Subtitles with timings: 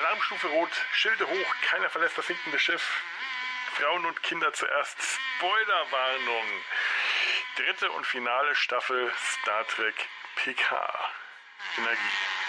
[0.00, 3.02] Alarmstufe Rot, Schilde hoch, keiner verlässt das sinkende Schiff.
[3.74, 4.96] Frauen und Kinder zuerst.
[5.36, 6.46] Spoilerwarnung.
[7.56, 9.12] Dritte und finale Staffel
[9.42, 9.94] Star Trek
[10.36, 11.10] PK.
[11.76, 12.39] Energie.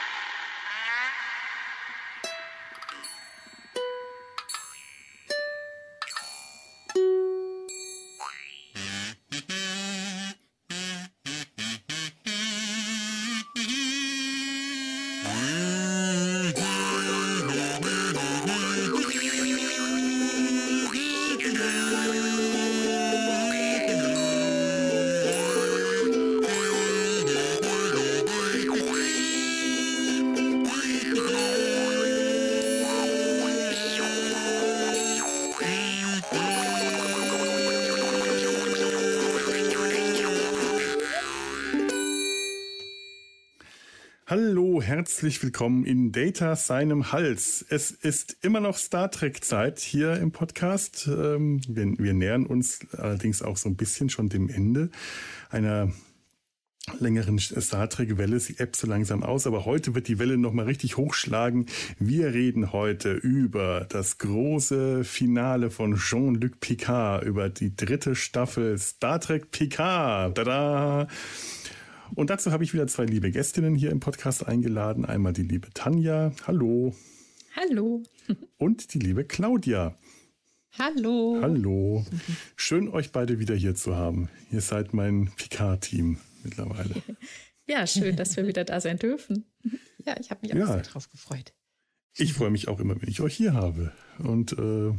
[45.02, 47.66] Herzlich willkommen in Data seinem Hals.
[47.70, 51.10] Es ist immer noch Star Trek Zeit hier im Podcast.
[51.12, 54.92] Ähm, wir, wir nähern uns allerdings auch so ein bisschen schon dem Ende
[55.50, 55.92] einer
[57.00, 58.40] längeren Star Trek Welle.
[58.40, 61.66] Sie ebbt so langsam aus, aber heute wird die Welle nochmal richtig hochschlagen.
[61.98, 69.20] Wir reden heute über das große Finale von Jean-Luc Picard, über die dritte Staffel Star
[69.20, 70.36] Trek Picard.
[70.38, 71.08] Tada!
[72.22, 75.06] Und dazu habe ich wieder zwei liebe Gästinnen hier im Podcast eingeladen.
[75.06, 76.32] Einmal die liebe Tanja.
[76.46, 76.94] Hallo.
[77.56, 78.04] Hallo.
[78.60, 79.98] Und die liebe Claudia.
[80.78, 81.40] Hallo.
[81.42, 82.06] Hallo.
[82.56, 84.30] Schön, euch beide wieder hier zu haben.
[84.52, 86.94] Ihr seid mein Picard-Team mittlerweile.
[87.68, 89.46] Ja, schön, dass wir wieder da sein dürfen.
[90.06, 90.68] Ja, ich habe mich auch ja.
[90.68, 91.54] sehr drauf gefreut.
[92.18, 93.94] Ich freue mich auch immer, wenn ich euch hier habe.
[94.20, 94.94] Und äh,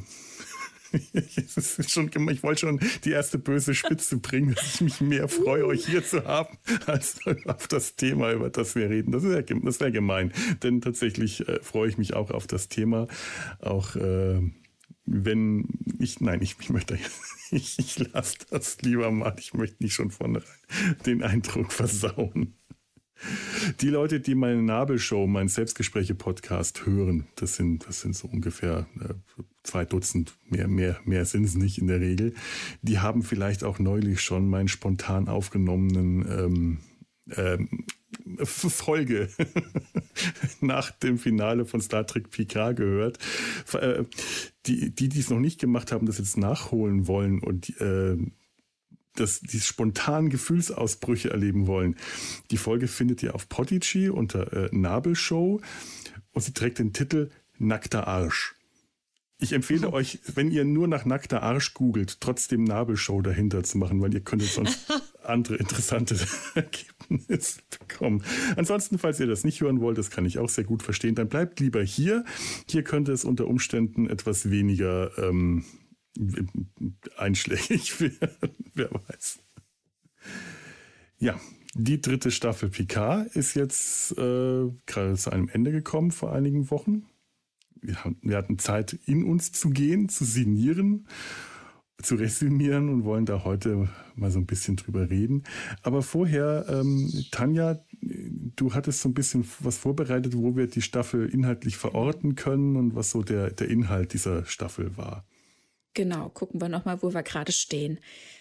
[1.89, 5.87] schon, ich wollte schon die erste böse Spitze bringen, dass ich mich mehr freue, euch
[5.87, 9.13] hier zu haben, als auf das Thema, über das wir reden.
[9.13, 10.33] Das wäre das wär gemein.
[10.63, 13.07] Denn tatsächlich äh, freue ich mich auch auf das Thema.
[13.61, 14.41] Auch äh,
[15.05, 15.69] wenn
[15.99, 16.99] ich, nein, ich, ich möchte,
[17.51, 19.35] ich, ich lasse das lieber mal.
[19.39, 20.47] Ich möchte nicht schon vornherein
[21.07, 22.57] den Eindruck versauen.
[23.81, 29.15] Die Leute, die meine Nabelshow, mein Selbstgespräche-Podcast hören, das sind, das sind so ungefähr äh,
[29.63, 32.35] zwei Dutzend, mehr, mehr, mehr sind es nicht in der Regel.
[32.83, 36.79] Die haben vielleicht auch neulich schon meinen spontan aufgenommenen ähm,
[37.37, 37.69] ähm,
[38.45, 39.29] Folge
[40.61, 43.19] nach dem Finale von Star Trek Picard gehört.
[43.73, 44.05] Äh,
[44.67, 48.17] die, die, es noch nicht gemacht haben, das jetzt nachholen wollen und äh,
[49.15, 51.97] das, die spontanen Gefühlsausbrüche erleben wollen.
[52.51, 55.61] Die Folge findet ihr auf Podigy unter äh, Nabelshow
[56.33, 58.55] und sie trägt den Titel Nackter Arsch.
[59.43, 59.93] Ich empfehle oh.
[59.93, 64.21] euch, wenn ihr nur nach nackter Arsch googelt, trotzdem Nabelshow dahinter zu machen, weil ihr
[64.21, 64.87] könntet sonst
[65.25, 66.17] andere interessante
[66.55, 68.23] Ergebnisse bekommen.
[68.57, 71.29] Ansonsten, falls ihr das nicht hören wollt, das kann ich auch sehr gut verstehen, dann
[71.29, 72.25] bleibt lieber hier.
[72.69, 75.65] Hier könnte es unter Umständen etwas weniger ähm,
[77.17, 79.39] einschlägig werden, wer weiß.
[81.19, 81.41] Ja,
[81.75, 87.07] die dritte Staffel Picard ist jetzt äh, gerade zu einem Ende gekommen vor einigen Wochen.
[87.81, 91.09] Wir, hatten Zeit, in uns zu gehen, zu sinnieren,
[92.01, 95.45] zu resümieren und wollen da heute mal so ein bisschen drüber reden.
[95.83, 101.29] Aber vorher, ähm, Tanja, du hattest so ein bisschen was vorbereitet, wo wir die Staffel
[101.29, 105.25] inhaltlich verorten können und was so der, der Inhalt dieser Staffel war.
[105.95, 107.99] Genau, gucken wir nochmal, wo wir gerade stehen.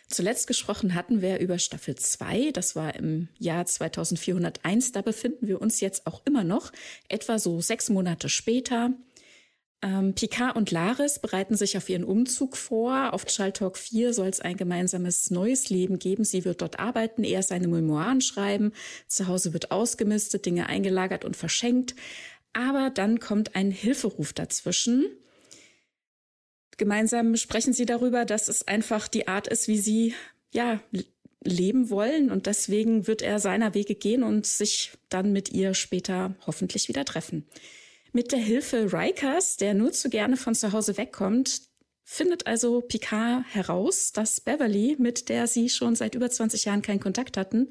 [0.07, 5.61] Zuletzt gesprochen hatten wir über Staffel 2, das war im Jahr 2401, da befinden wir
[5.61, 6.71] uns jetzt auch immer noch,
[7.09, 8.91] etwa so sechs Monate später.
[9.81, 13.13] Ähm, Picard und Laris bereiten sich auf ihren Umzug vor.
[13.13, 16.23] Auf Chaltalk 4 soll es ein gemeinsames neues Leben geben.
[16.23, 18.73] Sie wird dort arbeiten, er seine Memoiren schreiben.
[19.07, 21.95] Zu Hause wird ausgemistet, Dinge eingelagert und verschenkt.
[22.53, 25.05] Aber dann kommt ein Hilferuf dazwischen.
[26.81, 30.15] Gemeinsam sprechen sie darüber, dass es einfach die Art ist, wie sie
[30.51, 30.81] ja
[31.43, 36.33] leben wollen und deswegen wird er seiner Wege gehen und sich dann mit ihr später
[36.47, 37.45] hoffentlich wieder treffen.
[38.13, 41.61] Mit der Hilfe Rikers, der nur zu gerne von zu Hause wegkommt,
[42.03, 46.99] findet also Picard heraus, dass Beverly, mit der sie schon seit über 20 Jahren keinen
[46.99, 47.69] Kontakt hatten,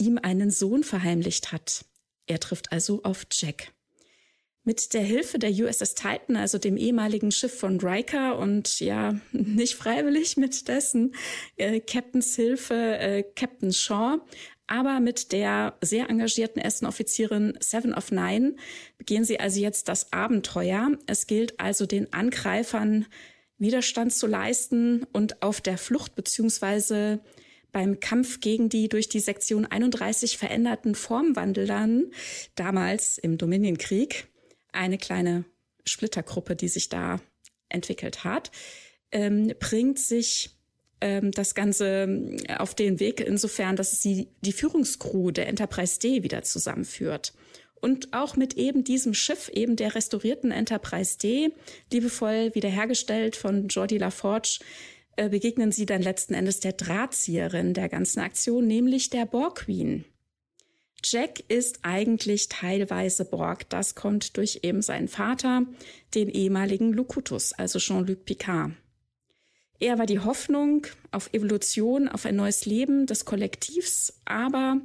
[0.00, 1.84] ihm einen Sohn verheimlicht hat.
[2.26, 3.73] Er trifft also auf Jack.
[4.66, 9.74] Mit der Hilfe der USS Titan, also dem ehemaligen Schiff von Riker und ja, nicht
[9.74, 11.14] freiwillig mit dessen
[11.56, 14.20] äh, Captains Hilfe, äh, Captain Shaw,
[14.66, 18.56] aber mit der sehr engagierten ersten Offizierin Seven of Nine
[18.96, 20.92] begehen sie also jetzt das Abenteuer.
[21.06, 23.06] Es gilt also den Angreifern
[23.58, 27.20] Widerstand zu leisten und auf der Flucht beziehungsweise
[27.72, 32.10] beim Kampf gegen die durch die Sektion 31 veränderten Formwandelern
[32.54, 34.28] damals im Dominienkrieg
[34.74, 35.44] eine kleine
[35.84, 37.20] Splittergruppe, die sich da
[37.68, 38.50] entwickelt hat,
[39.12, 40.50] ähm, bringt sich
[41.00, 46.22] ähm, das Ganze ähm, auf den Weg insofern, dass sie die Führungskrew der Enterprise D
[46.22, 47.32] wieder zusammenführt.
[47.80, 51.50] Und auch mit eben diesem Schiff, eben der restaurierten Enterprise D,
[51.92, 54.60] liebevoll wiederhergestellt von Jordi LaForge,
[55.16, 60.06] äh, begegnen sie dann letzten Endes der Drahtzieherin der ganzen Aktion, nämlich der Borg Queen.
[61.04, 63.68] Jack ist eigentlich teilweise Borg.
[63.68, 65.62] Das kommt durch eben seinen Vater,
[66.14, 68.72] den ehemaligen Locutus, also Jean-Luc Picard.
[69.80, 74.80] Er war die Hoffnung auf Evolution, auf ein neues Leben des Kollektivs, aber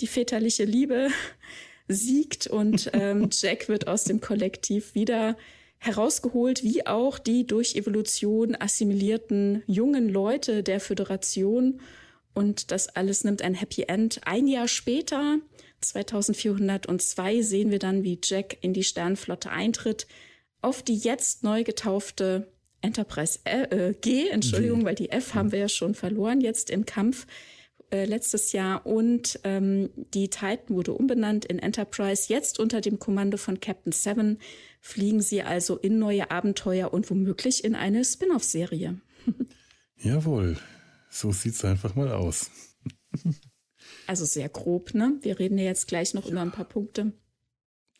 [0.00, 1.08] die väterliche Liebe
[1.88, 5.36] siegt und ähm, Jack wird aus dem Kollektiv wieder
[5.78, 11.80] herausgeholt, wie auch die durch Evolution assimilierten jungen Leute der Föderation.
[12.34, 14.20] Und das alles nimmt ein Happy End.
[14.24, 15.38] Ein Jahr später,
[15.80, 20.06] 2402, sehen wir dann, wie Jack in die Sternflotte eintritt,
[20.60, 25.68] auf die jetzt neu getaufte Enterprise äh, G, Entschuldigung, weil die F haben wir ja
[25.68, 27.26] schon verloren jetzt im Kampf
[27.92, 32.32] äh, letztes Jahr und ähm, die Titan wurde umbenannt in Enterprise.
[32.32, 34.38] Jetzt unter dem Kommando von Captain Seven
[34.80, 39.00] fliegen sie also in neue Abenteuer und womöglich in eine Spin-off-Serie.
[40.02, 40.56] Jawohl,
[41.12, 42.50] so sieht's einfach mal aus.
[44.06, 45.18] also sehr grob, ne?
[45.20, 46.32] Wir reden ja jetzt gleich noch ja.
[46.32, 47.12] über ein paar Punkte.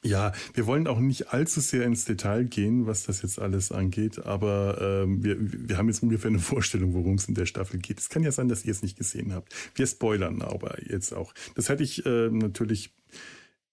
[0.04, 4.18] Ja, wir wollen auch nicht allzu sehr ins Detail gehen, was das jetzt alles angeht,
[4.18, 8.00] aber ähm, wir, wir haben jetzt ungefähr eine Vorstellung, worum es in der Staffel geht.
[8.00, 9.54] Es kann ja sein, dass ihr es nicht gesehen habt.
[9.76, 11.32] Wir spoilern aber jetzt auch.
[11.54, 12.92] Das hätte ich äh, natürlich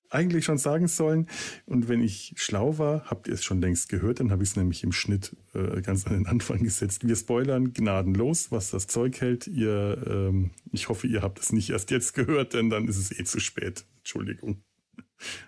[0.09, 1.27] eigentlich schon sagen sollen.
[1.65, 4.55] Und wenn ich schlau war, habt ihr es schon längst gehört, dann habe ich es
[4.55, 7.07] nämlich im Schnitt äh, ganz an den Anfang gesetzt.
[7.07, 9.47] Wir spoilern gnadenlos, was das Zeug hält.
[9.47, 13.17] Ihr, ähm, ich hoffe, ihr habt es nicht erst jetzt gehört, denn dann ist es
[13.17, 13.85] eh zu spät.
[13.97, 14.63] Entschuldigung.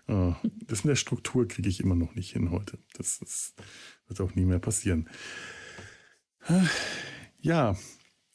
[0.08, 0.36] Oh,
[0.68, 2.78] das in der Struktur kriege ich immer noch nicht hin heute.
[2.94, 3.54] Das, das
[4.08, 5.10] wird auch nie mehr passieren.
[7.40, 7.78] Ja,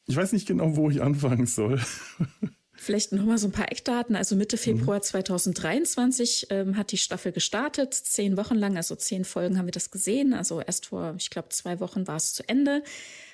[0.07, 1.81] ich weiß nicht genau, wo ich anfangen soll.
[2.79, 4.17] Vielleicht noch mal so ein paar Eckdaten.
[4.17, 5.03] Also Mitte Februar mhm.
[5.03, 7.95] 2023 ähm, hat die Staffel gestartet.
[7.95, 10.35] Zehn Wochen lang, also zehn Folgen haben wir das gesehen.
[10.35, 12.83] Also erst vor, ich glaube, zwei Wochen war es zu Ende.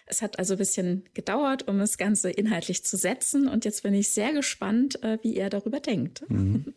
[0.06, 3.48] Es hat also ein bisschen gedauert, um das Ganze inhaltlich zu setzen.
[3.48, 6.22] Und jetzt bin ich sehr gespannt, äh, wie ihr darüber denkt.
[6.28, 6.74] Mhm.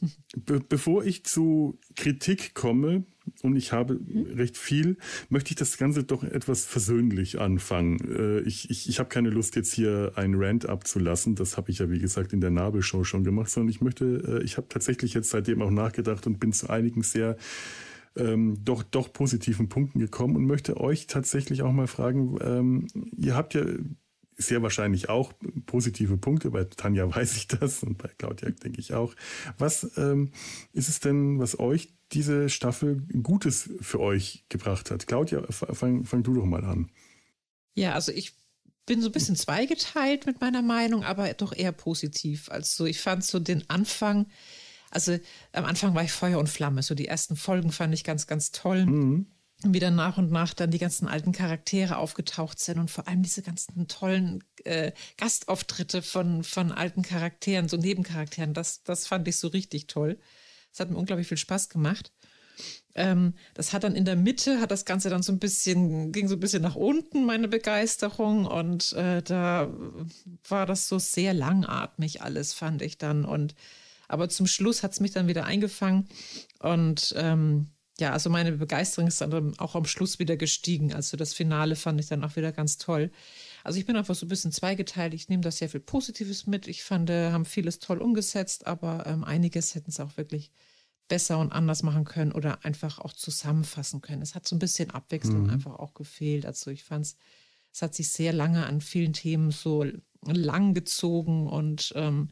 [0.36, 3.04] Be bevor ich zu Kritik komme,
[3.42, 4.26] und ich habe mhm.
[4.34, 4.96] recht viel,
[5.28, 7.98] möchte ich das Ganze doch etwas versöhnlich anfangen.
[8.00, 11.34] Äh, ich, ich, ich habe keine Lust, jetzt hier einen Rant abzulassen.
[11.34, 14.44] Das habe ich ja, wie gesagt, in der Nabelshow schon gemacht, sondern ich möchte, äh,
[14.44, 17.36] ich habe tatsächlich jetzt seitdem auch nachgedacht und bin zu einigen sehr
[18.16, 22.86] ähm, doch, doch positiven Punkten gekommen und möchte euch tatsächlich auch mal fragen, ähm,
[23.16, 23.64] ihr habt ja
[24.46, 25.32] sehr wahrscheinlich auch
[25.66, 26.50] positive Punkte.
[26.50, 29.14] Bei Tanja weiß ich das und bei Claudia denke ich auch.
[29.58, 30.32] Was ähm,
[30.72, 35.06] ist es denn, was euch diese Staffel Gutes für euch gebracht hat?
[35.06, 36.90] Claudia, fang, fang du doch mal an.
[37.74, 38.34] Ja, also ich
[38.84, 42.50] bin so ein bisschen zweigeteilt mit meiner Meinung, aber doch eher positiv.
[42.50, 44.26] Also ich fand so den Anfang,
[44.90, 45.18] also
[45.52, 46.82] am Anfang war ich Feuer und Flamme.
[46.82, 48.86] So die ersten Folgen fand ich ganz, ganz toll.
[48.86, 49.26] Mhm
[49.66, 53.22] wie dann nach und nach dann die ganzen alten Charaktere aufgetaucht sind und vor allem
[53.22, 59.36] diese ganzen tollen äh, Gastauftritte von, von alten Charakteren, so Nebencharakteren, das, das fand ich
[59.36, 60.18] so richtig toll.
[60.70, 62.12] Das hat mir unglaublich viel Spaß gemacht.
[62.94, 66.28] Ähm, das hat dann in der Mitte, hat das Ganze dann so ein bisschen, ging
[66.28, 68.46] so ein bisschen nach unten, meine Begeisterung.
[68.46, 69.72] Und äh, da
[70.48, 73.24] war das so sehr langatmig alles, fand ich dann.
[73.24, 73.54] Und
[74.08, 76.08] aber zum Schluss hat es mich dann wieder eingefangen.
[76.58, 77.70] Und ähm,
[78.02, 80.92] ja, also meine Begeisterung ist dann auch am Schluss wieder gestiegen.
[80.92, 83.12] Also das Finale fand ich dann auch wieder ganz toll.
[83.62, 85.14] Also ich bin einfach so ein bisschen zweigeteilt.
[85.14, 86.66] Ich nehme da sehr viel Positives mit.
[86.66, 90.50] Ich fand, äh, haben vieles toll umgesetzt, aber ähm, einiges hätten es auch wirklich
[91.06, 94.20] besser und anders machen können oder einfach auch zusammenfassen können.
[94.20, 95.50] Es hat so ein bisschen Abwechslung mhm.
[95.50, 96.44] einfach auch gefehlt.
[96.44, 97.16] Also ich fand es,
[97.72, 99.86] es hat sich sehr lange an vielen Themen so
[100.26, 102.30] lang gezogen und ähm,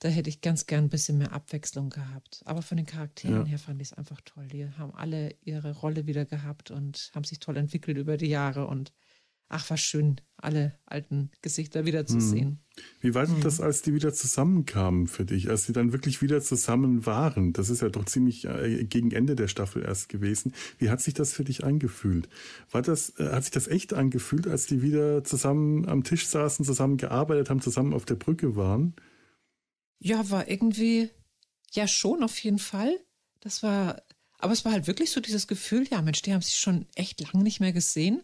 [0.00, 2.42] da hätte ich ganz gern ein bisschen mehr Abwechslung gehabt.
[2.44, 3.44] Aber von den Charakteren ja.
[3.44, 4.46] her fand ich es einfach toll.
[4.46, 8.68] Die haben alle ihre Rolle wieder gehabt und haben sich toll entwickelt über die Jahre.
[8.68, 8.92] Und
[9.48, 12.48] ach, war schön, alle alten Gesichter wiederzusehen.
[12.48, 12.58] Hm.
[13.00, 16.40] Wie war denn das, als die wieder zusammenkamen für dich, als sie dann wirklich wieder
[16.42, 17.52] zusammen waren?
[17.52, 20.52] Das ist ja doch ziemlich äh, gegen Ende der Staffel erst gewesen.
[20.78, 22.28] Wie hat sich das für dich angefühlt?
[22.70, 26.64] War das, äh, hat sich das echt angefühlt, als die wieder zusammen am Tisch saßen,
[26.64, 28.94] zusammen gearbeitet haben, zusammen auf der Brücke waren?
[30.00, 31.10] Ja, war irgendwie,
[31.72, 32.98] ja schon auf jeden Fall.
[33.40, 34.02] Das war,
[34.38, 37.20] aber es war halt wirklich so dieses Gefühl, ja Mensch, die haben sich schon echt
[37.20, 38.22] lange nicht mehr gesehen.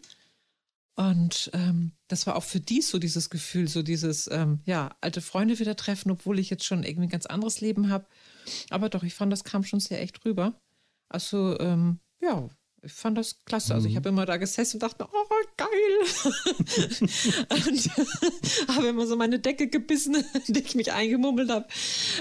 [0.95, 5.21] Und ähm, das war auch für die so dieses Gefühl, so dieses, ähm, ja, alte
[5.21, 8.07] Freunde wieder treffen, obwohl ich jetzt schon irgendwie ein ganz anderes Leben habe.
[8.69, 10.59] Aber doch, ich fand, das kam schon sehr echt rüber.
[11.09, 12.47] Also, ähm, ja,
[12.85, 13.73] ich fand das klasse.
[13.73, 13.97] Also ich mhm.
[13.97, 15.67] habe immer da gesessen und dachte, oh, geil.
[17.49, 17.89] und
[18.75, 20.15] habe immer so meine Decke gebissen,
[20.47, 21.65] in die ich mich eingemummelt habe.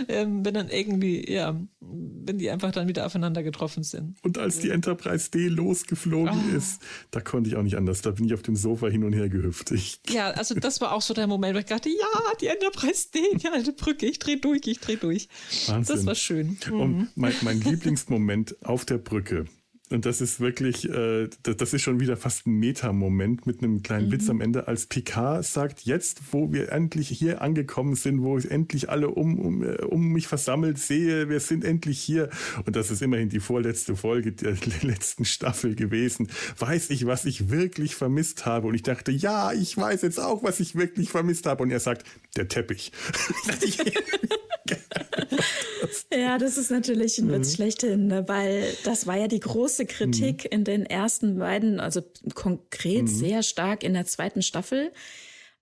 [0.09, 4.17] Ähm, wenn dann irgendwie, ja, wenn die einfach dann wieder aufeinander getroffen sind.
[4.23, 6.57] Und als die Enterprise D losgeflogen oh.
[6.57, 6.81] ist,
[7.11, 8.01] da konnte ich auch nicht anders.
[8.01, 9.71] Da bin ich auf dem Sofa hin und her gehüpft.
[9.71, 13.09] Ich ja, also das war auch so der Moment, wo ich dachte, ja, die Enterprise
[13.15, 15.29] D, die alte Brücke, ich drehe durch, ich drehe durch.
[15.67, 15.97] Wahnsinn.
[15.97, 16.57] Das war schön.
[16.67, 16.81] Mhm.
[16.81, 19.45] Und mein, mein Lieblingsmoment auf der Brücke
[19.91, 24.07] und das ist wirklich, äh, das ist schon wieder fast ein Meta-Moment mit einem kleinen
[24.07, 24.13] mhm.
[24.13, 28.51] Witz am Ende, als Picard sagt, jetzt, wo wir endlich hier angekommen sind, wo ich
[28.51, 32.31] endlich alle um, um, äh, um mich versammelt sehe, wir sind endlich hier.
[32.65, 36.29] Und das ist immerhin die vorletzte Folge der letzten Staffel gewesen.
[36.59, 38.69] Weiß ich, was ich wirklich vermisst habe?
[38.69, 41.63] Und ich dachte, ja, ich weiß jetzt auch, was ich wirklich vermisst habe.
[41.63, 42.91] Und er sagt, der Teppich.
[46.13, 47.55] ja, das ist natürlich ein Witz mhm.
[47.55, 48.29] schlechthin, ne?
[48.29, 50.51] weil das war ja die große Kritik mhm.
[50.51, 52.03] in den ersten beiden, also
[52.35, 53.09] konkret mhm.
[53.09, 54.93] sehr stark in der zweiten Staffel.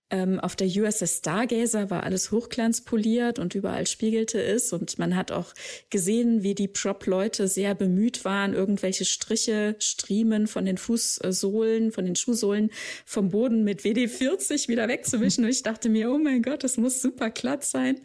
[0.09, 4.71] Ähm, auf der USS Stargazer war alles hochglanzpoliert und überall spiegelte es.
[4.71, 5.53] Und man hat auch
[5.89, 12.15] gesehen, wie die Prop-Leute sehr bemüht waren, irgendwelche Striche, Striemen von den Fußsohlen, von den
[12.15, 12.69] Schuhsohlen
[13.05, 15.45] vom Boden mit WD-40 wieder wegzuwischen.
[15.45, 17.99] Und ich dachte mir, oh mein Gott, das muss super glatt sein.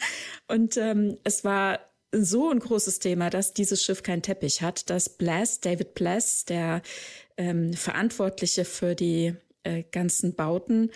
[0.46, 1.80] Und ähm, es war
[2.12, 6.82] so ein großes Thema, dass dieses Schiff keinen Teppich hat, dass Blass, David Blass, der
[7.36, 10.90] ähm, Verantwortliche für die äh, ganzen Bauten,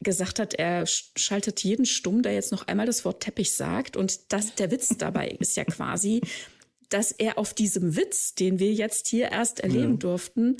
[0.00, 3.96] gesagt hat, er schaltet jeden stumm, der jetzt noch einmal das Wort Teppich sagt.
[3.96, 6.20] Und das, der Witz dabei ist ja quasi,
[6.88, 9.98] dass er auf diesem Witz, den wir jetzt hier erst erleben ja.
[9.98, 10.56] durften,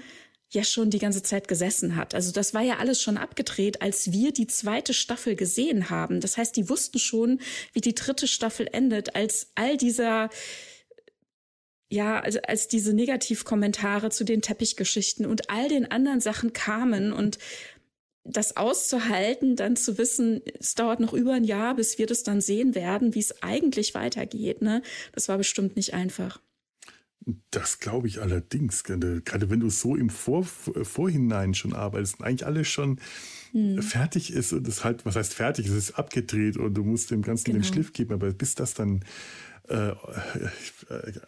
[0.51, 2.15] ja schon die ganze Zeit gesessen hat.
[2.15, 6.21] Also das war ja alles schon abgedreht, als wir die zweite Staffel gesehen haben.
[6.21, 7.41] Das heißt, die wussten schon,
[7.73, 10.31] wie die dritte Staffel endet, als all dieser
[11.91, 17.39] ja, also als diese Negativkommentare zu den Teppichgeschichten und all den anderen Sachen kamen und
[18.31, 22.41] das auszuhalten, dann zu wissen, es dauert noch über ein Jahr, bis wir das dann
[22.41, 24.83] sehen werden, wie es eigentlich weitergeht, ne?
[25.13, 26.41] Das war bestimmt nicht einfach.
[27.51, 28.85] Das glaube ich allerdings.
[28.85, 33.01] Gerade wenn du so im Vor Vorhinein schon arbeitest und eigentlich alles schon
[33.53, 33.83] hm.
[33.83, 37.23] fertig ist und es halt, was heißt fertig, es ist abgedreht und du musst dem
[37.23, 37.59] Ganzen genau.
[37.59, 39.05] den Schliff geben, aber bis das dann
[39.69, 39.93] äh,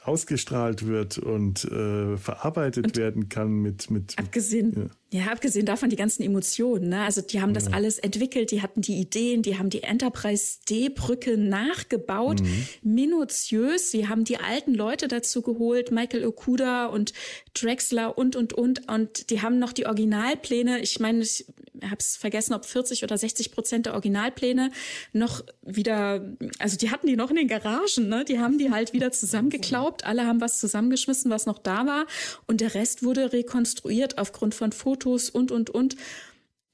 [0.04, 4.90] ausgestrahlt wird und äh, verarbeitet und werden kann mit mit abgesehen ja.
[5.12, 6.90] Ja, abgesehen davon die ganzen Emotionen.
[6.90, 7.02] Ne?
[7.02, 7.72] Also die haben das ja.
[7.72, 12.66] alles entwickelt, die hatten die Ideen, die haben die Enterprise D-Brücke nachgebaut, mhm.
[12.82, 13.90] minutiös.
[13.90, 17.12] Sie haben die alten Leute dazu geholt, Michael Okuda und
[17.54, 18.88] Drexler und, und, und.
[18.88, 20.78] Und die haben noch die Originalpläne.
[20.78, 21.44] Ich meine, ich
[21.84, 24.70] habe es vergessen, ob 40 oder 60 Prozent der Originalpläne
[25.12, 28.08] noch wieder, also die hatten die noch in den Garagen.
[28.08, 28.24] Ne?
[28.24, 30.04] Die haben die halt wieder zusammengeklaubt.
[30.04, 32.06] Alle haben was zusammengeschmissen, was noch da war.
[32.46, 35.96] Und der Rest wurde rekonstruiert aufgrund von Fotos und, und, und.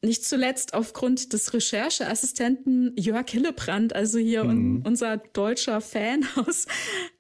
[0.07, 4.85] Nicht zuletzt aufgrund des Rechercheassistenten Jörg Hillebrand, also hier mhm.
[4.87, 6.67] unser deutscher Fan aus,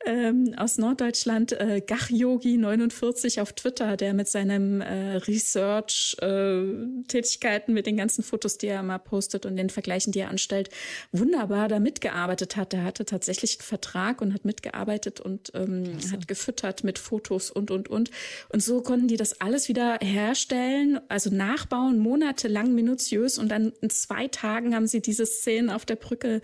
[0.05, 7.97] ähm, aus Norddeutschland, äh, Gach-Yogi49 auf Twitter, der mit seinem äh, Research-Tätigkeiten, äh, mit den
[7.97, 10.69] ganzen Fotos, die er mal postet und den Vergleichen, die er anstellt,
[11.11, 12.73] wunderbar da mitgearbeitet hat.
[12.73, 16.12] Er hatte tatsächlich einen Vertrag und hat mitgearbeitet und ähm, so.
[16.12, 18.12] hat gefüttert mit Fotos und, und, und.
[18.50, 23.90] Und so konnten die das alles wieder herstellen, also nachbauen, monatelang minutiös und dann in
[23.90, 26.40] zwei Tagen haben sie diese Szenen auf der Brücke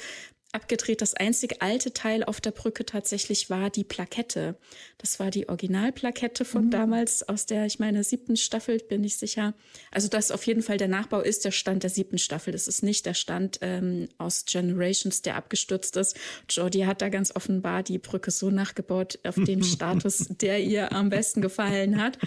[0.52, 1.00] abgedreht.
[1.00, 4.56] Das einzige alte Teil auf der Brücke tatsächlich war die Plakette.
[4.98, 6.70] Das war die Originalplakette von mhm.
[6.70, 9.54] damals aus der, ich meine, siebten Staffel, bin ich sicher.
[9.90, 12.52] Also das auf jeden Fall der Nachbau ist der Stand der siebten Staffel.
[12.52, 16.16] Das ist nicht der Stand ähm, aus Generations, der abgestürzt ist.
[16.48, 21.08] Jordi hat da ganz offenbar die Brücke so nachgebaut auf den Status, der ihr am
[21.08, 22.18] besten gefallen hat.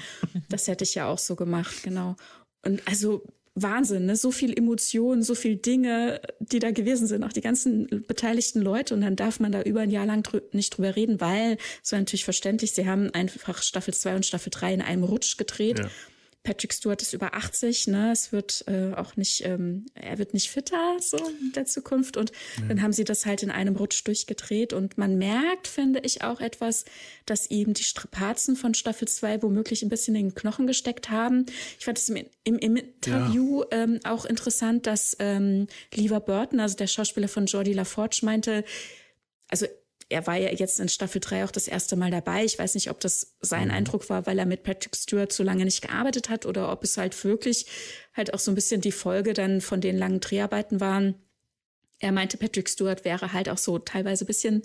[0.50, 2.16] Das hätte ich ja auch so gemacht, genau.
[2.64, 3.24] Und also
[3.56, 4.18] Wahnsinn, ne?
[4.18, 8.94] so viel Emotionen, so viel Dinge, die da gewesen sind, auch die ganzen beteiligten Leute.
[8.94, 11.92] Und dann darf man da über ein Jahr lang drü nicht drüber reden, weil, es
[11.94, 15.80] war natürlich verständlich, sie haben einfach Staffel 2 und Staffel 3 in einem Rutsch gedreht.
[15.80, 15.90] Ja.
[16.46, 18.12] Patrick Stewart ist über 80, ne?
[18.12, 22.16] Es wird äh, auch nicht, ähm, er wird nicht fitter so in der Zukunft.
[22.16, 22.68] Und ja.
[22.68, 24.72] dann haben sie das halt in einem Rutsch durchgedreht.
[24.72, 26.86] Und man merkt, finde ich, auch etwas,
[27.26, 31.48] dass ihm die Strapazen von Staffel 2 womöglich ein bisschen in den Knochen gesteckt haben.
[31.80, 33.84] Ich fand es im, im, im Interview ja.
[33.84, 38.64] ähm, auch interessant, dass ähm, Lever Burton, also der Schauspieler von Jordi LaForge, meinte,
[39.50, 39.66] also
[40.10, 42.46] er war ja jetzt in Staffel 3 auch das erste Mal dabei.
[42.46, 43.74] Ich weiß nicht, ob das sein mhm.
[43.74, 46.98] Eindruck war, weil er mit Patrick Stewart so lange nicht gearbeitet hat oder ob es
[46.98, 47.66] halt wirklich
[48.14, 51.16] halt auch so ein bisschen die Folge dann von den langen Dreharbeiten waren.
[52.00, 54.64] Er meinte, Patrick Stewart wäre halt auch so teilweise ein bisschen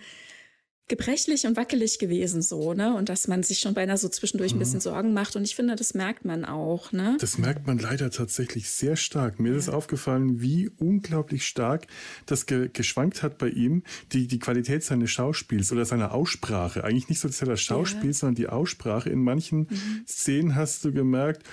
[0.90, 2.94] gebrechlich und wackelig gewesen, so, ne?
[2.94, 4.82] Und dass man sich schon beinahe so zwischendurch ein bisschen mhm.
[4.82, 5.36] Sorgen macht.
[5.36, 7.16] Und ich finde, das merkt man auch, ne?
[7.20, 9.40] Das merkt man leider tatsächlich sehr stark.
[9.40, 9.58] Mir ja.
[9.58, 11.86] ist aufgefallen, wie unglaublich stark
[12.26, 16.84] das ge geschwankt hat bei ihm, die, die Qualität seines Schauspiels oder seiner Aussprache.
[16.84, 18.12] Eigentlich nicht so sehr das Schauspiel, ja.
[18.12, 19.08] sondern die Aussprache.
[19.08, 20.04] In manchen mhm.
[20.06, 21.44] Szenen hast du gemerkt,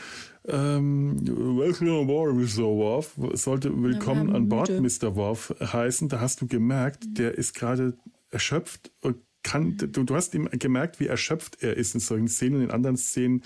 [0.47, 1.17] ähm,
[1.57, 2.63] Welcome on board, Mr.
[2.63, 3.13] Worf.
[3.33, 5.15] Sollte Willkommen an Bord, Mr.
[5.15, 6.09] Worf heißen.
[6.09, 7.13] Da hast du gemerkt, mhm.
[7.13, 7.97] der ist gerade
[8.29, 9.17] erschöpft und
[9.47, 12.61] kann, du, du hast ihm gemerkt, wie erschöpft er ist in solchen Szenen.
[12.61, 13.43] In anderen Szenen,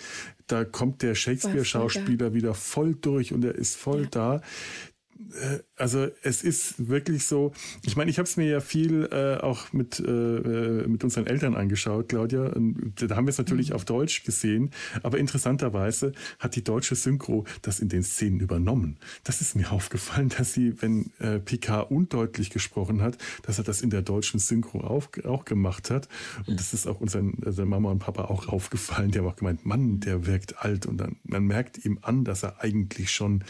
[0.48, 4.08] da kommt der Shakespeare-Schauspieler wieder voll durch und er ist voll ja.
[4.10, 4.42] da.
[5.34, 7.52] Äh, also es ist wirklich so,
[7.84, 11.28] ich meine, ich habe es mir ja viel äh, auch mit, äh, äh, mit unseren
[11.28, 12.48] Eltern angeschaut, Claudia.
[12.48, 13.76] Und da haben wir es natürlich mhm.
[13.76, 14.72] auf Deutsch gesehen,
[15.04, 18.98] aber interessanterweise hat die deutsche Synchro das in den Szenen übernommen.
[19.24, 23.82] Das ist mir aufgefallen, dass sie, wenn äh, Picard undeutlich gesprochen hat, dass er das
[23.82, 26.08] in der deutschen Synchro auch, auch gemacht hat.
[26.46, 29.12] Und das ist auch unseren also Mama und Papa auch aufgefallen.
[29.12, 30.86] Die haben auch gemeint, Mann, der wirkt alt.
[30.86, 33.44] Und dann man merkt ihm an, dass er eigentlich schon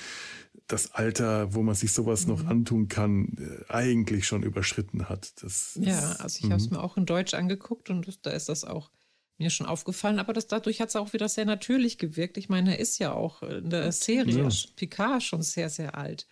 [0.72, 2.34] das Alter, wo man sich sowas mhm.
[2.34, 5.44] noch antun kann, äh, eigentlich schon überschritten hat.
[5.44, 6.78] Das, ja, also ich habe es mhm.
[6.78, 8.92] mir auch in Deutsch angeguckt und da ist das auch
[9.38, 12.38] mir schon aufgefallen, aber das, dadurch hat es auch wieder sehr natürlich gewirkt.
[12.38, 14.50] Ich meine, er ist ja auch in der Serie ja.
[14.76, 16.28] Picard schon sehr, sehr alt.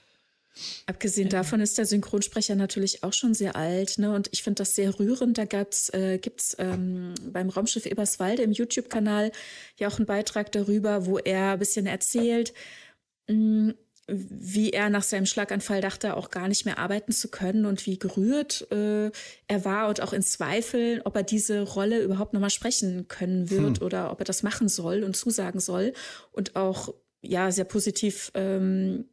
[0.86, 1.40] Abgesehen ja.
[1.40, 4.14] davon ist der Synchronsprecher natürlich auch schon sehr alt, ne?
[4.14, 5.38] Und ich finde das sehr rührend.
[5.38, 9.32] Da gab's, äh, gibt's ähm, beim Raumschiff Eberswalde im YouTube-Kanal
[9.78, 12.54] ja auch einen Beitrag darüber, wo er ein bisschen erzählt,
[13.28, 13.74] mh, mm,
[14.12, 17.98] wie er nach seinem Schlaganfall dachte, auch gar nicht mehr arbeiten zu können und wie
[17.98, 19.12] gerührt äh,
[19.48, 23.80] er war und auch in Zweifel, ob er diese Rolle überhaupt nochmal sprechen können wird
[23.80, 23.86] hm.
[23.86, 25.94] oder ob er das machen soll und zusagen soll
[26.32, 29.06] und auch ja sehr positiv ähm,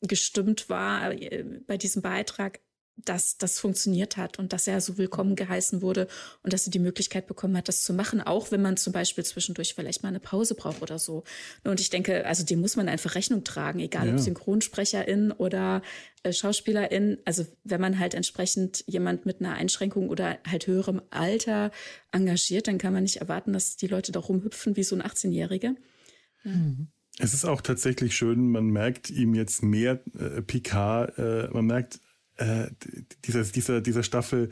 [0.00, 2.60] gestimmt war äh, bei diesem Beitrag
[3.04, 6.08] dass das funktioniert hat und dass er so willkommen geheißen wurde
[6.42, 9.24] und dass er die Möglichkeit bekommen hat, das zu machen, auch wenn man zum Beispiel
[9.24, 11.24] zwischendurch vielleicht mal eine Pause braucht oder so.
[11.64, 14.14] Und ich denke, also dem muss man einfach Rechnung tragen, egal ja.
[14.14, 15.82] ob Synchronsprecherin oder
[16.22, 17.18] äh, Schauspielerin.
[17.24, 21.70] Also wenn man halt entsprechend jemand mit einer Einschränkung oder halt höherem Alter
[22.12, 25.76] engagiert, dann kann man nicht erwarten, dass die Leute da rumhüpfen wie so ein 18-Jährige.
[26.44, 26.88] Mhm.
[27.20, 32.00] Es ist auch tatsächlich schön, man merkt ihm jetzt mehr äh, Picard, äh, man merkt
[32.38, 32.68] äh,
[33.24, 34.48] dieser, dieser, dieser Staffel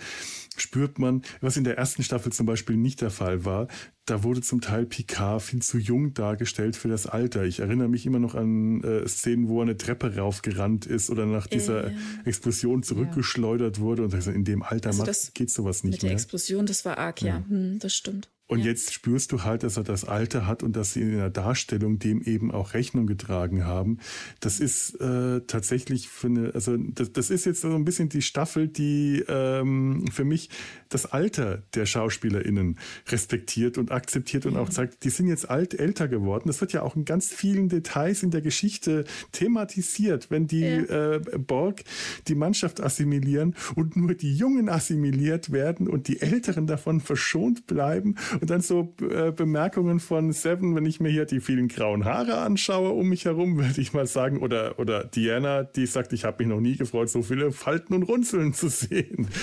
[0.57, 3.69] spürt man, was in der ersten Staffel zum Beispiel nicht der Fall war.
[4.07, 7.45] Da wurde zum Teil Picard viel zu jung dargestellt für das Alter.
[7.45, 11.27] Ich erinnere mich immer noch an äh, Szenen, wo er eine Treppe raufgerannt ist oder
[11.27, 11.95] nach dieser äh,
[12.25, 13.83] Explosion zurückgeschleudert ja.
[13.83, 14.05] wurde.
[14.05, 16.11] Und in dem Alter also macht, geht sowas nicht mit mehr.
[16.11, 17.39] Mit der Explosion, das war arg, ja.
[17.39, 17.45] ja.
[17.49, 18.29] Hm, das stimmt.
[18.49, 18.67] Und ja.
[18.67, 21.99] jetzt spürst du halt, dass er das Alter hat und dass sie in der Darstellung
[21.99, 23.99] dem eben auch Rechnung getragen haben.
[24.39, 28.23] Das ist äh, tatsächlich für eine, also das, das ist jetzt so ein bisschen die
[28.23, 30.51] Staffel, die ähm, für mich
[30.89, 32.79] das Alter der SchauspielerInnen
[33.09, 34.61] respektiert und akzeptiert und ja.
[34.61, 36.45] auch sagt, die sind jetzt alt, älter geworden.
[36.47, 41.15] Das wird ja auch in ganz vielen Details in der Geschichte thematisiert, wenn die ja.
[41.15, 41.83] äh, Borg
[42.29, 48.15] die Mannschaft assimilieren und nur die Jungen assimiliert werden und die Älteren davon verschont bleiben
[48.41, 52.39] und dann so äh, Bemerkungen von Seven, wenn ich mir hier die vielen grauen Haare
[52.39, 54.39] anschaue um mich herum, würde ich mal sagen.
[54.43, 58.03] Oder, oder Diana, die sagt, ich habe mich noch nie gefreut, so viele Falten und
[58.05, 59.29] Runzeln zu sehen.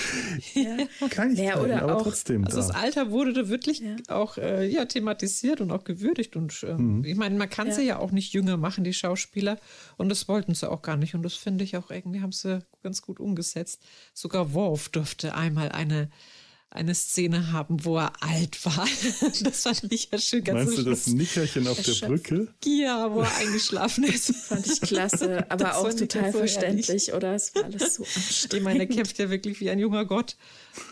[0.54, 0.78] Ja.
[1.34, 2.46] ja, oder aber auch, trotzdem.
[2.46, 2.68] Also da.
[2.68, 3.96] das Alter wurde da wirklich ja.
[4.08, 6.36] auch äh, ja, thematisiert und auch gewürdigt.
[6.36, 7.04] Und äh, mhm.
[7.04, 7.74] ich meine, man kann ja.
[7.74, 9.58] sie ja auch nicht jünger machen, die Schauspieler.
[9.98, 11.16] Und das wollten sie auch gar nicht.
[11.16, 13.82] Und das finde ich auch irgendwie, haben sie ganz gut umgesetzt.
[14.14, 16.10] Sogar Worf durfte einmal eine
[16.74, 18.88] eine Szene haben, wo er alt war.
[19.44, 22.48] Das fand ich ja schön ganz Meinst du das Nickerchen auf der Brücke?
[22.66, 24.36] Ja, wo er eingeschlafen ist.
[24.36, 27.14] Fand ich klasse, aber das auch total so verständlich, ehrlich.
[27.14, 27.34] oder?
[27.36, 28.54] Es war alles so anstrengend.
[28.54, 30.36] Ich meine, er kämpft ja wirklich wie ein junger Gott.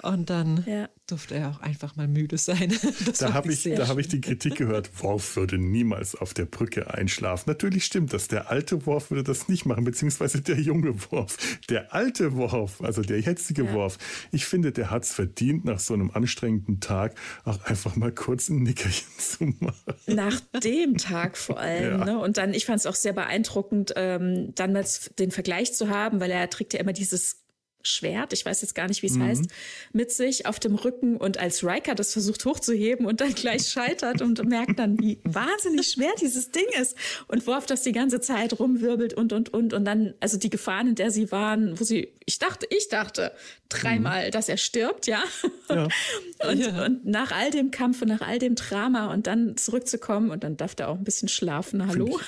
[0.02, 0.90] Und dann ja.
[1.08, 2.74] durfte er auch einfach mal müde sein.
[3.06, 6.94] Das da habe ich, hab ich die Kritik gehört, Worf würde niemals auf der Brücke
[6.94, 7.50] einschlafen.
[7.50, 8.28] Natürlich stimmt das.
[8.28, 11.38] Der alte Worf würde das nicht machen, beziehungsweise der junge Worf.
[11.70, 13.74] Der alte Worf, also der jetzige ja.
[13.74, 13.98] Worf,
[14.32, 18.50] ich finde, der hat es verdient, nach so einem anstrengenden Tag auch einfach mal kurz
[18.50, 19.96] ein Nickerchen zu machen.
[20.08, 22.00] Nach dem Tag vor allem.
[22.00, 22.06] Ja.
[22.06, 22.20] Ne?
[22.20, 24.86] Und dann, ich fand es auch sehr beeindruckend, ähm, dann mal
[25.20, 27.42] den Vergleich zu haben, weil er trägt ja immer dieses
[27.84, 29.24] Schwert, ich weiß jetzt gar nicht, wie es mhm.
[29.24, 29.46] heißt,
[29.94, 34.22] mit sich auf dem Rücken und als Riker das versucht hochzuheben und dann gleich scheitert
[34.22, 36.96] und merkt dann, wie wahnsinnig schwer dieses Ding ist
[37.28, 40.88] und Worf das die ganze Zeit rumwirbelt und und und und dann also die Gefahren,
[40.88, 43.34] in der sie waren, wo sie ich dachte, ich dachte
[43.68, 44.32] dreimal, mhm.
[44.32, 45.22] dass er stirbt, ja.
[45.70, 45.88] ja.
[46.50, 46.86] und, ja.
[46.86, 50.58] und nach all dem Kampf und nach all dem Drama und dann zurückzukommen und dann
[50.58, 51.86] darf er auch ein bisschen schlafen.
[51.86, 52.20] Hallo.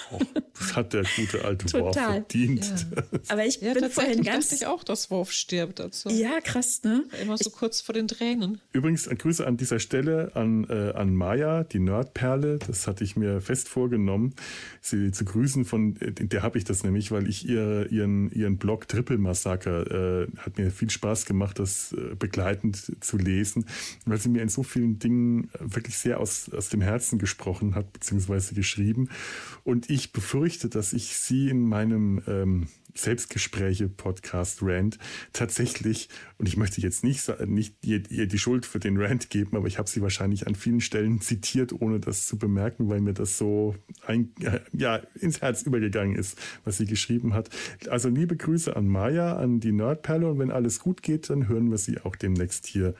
[0.59, 2.65] Das hat der gute alte Worf verdient.
[2.65, 3.03] Ja.
[3.29, 5.79] Aber ich bin vorhin ganz ich auch, dass Worf stirbt.
[5.79, 6.09] Also.
[6.09, 7.03] Ja, krass, ne?
[7.21, 8.59] Immer so ich, kurz vor den Tränen.
[8.71, 12.59] Übrigens, Grüße an dieser Stelle an, äh, an Maya, die Nerdperle.
[12.59, 14.33] Das hatte ich mir fest vorgenommen,
[14.81, 15.65] sie zu grüßen.
[15.65, 20.23] Von äh, der habe ich das nämlich, weil ich ihr, ihren, ihren Blog Triple Massaker
[20.23, 23.65] äh, hat mir viel Spaß gemacht, das äh, begleitend zu lesen,
[24.05, 27.91] weil sie mir in so vielen Dingen wirklich sehr aus, aus dem Herzen gesprochen hat,
[27.93, 29.09] beziehungsweise geschrieben.
[29.63, 34.97] Und ich befürchte, dass ich sie in meinem ähm, Selbstgespräche, Podcast, Rant
[35.31, 39.57] tatsächlich, und ich möchte jetzt nicht, nicht ihr, ihr die Schuld für den Rant geben,
[39.57, 43.13] aber ich habe sie wahrscheinlich an vielen Stellen zitiert, ohne das zu bemerken, weil mir
[43.13, 43.75] das so
[44.05, 44.33] ein,
[44.73, 47.49] ja, ins Herz übergegangen ist, was sie geschrieben hat.
[47.89, 51.71] Also liebe Grüße an Maya, an die Nerdperle und wenn alles gut geht, dann hören
[51.71, 52.93] wir sie auch demnächst hier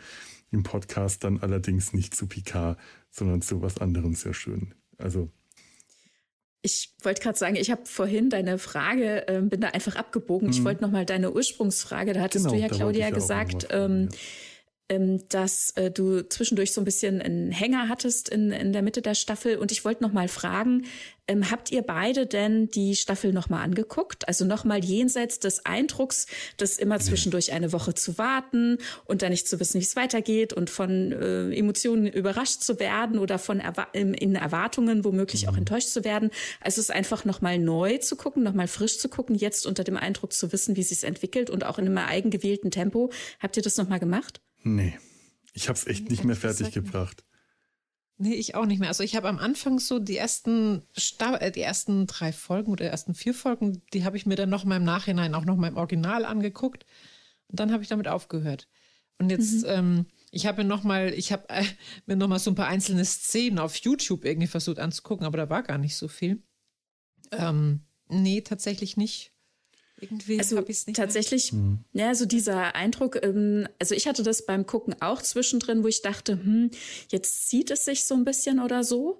[0.51, 2.77] im Podcast, dann allerdings nicht zu Picard,
[3.10, 4.73] sondern zu was anderem sehr schön.
[4.97, 5.32] Also
[6.63, 10.47] ich wollte gerade sagen, ich habe vorhin deine Frage, äh, bin da einfach abgebogen.
[10.47, 10.54] Mhm.
[10.54, 14.17] Ich wollte nochmal deine Ursprungsfrage, da hattest genau, du ja, Claudia, gesagt, ähm, ja
[14.89, 19.01] ähm, dass äh, du zwischendurch so ein bisschen einen Hänger hattest in, in der Mitte
[19.01, 19.57] der Staffel.
[19.57, 20.85] Und ich wollte noch mal fragen,
[21.25, 24.27] ähm, habt ihr beide denn die Staffel noch mal angeguckt?
[24.27, 29.31] Also noch mal jenseits des Eindrucks, das immer zwischendurch eine Woche zu warten und dann
[29.31, 33.61] nicht zu wissen, wie es weitergeht und von äh, Emotionen überrascht zu werden oder von
[33.61, 35.59] Erwa in Erwartungen womöglich auch mhm.
[35.59, 36.29] enttäuscht zu werden.
[36.59, 39.65] Also es ist einfach noch mal neu zu gucken, noch mal frisch zu gucken, jetzt
[39.65, 43.11] unter dem Eindruck zu wissen, wie es sich entwickelt und auch in einem eigengewählten Tempo.
[43.39, 44.41] Habt ihr das noch mal gemacht?
[44.63, 44.97] Nee,
[45.54, 47.23] ich habe es echt nicht mehr fertig gebracht.
[48.17, 48.89] Nee, ich auch nicht mehr.
[48.89, 52.86] Also ich habe am Anfang so die ersten Sta äh, die ersten drei Folgen oder
[52.86, 55.67] ersten vier Folgen, die habe ich mir dann noch mal im Nachhinein auch noch mal
[55.67, 56.86] im Original angeguckt
[57.47, 58.69] und dann habe ich damit aufgehört.
[59.17, 59.69] Und jetzt, mhm.
[59.69, 61.65] ähm, ich habe mir noch mal, ich habe äh,
[62.06, 65.49] mir noch mal so ein paar einzelne Szenen auf YouTube irgendwie versucht anzugucken, aber da
[65.49, 66.41] war gar nicht so viel.
[67.32, 69.32] Ähm, nee, tatsächlich nicht.
[70.03, 71.79] Irgendwie also nicht tatsächlich, mhm.
[71.93, 76.01] ja, so dieser Eindruck, ähm, also ich hatte das beim Gucken auch zwischendrin, wo ich
[76.01, 76.71] dachte, hm,
[77.09, 79.19] jetzt zieht es sich so ein bisschen oder so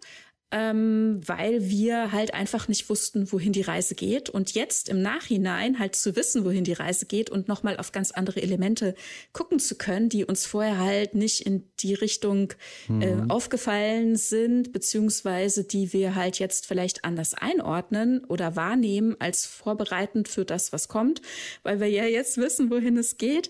[0.54, 4.30] ähm, weil wir halt einfach nicht wussten, wohin die Reise geht.
[4.30, 8.12] Und jetzt im Nachhinein halt zu wissen, wohin die Reise geht und nochmal auf ganz
[8.12, 8.94] andere Elemente
[9.34, 12.54] gucken zu können, die uns vorher halt nicht in die Richtung
[12.88, 13.32] äh, mhm.
[13.32, 20.46] aufgefallen sind, beziehungsweise die wir halt jetzt vielleicht anders einordnen oder wahrnehmen als vorbereitend für
[20.46, 21.24] das, was kommt,
[21.63, 23.50] weil wir ja jetzt wissen, wohin es geht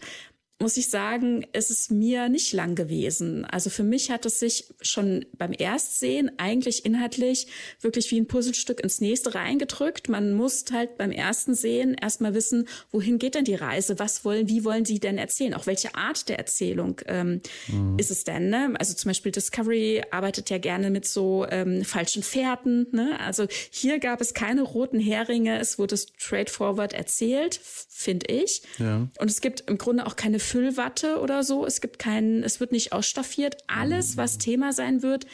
[0.60, 3.44] muss ich sagen, es ist mir nicht lang gewesen.
[3.44, 7.48] Also für mich hat es sich schon beim Erstsehen eigentlich inhaltlich
[7.82, 10.10] wirklich wie ein Puzzlestück ins nächste reingedrückt.
[10.10, 14.00] Man muss halt beim ersten Sehen erstmal wissen, wohin geht denn die Reise?
[14.00, 15.54] Was wollen, wie wollen sie denn erzählen?
[15.54, 17.98] Auch welche Art der Erzählung ähm, mhm.
[18.00, 18.50] ist es denn?
[18.50, 18.74] Ne?
[18.80, 22.88] Also zum Beispiel Discovery arbeitet ja gerne mit so ähm, falschen Fährten.
[22.92, 23.20] Ne?
[23.20, 25.60] Also hier gab es keine roten Heringe.
[25.60, 28.62] Es wurde straightforward erzählt, finde ich.
[28.78, 29.08] Ja.
[29.20, 31.66] Und es gibt im Grunde auch keine Füllwatte oder so.
[31.66, 33.58] Es gibt keinen, es wird nicht ausstaffiert.
[33.66, 35.26] Alles, was Thema sein wird,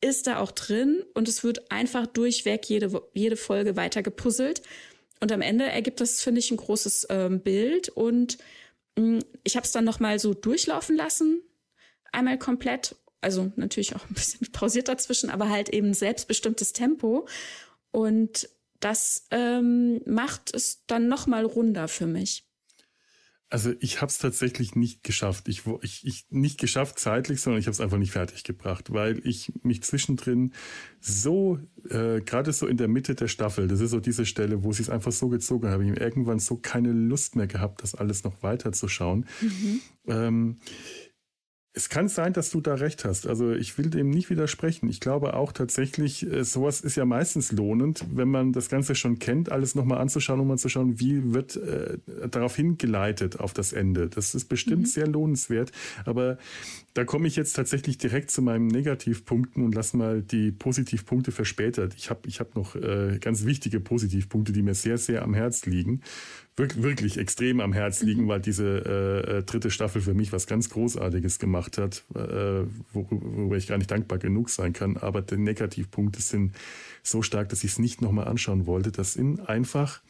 [0.00, 4.62] ist da auch drin und es wird einfach durchweg jede, jede Folge weiter gepuzzelt.
[5.20, 7.88] Und am Ende ergibt das, finde ich, ein großes ähm, Bild.
[7.88, 8.38] Und
[8.98, 11.40] mh, mm, ich habe es dann nochmal so durchlaufen lassen,
[12.10, 12.96] einmal komplett.
[13.20, 17.28] Also natürlich auch ein bisschen pausiert dazwischen, aber halt eben selbstbestimmtes Tempo.
[17.92, 18.48] Und
[18.80, 22.44] das ähm, macht es dann nochmal runder für mich.
[23.54, 25.46] Also ich habe es tatsächlich nicht geschafft.
[25.46, 29.24] Ich, ich, ich nicht geschafft zeitlich, sondern ich habe es einfach nicht fertig gebracht, weil
[29.24, 30.52] ich mich zwischendrin
[30.98, 34.72] so, äh, gerade so in der Mitte der Staffel, das ist so diese Stelle, wo
[34.72, 38.24] sie es einfach so gezogen habe, ich irgendwann so keine Lust mehr gehabt, das alles
[38.24, 39.24] noch weiter zu schauen.
[39.40, 39.80] Mhm.
[40.08, 40.56] Ähm,
[41.76, 43.26] es kann sein, dass du da recht hast.
[43.26, 44.88] Also ich will dem nicht widersprechen.
[44.88, 49.18] Ich glaube auch tatsächlich, äh, sowas ist ja meistens lohnend, wenn man das Ganze schon
[49.18, 51.98] kennt, alles nochmal anzuschauen, um mal zu schauen, wie wird äh,
[52.30, 54.08] darauf hingeleitet auf das Ende.
[54.08, 54.86] Das ist bestimmt mhm.
[54.86, 55.72] sehr lohnenswert.
[56.04, 56.38] Aber
[56.94, 61.94] da komme ich jetzt tatsächlich direkt zu meinen Negativpunkten und lass mal die Positivpunkte verspätet.
[61.96, 65.66] Ich habe ich hab noch äh, ganz wichtige Positivpunkte, die mir sehr, sehr am Herz
[65.66, 66.02] liegen
[66.56, 68.28] wirklich, wirklich extrem am Herz liegen, mhm.
[68.28, 73.56] weil diese äh, äh, dritte Staffel für mich was ganz Großartiges gemacht hat, äh, worüber
[73.56, 74.96] ich gar nicht dankbar genug sein kann.
[74.96, 76.54] Aber die Negativpunkte sind
[77.02, 78.92] so stark, dass ich es nicht nochmal anschauen wollte.
[78.92, 80.02] Das sind einfach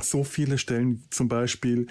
[0.00, 1.86] so viele Stellen, zum Beispiel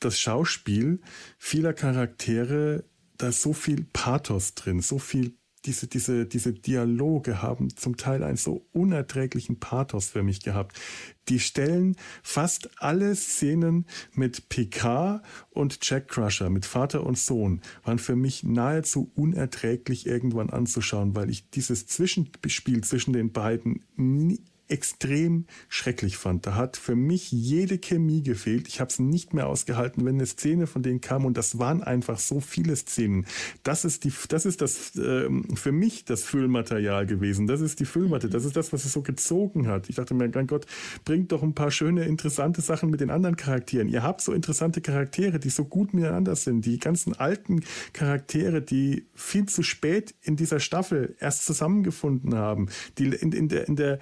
[0.00, 1.00] das Schauspiel
[1.38, 2.84] vieler Charaktere,
[3.16, 5.34] da ist so viel Pathos drin, so viel
[5.66, 10.78] diese, diese, diese Dialoge haben zum Teil einen so unerträglichen Pathos für mich gehabt.
[11.28, 17.98] Die stellen fast alle Szenen mit PK und Jack Crusher, mit Vater und Sohn, waren
[17.98, 25.46] für mich nahezu unerträglich irgendwann anzuschauen, weil ich dieses Zwischenspiel zwischen den beiden nie, extrem
[25.68, 26.46] schrecklich fand.
[26.46, 28.66] Da hat für mich jede Chemie gefehlt.
[28.68, 31.82] Ich habe es nicht mehr ausgehalten, wenn eine Szene von denen kam und das waren
[31.82, 33.26] einfach so viele Szenen.
[33.62, 37.46] Das ist die, das ist das äh, für mich das Füllmaterial gewesen.
[37.46, 38.30] Das ist die Füllmatte.
[38.30, 39.90] Das ist das, was es so gezogen hat.
[39.90, 40.66] Ich dachte mir, mein Gott,
[41.04, 43.88] bringt doch ein paar schöne, interessante Sachen mit den anderen Charakteren.
[43.88, 46.64] Ihr habt so interessante Charaktere, die so gut miteinander sind.
[46.64, 53.06] Die ganzen alten Charaktere, die viel zu spät in dieser Staffel erst zusammengefunden haben, die
[53.06, 53.98] in, in der in der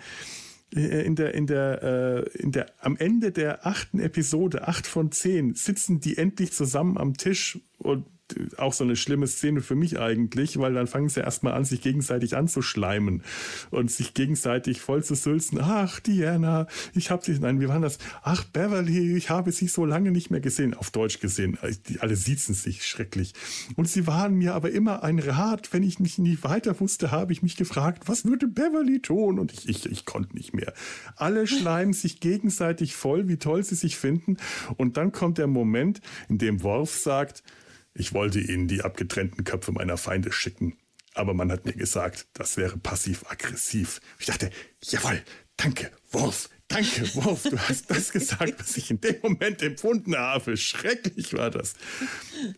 [0.72, 5.54] in der, in der, äh, in der, am Ende der achten Episode, acht von zehn,
[5.54, 8.06] sitzen die endlich zusammen am Tisch und
[8.56, 11.80] auch so eine schlimme Szene für mich eigentlich, weil dann fangen sie erstmal an, sich
[11.80, 13.22] gegenseitig anzuschleimen
[13.70, 15.58] und sich gegenseitig voll zu sülzen.
[15.60, 17.98] Ach, Diana, ich habe sie, nein, wie war das?
[18.22, 21.58] Ach, Beverly, ich habe sie so lange nicht mehr gesehen, auf Deutsch gesehen.
[21.88, 23.34] Die alle siezen sich schrecklich.
[23.76, 25.72] Und sie waren mir aber immer ein Rat.
[25.72, 29.38] Wenn ich mich nicht weiter wusste, habe ich mich gefragt, was würde Beverly tun?
[29.38, 30.72] Und ich, ich, ich konnte nicht mehr.
[31.16, 34.36] Alle schleimen sich gegenseitig voll, wie toll sie sich finden.
[34.76, 37.42] Und dann kommt der Moment, in dem Worf sagt,
[37.94, 40.76] ich wollte Ihnen die abgetrennten Köpfe meiner Feinde schicken,
[41.14, 44.00] aber man hat mir gesagt, das wäre passiv-aggressiv.
[44.18, 44.50] Ich dachte,
[44.82, 45.22] jawohl,
[45.56, 50.56] danke, Wurf, Danke, Wolf, du hast das gesagt, was ich in dem Moment empfunden habe.
[50.56, 51.74] Schrecklich war das.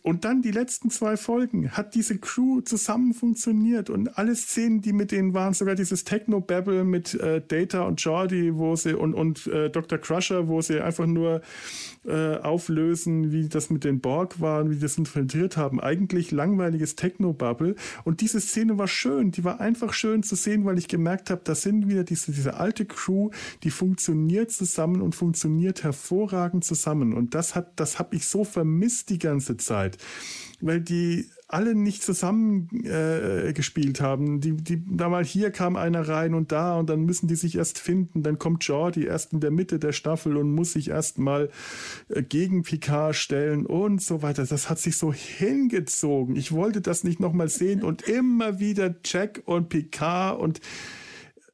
[0.03, 4.93] Und dann die letzten zwei Folgen hat diese Crew zusammen funktioniert und alle Szenen, die
[4.93, 9.47] mit denen waren, sogar dieses Techno-Babble mit äh, Data und Jordi, wo sie und, und
[9.47, 9.97] äh, Dr.
[9.97, 11.41] Crusher, wo sie einfach nur
[12.05, 15.81] äh, auflösen, wie das mit den Borg war, wie die das infiltriert haben.
[15.81, 17.75] Eigentlich langweiliges Techno-Bubble.
[18.05, 19.31] Und diese Szene war schön.
[19.31, 22.55] Die war einfach schön zu sehen, weil ich gemerkt habe, da sind wieder diese, diese
[22.55, 23.29] alte Crew,
[23.63, 27.13] die funktioniert funktioniert zusammen und funktioniert hervorragend zusammen.
[27.13, 29.97] Und das hat, das habe ich so vermisst die ganze Zeit,
[30.61, 34.41] weil die alle nicht zusammen äh, gespielt haben.
[34.41, 37.55] Die, die, da mal hier kam einer rein und da und dann müssen die sich
[37.55, 38.21] erst finden.
[38.21, 41.49] Dann kommt Jordi erst in der Mitte der Staffel und muss sich erst mal
[42.09, 44.45] äh, gegen Picard stellen und so weiter.
[44.45, 46.35] Das hat sich so hingezogen.
[46.35, 50.59] Ich wollte das nicht nochmal sehen und immer wieder Jack und Picard und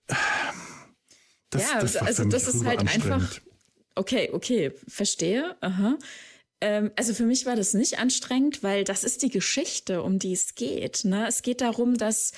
[0.07, 0.15] äh,
[1.51, 3.39] das, ja, das also das ist halt einfach.
[3.93, 5.55] Okay, okay, verstehe.
[5.61, 5.97] Aha.
[6.61, 10.33] Ähm, also für mich war das nicht anstrengend, weil das ist die Geschichte, um die
[10.33, 11.03] es geht.
[11.03, 11.27] Ne?
[11.27, 12.31] Es geht darum, dass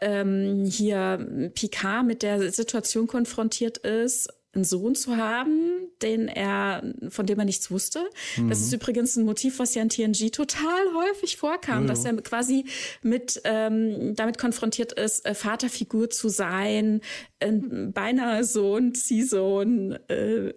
[0.00, 7.26] ähm, hier Picard mit der Situation konfrontiert ist einen Sohn zu haben, den er, von
[7.26, 8.00] dem er nichts wusste.
[8.36, 8.48] Mhm.
[8.48, 12.16] Das ist übrigens ein Motiv, was ja in TNG total häufig vorkam, ja, dass er
[12.16, 12.64] quasi
[13.02, 17.00] mit ähm, damit konfrontiert ist, äh, Vaterfigur zu sein,
[17.38, 20.52] äh, beinahe Sohn, Ziehsohn, äh,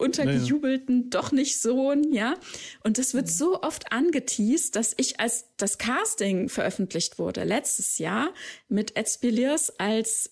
[0.00, 1.10] untergejubelten naja.
[1.10, 2.34] doch nicht Sohn, ja.
[2.82, 8.32] Und das wird so oft angeteased, dass ich als das Casting veröffentlicht wurde letztes Jahr
[8.68, 10.30] mit Ed Spiliers als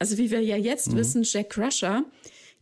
[0.00, 0.96] also wie wir ja jetzt mhm.
[0.96, 2.04] wissen, Jack Crusher,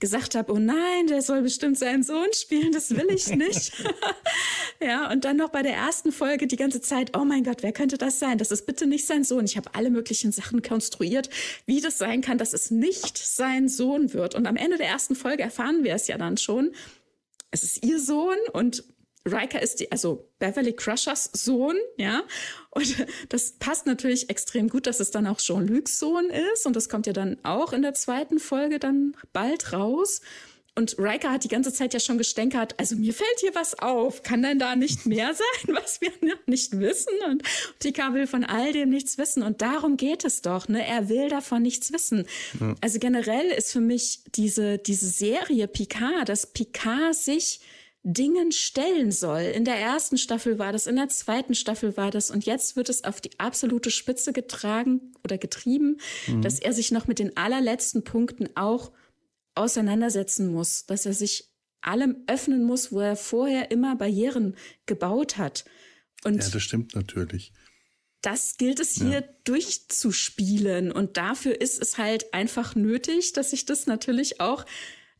[0.00, 3.72] gesagt habe, oh nein, der soll bestimmt seinen Sohn spielen, das will ich nicht.
[4.80, 7.72] ja, und dann noch bei der ersten Folge die ganze Zeit, oh mein Gott, wer
[7.72, 8.38] könnte das sein?
[8.38, 9.44] Das ist bitte nicht sein Sohn.
[9.44, 11.30] Ich habe alle möglichen Sachen konstruiert,
[11.66, 14.34] wie das sein kann, dass es nicht sein Sohn wird.
[14.34, 16.72] Und am Ende der ersten Folge erfahren wir es ja dann schon.
[17.50, 18.84] Es ist ihr Sohn und
[19.28, 22.22] Riker ist die, also Beverly Crushers Sohn, ja.
[22.70, 26.66] Und das passt natürlich extrem gut, dass es dann auch Jean-Lucs Sohn ist.
[26.66, 30.20] Und das kommt ja dann auch in der zweiten Folge dann bald raus.
[30.78, 34.22] Und Riker hat die ganze Zeit ja schon gestänkert, also mir fällt hier was auf.
[34.22, 37.14] Kann denn da nicht mehr sein, was wir noch nicht wissen?
[37.26, 37.42] Und
[37.80, 39.42] Tika will von all dem nichts wissen.
[39.42, 40.86] Und darum geht es doch, ne?
[40.86, 42.26] Er will davon nichts wissen.
[42.60, 42.76] Ja.
[42.80, 47.58] Also generell ist für mich diese, diese Serie Picard, dass Picard sich
[48.02, 49.42] Dingen stellen soll.
[49.42, 52.88] In der ersten Staffel war das, in der zweiten Staffel war das und jetzt wird
[52.88, 56.42] es auf die absolute Spitze getragen oder getrieben, mhm.
[56.42, 58.92] dass er sich noch mit den allerletzten Punkten auch
[59.54, 64.56] auseinandersetzen muss, dass er sich allem öffnen muss, wo er vorher immer Barrieren
[64.86, 65.64] gebaut hat.
[66.24, 67.52] Und ja, das stimmt natürlich.
[68.20, 69.28] Das gilt es hier ja.
[69.44, 74.66] durchzuspielen und dafür ist es halt einfach nötig, dass sich das natürlich auch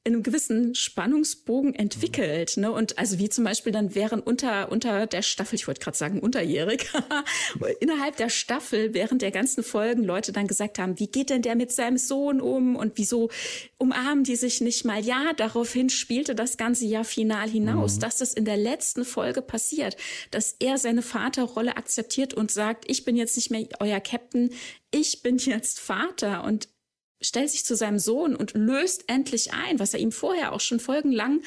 [0.05, 2.57] in einem gewissen Spannungsbogen entwickelt.
[2.57, 2.71] Ne?
[2.71, 6.21] Und also wie zum Beispiel dann während unter, unter der Staffel, ich wollte gerade sagen
[6.21, 6.91] unterjährig,
[7.81, 11.57] innerhalb der Staffel während der ganzen Folgen Leute dann gesagt haben, wie geht denn der
[11.57, 13.31] mit seinem Sohn um und wieso
[13.77, 15.05] umarmen die sich nicht mal?
[15.05, 18.01] Ja, daraufhin spielte das ganze Jahr final hinaus, mhm.
[18.01, 19.97] dass das in der letzten Folge passiert,
[20.31, 24.51] dass er seine Vaterrolle akzeptiert und sagt, ich bin jetzt nicht mehr euer Captain,
[24.91, 26.69] ich bin jetzt Vater und
[27.21, 30.81] stellt sich zu seinem Sohn und löst endlich ein, was er ihm vorher auch schon
[30.81, 31.41] folgenlang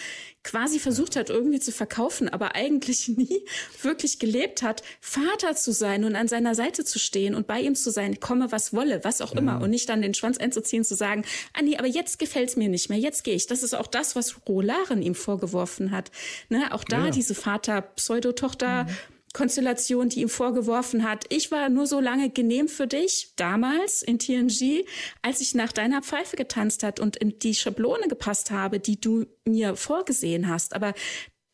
[0.44, 3.46] quasi versucht hat, irgendwie zu verkaufen, aber eigentlich nie
[3.82, 7.76] wirklich gelebt hat, Vater zu sein und an seiner Seite zu stehen und bei ihm
[7.76, 10.96] zu sein, komme was wolle, was auch immer, und nicht dann den Schwanz einzuziehen, zu
[10.96, 13.48] sagen, ah nee, aber jetzt gefällt's mir nicht mehr, jetzt gehe ich.
[13.48, 16.12] Das ist auch das, was Rolaren ihm vorgeworfen hat.
[16.50, 16.74] Ne?
[16.74, 17.12] Auch da ja.
[17.12, 18.90] diese Vater-Pseudotochter- mhm
[19.34, 24.20] Konstellation, die ihm vorgeworfen hat, ich war nur so lange genehm für dich, damals in
[24.20, 24.86] TNG,
[25.22, 29.26] als ich nach deiner Pfeife getanzt hat und in die Schablone gepasst habe, die du
[29.46, 30.76] mir vorgesehen hast.
[30.76, 30.94] Aber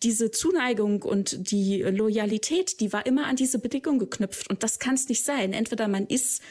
[0.03, 4.49] diese Zuneigung und die Loyalität, die war immer an diese Bedingung geknüpft.
[4.49, 5.53] Und das kann es nicht sein.
[5.53, 6.41] Entweder man ist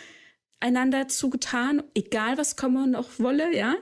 [0.61, 3.77] einander zugetan, egal was komme noch wolle, ja,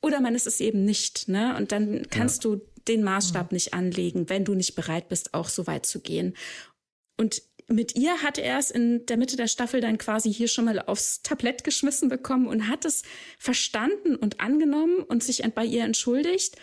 [0.00, 1.28] oder man ist es eben nicht.
[1.28, 1.56] Ne?
[1.56, 2.50] Und dann kannst ja.
[2.50, 6.34] du den Maßstab nicht anlegen, wenn du nicht bereit bist, auch so weit zu gehen.
[7.16, 10.66] Und mit ihr hat er es in der Mitte der Staffel dann quasi hier schon
[10.66, 13.02] mal aufs Tablett geschmissen bekommen und hat es
[13.38, 16.56] verstanden und angenommen und sich bei ihr entschuldigt.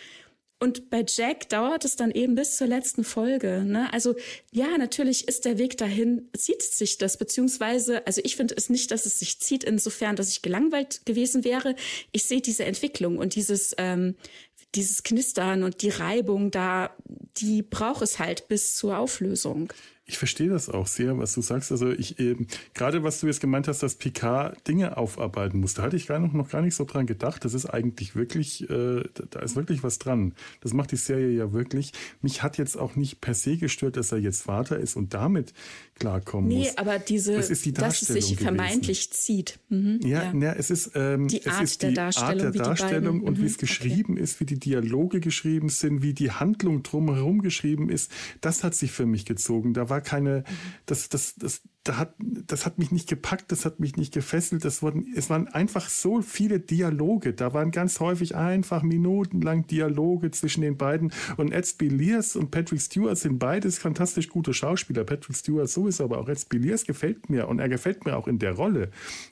[0.62, 3.64] Und bei Jack dauert es dann eben bis zur letzten Folge.
[3.64, 3.92] Ne?
[3.92, 4.14] Also
[4.52, 8.92] ja, natürlich ist der Weg dahin, zieht sich das, beziehungsweise, also ich finde es nicht,
[8.92, 11.74] dass es sich zieht, insofern, dass ich gelangweilt gewesen wäre.
[12.12, 14.14] Ich sehe diese Entwicklung und dieses, ähm,
[14.76, 16.94] dieses Knistern und die Reibung da,
[17.38, 19.72] die braucht es halt bis zur Auflösung.
[20.04, 21.70] Ich verstehe das auch sehr, was du sagst.
[21.70, 25.82] Also ich eben, gerade was du jetzt gemeint hast, dass Picard Dinge aufarbeiten muss, da
[25.82, 27.44] hatte ich gar noch, noch gar nicht so dran gedacht.
[27.44, 30.34] Das ist eigentlich wirklich, äh, da ist wirklich was dran.
[30.60, 31.92] Das macht die Serie ja wirklich.
[32.20, 35.54] Mich hat jetzt auch nicht per se gestört, dass er jetzt Vater ist und damit
[36.02, 36.66] klarkommen nee, muss.
[36.66, 38.38] Nee, aber diese, das ist die dass es sich gewesen.
[38.38, 39.60] vermeintlich zieht.
[39.68, 40.32] Mhm, ja, ja.
[40.34, 43.42] Na, es ist, ähm, die Art ist der die Darstellung, Art der Darstellung und mhm,
[43.42, 44.22] wie es geschrieben okay.
[44.22, 48.10] ist, wie die Dialoge geschrieben sind, wie die Handlung drumherum geschrieben ist.
[48.40, 49.74] Das hat sich für mich gezogen.
[49.74, 50.44] Da war keine,
[50.86, 54.64] das, das, das, da hat, das hat mich nicht gepackt, das hat mich nicht gefesselt.
[54.64, 57.34] Das wurden, es waren einfach so viele Dialoge.
[57.34, 61.12] Da waren ganz häufig einfach minutenlang Dialoge zwischen den beiden.
[61.36, 65.04] Und Ed Spiliers und Patrick Stewart sind beides fantastisch gute Schauspieler.
[65.04, 68.38] Patrick Stewart sowieso, aber auch Ed Spiliers gefällt mir und er gefällt mir auch in
[68.38, 68.90] der Rolle.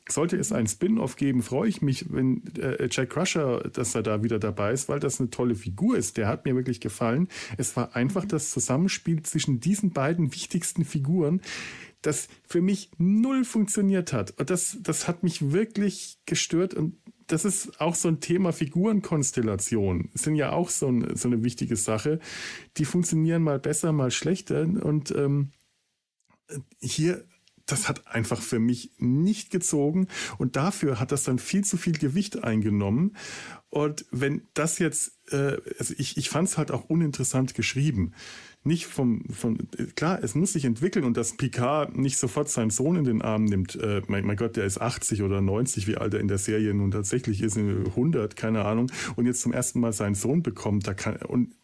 [0.08, 4.22] Sollte es einen Spin-off geben, freue ich mich, wenn äh, Jack Crusher, dass er da
[4.22, 6.18] wieder dabei ist, weil das eine tolle Figur ist.
[6.18, 7.28] Der hat mir wirklich gefallen.
[7.56, 11.40] Es war einfach das Zusammenspiel zwischen diesen beiden wichtigen wichtigsten Figuren,
[12.02, 14.32] das für mich null funktioniert hat.
[14.38, 16.74] Und das, das hat mich wirklich gestört.
[16.74, 16.96] Und
[17.28, 20.10] das ist auch so ein Thema Figurenkonstellation.
[20.14, 22.18] Sind ja auch so, ein, so eine wichtige Sache.
[22.78, 24.62] Die funktionieren mal besser, mal schlechter.
[24.62, 25.52] Und ähm,
[26.80, 27.24] hier
[27.70, 30.08] das hat einfach für mich nicht gezogen
[30.38, 33.16] und dafür hat das dann viel zu viel Gewicht eingenommen.
[33.68, 38.12] Und wenn das jetzt, äh, also ich, ich fand es halt auch uninteressant geschrieben
[38.62, 42.96] nicht vom, von, klar, es muss sich entwickeln und dass Picard nicht sofort seinen Sohn
[42.96, 46.12] in den Arm nimmt, äh, mein, mein, Gott, der ist 80 oder 90, wie alt
[46.12, 49.92] er in der Serie nun tatsächlich ist, 100, keine Ahnung, und jetzt zum ersten Mal
[49.92, 51.54] seinen Sohn bekommt, da kann, und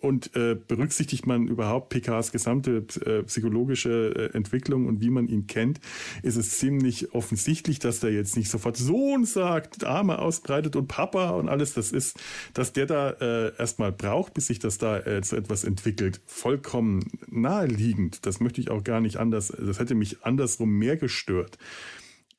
[0.00, 5.46] und äh, berücksichtigt man überhaupt Picards gesamte äh, psychologische äh, Entwicklung und wie man ihn
[5.46, 5.80] kennt,
[6.22, 11.30] ist es ziemlich offensichtlich, dass der jetzt nicht sofort Sohn sagt, Arme ausbreitet und Papa
[11.30, 12.18] und alles das ist,
[12.54, 16.20] dass der da äh, erstmal braucht, bis sich das da äh, zu etwas entwickelt.
[16.26, 18.26] Vollkommen naheliegend.
[18.26, 21.58] Das möchte ich auch gar nicht anders, das hätte mich andersrum mehr gestört.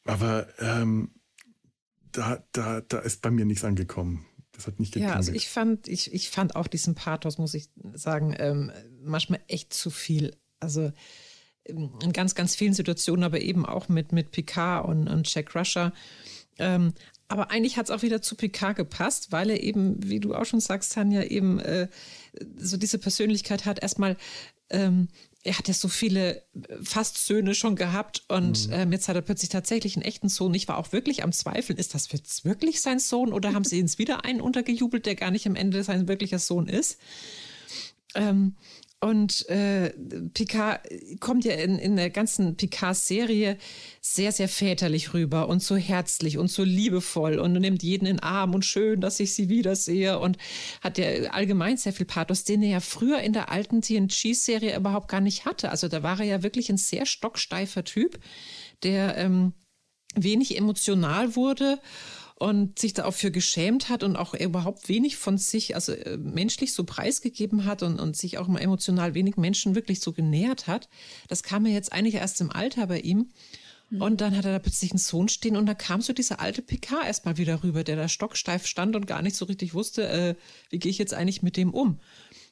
[0.06, 1.12] Aber ähm,
[2.12, 4.26] da, da, da ist bei mir nichts angekommen.
[4.64, 5.12] Das hat nicht geklingelt.
[5.12, 8.72] Ja, also ich fand, ich, ich fand auch diesen Pathos, muss ich sagen, ähm,
[9.02, 10.36] manchmal echt zu viel.
[10.60, 10.94] Also
[11.66, 15.54] ähm, in ganz, ganz vielen Situationen, aber eben auch mit, mit Picard und, und Jack
[15.56, 15.92] Rusher.
[16.60, 16.94] Ähm,
[17.28, 20.46] aber eigentlich hat es auch wieder zu Picard gepasst, weil er eben, wie du auch
[20.46, 21.88] schon sagst, Tanja, eben äh,
[22.58, 24.18] so diese Persönlichkeit hat, erstmal
[24.70, 25.10] ähm,
[25.44, 26.42] er hat ja so viele äh,
[26.82, 28.74] fast Söhne schon gehabt und mhm.
[28.74, 30.54] ähm, jetzt hat er plötzlich tatsächlich einen echten Sohn.
[30.54, 33.80] Ich war auch wirklich am Zweifeln, ist das jetzt wirklich sein Sohn oder haben sie
[33.80, 36.98] jetzt wieder einen untergejubelt, der gar nicht am Ende sein wirklicher Sohn ist?
[38.16, 38.56] Ähm,
[39.04, 39.90] und äh,
[40.34, 40.82] Picard
[41.20, 43.58] kommt ja in, in der ganzen Picard-Serie
[44.00, 48.24] sehr, sehr väterlich rüber und so herzlich und so liebevoll und nimmt jeden in den
[48.24, 50.38] Arm und schön, dass ich sie wiedersehe und
[50.82, 55.10] hat ja allgemein sehr viel Pathos, den er ja früher in der alten TNG-Serie überhaupt
[55.10, 55.70] gar nicht hatte.
[55.70, 58.20] Also da war er ja wirklich ein sehr stocksteifer Typ,
[58.84, 59.54] der ähm,
[60.16, 61.80] wenig emotional wurde
[62.36, 66.84] und sich dafür geschämt hat und auch überhaupt wenig von sich, also äh, menschlich so
[66.84, 70.90] preisgegeben hat und, und sich auch mal emotional wenig Menschen wirklich so genähert hat.
[71.28, 73.30] Das kam ja jetzt eigentlich erst im Alter bei ihm.
[73.90, 74.02] Mhm.
[74.02, 76.62] Und dann hat er da plötzlich einen Sohn stehen und da kam so dieser alte
[76.62, 80.36] PK erstmal wieder rüber, der da stocksteif stand und gar nicht so richtig wusste, äh,
[80.70, 82.00] wie gehe ich jetzt eigentlich mit dem um.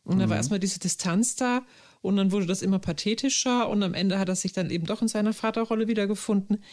[0.03, 0.19] Und mhm.
[0.19, 1.65] da war erstmal diese Distanz da
[2.01, 5.01] und dann wurde das immer pathetischer und am Ende hat er sich dann eben doch
[5.01, 6.63] in seiner Vaterrolle wiedergefunden.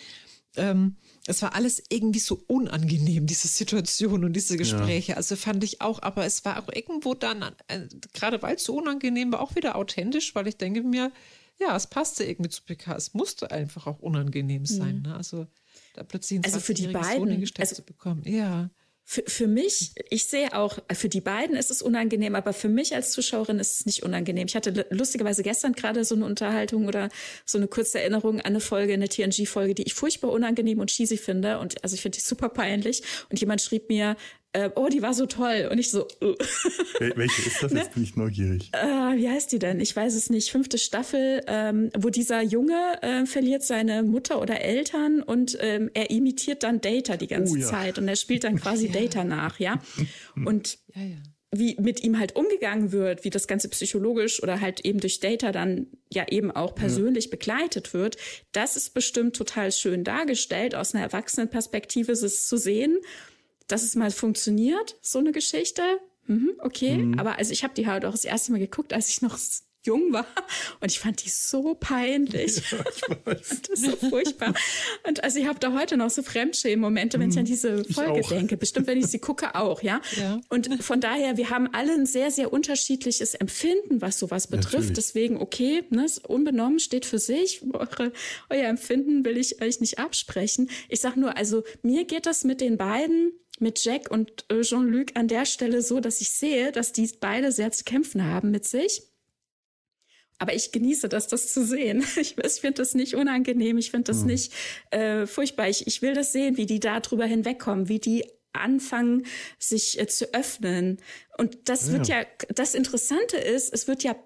[0.56, 0.96] ähm,
[1.28, 5.12] es war alles irgendwie so unangenehm, diese Situation und diese Gespräche.
[5.12, 5.16] Ja.
[5.18, 7.80] Also fand ich auch, aber es war auch irgendwo dann, äh,
[8.14, 11.12] gerade weil es so unangenehm war, auch wieder authentisch, weil ich denke mir,
[11.60, 12.96] ja, es passte irgendwie zu PK.
[12.96, 14.96] Es musste einfach auch unangenehm sein.
[14.96, 15.02] Mhm.
[15.02, 15.14] Ne?
[15.16, 15.46] Also
[15.94, 18.22] da plötzlich ein also für die beiden also, zu bekommen.
[18.24, 18.70] Ja.
[19.10, 22.94] Für, für mich, ich sehe auch, für die beiden ist es unangenehm, aber für mich
[22.94, 24.46] als Zuschauerin ist es nicht unangenehm.
[24.48, 27.08] Ich hatte lustigerweise gestern gerade so eine Unterhaltung oder
[27.46, 31.16] so eine kurze Erinnerung an eine Folge, eine TNG-Folge, die ich furchtbar unangenehm und cheesy
[31.16, 31.58] finde.
[31.58, 33.02] Und also ich finde die super peinlich.
[33.30, 34.14] Und jemand schrieb mir,
[34.52, 35.68] äh, oh, die war so toll.
[35.70, 36.34] Und ich so, uh.
[36.98, 37.72] Welche ist das?
[37.78, 37.80] Ne?
[37.80, 38.70] Jetzt bin ich neugierig.
[38.72, 39.78] Äh, wie heißt die denn?
[39.80, 40.50] Ich weiß es nicht.
[40.50, 46.10] Fünfte Staffel, ähm, wo dieser Junge äh, verliert seine Mutter oder Eltern und ähm, er
[46.10, 47.66] imitiert dann Data die ganze oh, ja.
[47.66, 48.92] Zeit und er spielt dann quasi ja.
[48.92, 49.82] Data nach, ja.
[50.34, 51.02] Und ja,
[51.50, 55.50] wie mit ihm halt umgegangen wird, wie das Ganze psychologisch oder halt eben durch Data
[55.50, 58.16] dann ja eben auch persönlich begleitet wird,
[58.52, 60.74] das ist bestimmt total schön dargestellt.
[60.74, 62.98] Aus einer Erwachsenenperspektive ist es zu sehen
[63.68, 65.82] dass es mal funktioniert, so eine Geschichte.
[66.26, 67.18] Mhm, okay, mhm.
[67.18, 69.38] aber also ich habe die halt auch das erste Mal geguckt, als ich noch
[69.84, 70.26] jung war
[70.80, 72.62] und ich fand die so peinlich.
[72.70, 72.78] Ja,
[73.24, 74.52] das ist so furchtbar.
[75.06, 77.48] Und also ich habe da heute noch so Fremdschämen-Momente, wenn ich an mhm.
[77.48, 78.56] diese Folge denke.
[78.56, 80.00] Bestimmt, wenn ich sie gucke, auch, ja?
[80.16, 80.40] ja?
[80.48, 84.74] Und von daher, wir haben alle ein sehr, sehr unterschiedliches Empfinden, was sowas betrifft.
[84.74, 84.94] Natürlich.
[84.94, 87.62] Deswegen, okay, ne, unbenommen steht für sich.
[87.72, 88.12] Eure,
[88.50, 90.70] euer Empfinden will ich euch nicht absprechen.
[90.88, 95.12] Ich sag nur, also mir geht das mit den beiden mit Jack und äh, Jean-Luc
[95.14, 98.66] an der Stelle so, dass ich sehe, dass die beide sehr zu kämpfen haben mit
[98.66, 99.02] sich.
[100.38, 102.04] Aber ich genieße das, das zu sehen.
[102.16, 104.26] Ich, ich finde das nicht unangenehm, ich finde das mhm.
[104.26, 104.52] nicht
[104.90, 105.68] äh, furchtbar.
[105.68, 109.26] Ich, ich will das sehen, wie die da drüber hinwegkommen, wie die anfangen,
[109.58, 110.98] sich äh, zu öffnen.
[111.36, 111.92] Und das ja.
[111.92, 114.16] wird ja, das Interessante ist, es wird ja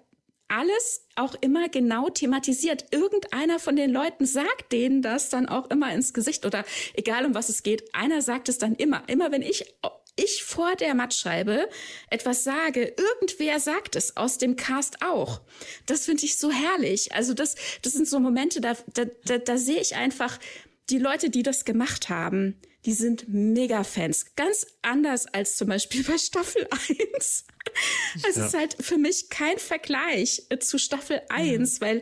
[0.47, 2.85] alles auch immer genau thematisiert.
[2.91, 6.63] Irgendeiner von den Leuten sagt denen das dann auch immer ins Gesicht oder
[6.93, 9.03] egal um was es geht, einer sagt es dann immer.
[9.07, 9.65] Immer wenn ich
[10.15, 11.67] ich vor der Mattscheibe
[12.09, 15.41] etwas sage, irgendwer sagt es aus dem Cast auch.
[15.87, 17.13] Das finde ich so herrlich.
[17.13, 20.39] Also das, das sind so Momente, da, da, da, da sehe ich einfach
[20.89, 24.35] die Leute, die das gemacht haben, die sind Mega-Fans.
[24.35, 27.45] Ganz anders als zum Beispiel bei Staffel 1.
[28.27, 28.45] Es ja.
[28.45, 31.85] ist halt für mich kein Vergleich zu Staffel 1, mhm.
[31.85, 32.01] weil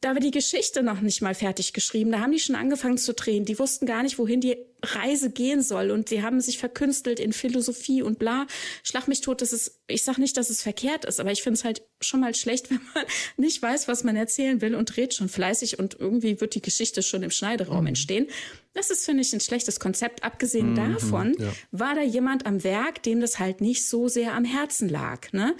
[0.00, 2.12] da war die Geschichte noch nicht mal fertig geschrieben.
[2.12, 3.44] Da haben die schon angefangen zu drehen.
[3.44, 5.90] Die wussten gar nicht, wohin die Reise gehen soll.
[5.90, 8.46] Und die haben sich verkünstelt in Philosophie und bla.
[8.84, 11.58] Schlag mich tot, das ist, ich sag nicht, dass es verkehrt ist, aber ich finde
[11.58, 13.04] es halt schon mal schlecht, wenn man
[13.36, 17.02] nicht weiß, was man erzählen will und dreht schon fleißig und irgendwie wird die Geschichte
[17.02, 17.88] schon im Schneideraum mhm.
[17.88, 18.28] entstehen.
[18.74, 20.22] Das ist, finde ich, ein schlechtes Konzept.
[20.22, 21.52] Abgesehen mhm, davon ja.
[21.72, 25.32] war da jemand am Werk, dem das halt nicht so sehr am Herzen lag.
[25.32, 25.56] Ne?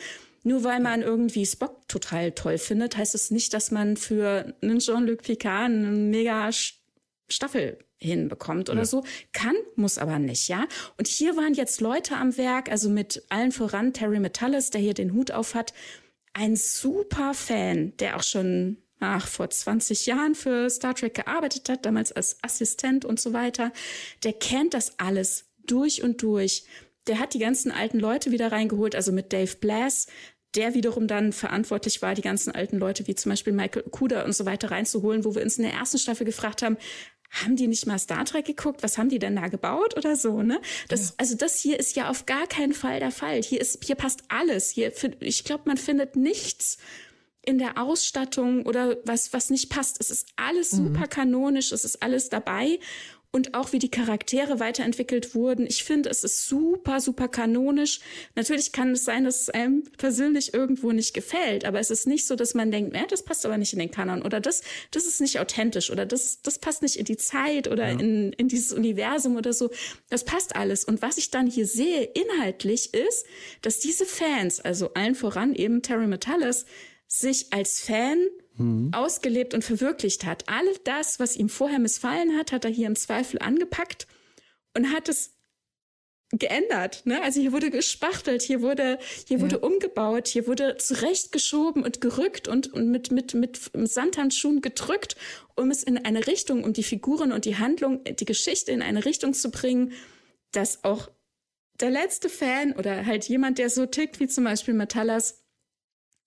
[0.48, 4.54] Nur weil man irgendwie Spock total toll findet, heißt es das nicht, dass man für
[4.62, 6.48] einen Jean-Luc Picard eine mega
[7.28, 8.84] Staffel hinbekommt oder ja.
[8.86, 9.04] so.
[9.34, 10.66] Kann, muss aber nicht, ja.
[10.96, 14.94] Und hier waren jetzt Leute am Werk, also mit allen voran Terry Metallis, der hier
[14.94, 15.74] den Hut auf hat.
[16.32, 21.84] Ein super Fan, der auch schon ach, vor 20 Jahren für Star Trek gearbeitet hat,
[21.84, 23.70] damals als Assistent und so weiter.
[24.24, 26.64] Der kennt das alles durch und durch.
[27.06, 30.06] Der hat die ganzen alten Leute wieder reingeholt, also mit Dave Blass,
[30.54, 34.32] der wiederum dann verantwortlich war, die ganzen alten Leute wie zum Beispiel Michael Kuda und
[34.32, 36.78] so weiter reinzuholen, wo wir uns in der ersten Staffel gefragt haben,
[37.30, 38.82] haben die nicht mal Star Trek geguckt?
[38.82, 40.60] Was haben die denn da gebaut oder so, ne?
[40.88, 41.14] Das, ja.
[41.18, 43.42] also das hier ist ja auf gar keinen Fall der Fall.
[43.42, 44.70] Hier ist, hier passt alles.
[44.70, 46.78] Hier, ich glaube, man findet nichts
[47.44, 50.00] in der Ausstattung oder was, was nicht passt.
[50.00, 50.88] Es ist alles mhm.
[50.88, 51.72] super kanonisch.
[51.72, 52.78] Es ist alles dabei
[53.30, 55.66] und auch wie die Charaktere weiterentwickelt wurden.
[55.66, 58.00] Ich finde, es ist super, super kanonisch.
[58.34, 62.26] Natürlich kann es sein, dass es einem persönlich irgendwo nicht gefällt, aber es ist nicht
[62.26, 64.62] so, dass man denkt, äh, das passt aber nicht in den Kanon oder das,
[64.92, 67.98] das ist nicht authentisch oder das, das passt nicht in die Zeit oder ja.
[67.98, 69.70] in, in dieses Universum oder so.
[70.08, 70.84] Das passt alles.
[70.84, 73.26] Und was ich dann hier sehe inhaltlich ist,
[73.60, 76.64] dass diese Fans, also allen voran eben Terry Metallis,
[77.06, 78.18] sich als Fan
[78.58, 78.90] mhm.
[78.92, 80.44] ausgelebt und verwirklicht hat.
[80.48, 84.06] All das, was ihm vorher missfallen hat, hat er hier im Zweifel angepackt
[84.74, 85.38] und hat es
[86.30, 87.06] geändert.
[87.06, 87.22] Ne?
[87.22, 89.42] Also hier wurde gespachtelt, hier wurde, hier ja.
[89.42, 95.16] wurde umgebaut, hier wurde zurechtgeschoben und gerückt und, und mit, mit, mit Sandhandschuhen gedrückt,
[95.56, 99.04] um es in eine Richtung, um die Figuren und die Handlung, die Geschichte in eine
[99.04, 99.92] Richtung zu bringen,
[100.52, 101.10] dass auch
[101.80, 105.42] der letzte Fan oder halt jemand, der so tickt wie zum Beispiel Metallas,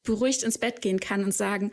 [0.03, 1.71] beruhigt ins Bett gehen kann und sagen,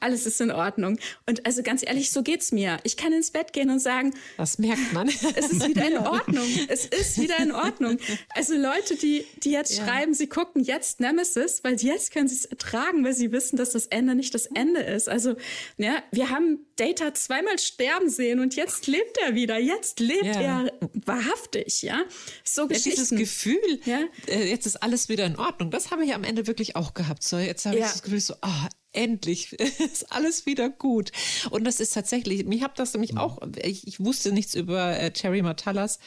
[0.00, 0.98] alles ist in Ordnung.
[1.26, 2.78] Und also ganz ehrlich, so geht's mir.
[2.82, 5.08] Ich kann ins Bett gehen und sagen, das merkt man.
[5.36, 6.46] Es ist wieder in Ordnung.
[6.68, 7.98] Es ist wieder in Ordnung.
[8.30, 9.84] Also Leute, die, die jetzt ja.
[9.84, 13.70] schreiben, sie gucken jetzt Nemesis, weil jetzt können sie es ertragen, weil sie wissen, dass
[13.70, 15.08] das Ende nicht das Ende ist.
[15.08, 15.36] Also,
[15.76, 19.58] ja, wir haben Data zweimal sterben sehen und jetzt lebt er wieder.
[19.58, 20.40] Jetzt lebt ja.
[20.40, 20.72] er
[21.04, 22.02] wahrhaftig, ja.
[22.44, 24.00] So ja, dieses Gefühl, ja?
[24.26, 25.70] Äh, jetzt ist alles wieder in Ordnung.
[25.70, 27.22] Das habe ich am Ende wirklich auch gehabt.
[27.22, 27.86] So, jetzt habe ja.
[27.86, 31.12] ich das Gefühl so, ah, endlich ist alles wieder gut.
[31.50, 35.10] Und das ist tatsächlich, mich habe das nämlich auch, ich, ich, wusste nichts über äh,
[35.12, 35.98] Terry Matallas.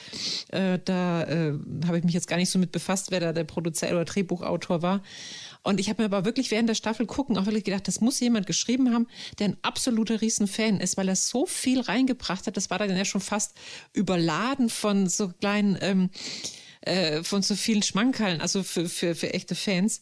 [0.50, 1.54] Äh, da äh,
[1.88, 4.82] habe ich mich jetzt gar nicht so mit befasst, wer da der Produzent oder Drehbuchautor
[4.82, 5.04] war.
[5.62, 8.20] Und ich habe mir aber wirklich während der Staffel gucken auch wirklich gedacht, das muss
[8.20, 9.08] jemand geschrieben haben,
[9.40, 12.56] der ein absoluter Riesenfan ist, weil er so viel reingebracht hat.
[12.56, 13.56] Das war dann ja schon fast
[13.94, 16.10] überladen von so kleinen, ähm,
[16.82, 20.02] äh, von so vielen Schmankerln, also für, für, für echte Fans.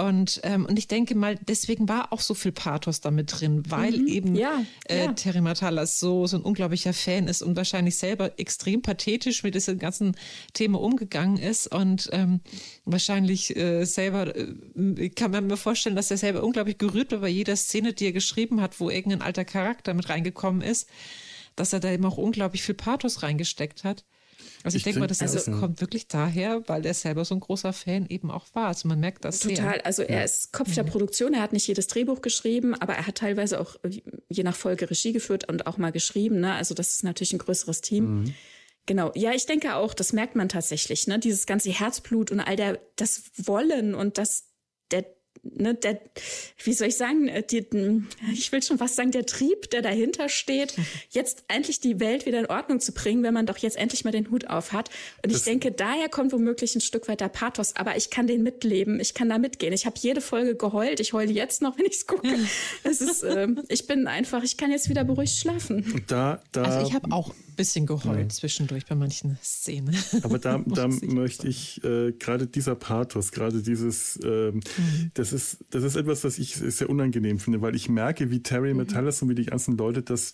[0.00, 3.98] Und, ähm, und ich denke mal, deswegen war auch so viel Pathos damit drin, weil
[3.98, 5.12] mhm, eben ja, äh, ja.
[5.12, 9.78] Terry Matalas so, so ein unglaublicher Fan ist und wahrscheinlich selber extrem pathetisch mit diesem
[9.78, 10.16] ganzen
[10.54, 12.40] Thema umgegangen ist und ähm,
[12.86, 17.28] wahrscheinlich äh, selber, äh, kann man mir vorstellen, dass er selber unglaublich gerührt war bei
[17.28, 20.88] jeder Szene, die er geschrieben hat, wo irgendein alter Charakter mit reingekommen ist,
[21.56, 24.06] dass er da eben auch unglaublich viel Pathos reingesteckt hat.
[24.62, 27.40] Also ich, ich denke mal, das also, kommt wirklich daher, weil er selber so ein
[27.40, 28.68] großer Fan eben auch war.
[28.68, 29.56] Also man merkt das Total.
[29.56, 29.86] Sehr.
[29.86, 30.88] Also er ist Kopf der mhm.
[30.88, 31.34] Produktion.
[31.34, 33.76] Er hat nicht jedes Drehbuch geschrieben, aber er hat teilweise auch
[34.28, 36.40] je nach Folge Regie geführt und auch mal geschrieben.
[36.40, 36.52] Ne?
[36.52, 38.22] Also das ist natürlich ein größeres Team.
[38.22, 38.34] Mhm.
[38.86, 39.12] Genau.
[39.14, 41.06] Ja, ich denke auch, das merkt man tatsächlich.
[41.06, 41.18] Ne?
[41.18, 44.44] Dieses ganze Herzblut und all der, das Wollen und das,
[44.90, 45.06] der
[45.42, 46.00] ne, der,
[46.62, 47.66] wie soll ich sagen, äh, die,
[48.32, 50.74] ich will schon fast sagen, der Trieb, der dahinter steht,
[51.10, 54.10] jetzt endlich die Welt wieder in Ordnung zu bringen, wenn man doch jetzt endlich mal
[54.10, 54.90] den Hut auf hat.
[55.22, 58.26] Und das ich denke, daher kommt womöglich ein Stück weit der Pathos, aber ich kann
[58.26, 59.72] den mitleben, ich kann da mitgehen.
[59.72, 62.28] Ich habe jede Folge geheult, ich heule jetzt noch, wenn ich es gucke.
[62.84, 66.04] es ist, äh, ich bin einfach, ich kann jetzt wieder beruhigt schlafen.
[66.06, 68.28] Da, da, also ich habe auch bisschen geheult ja.
[68.30, 69.94] zwischendurch bei manchen Szenen.
[70.22, 75.10] Aber da, da möchte ich äh, gerade dieser Pathos, gerade dieses, ähm, mhm.
[75.12, 78.72] das ist, das ist etwas, was ich sehr unangenehm finde, weil ich merke, wie Terry
[78.72, 78.78] mhm.
[78.78, 80.32] Metalis und wie die ganzen Leute das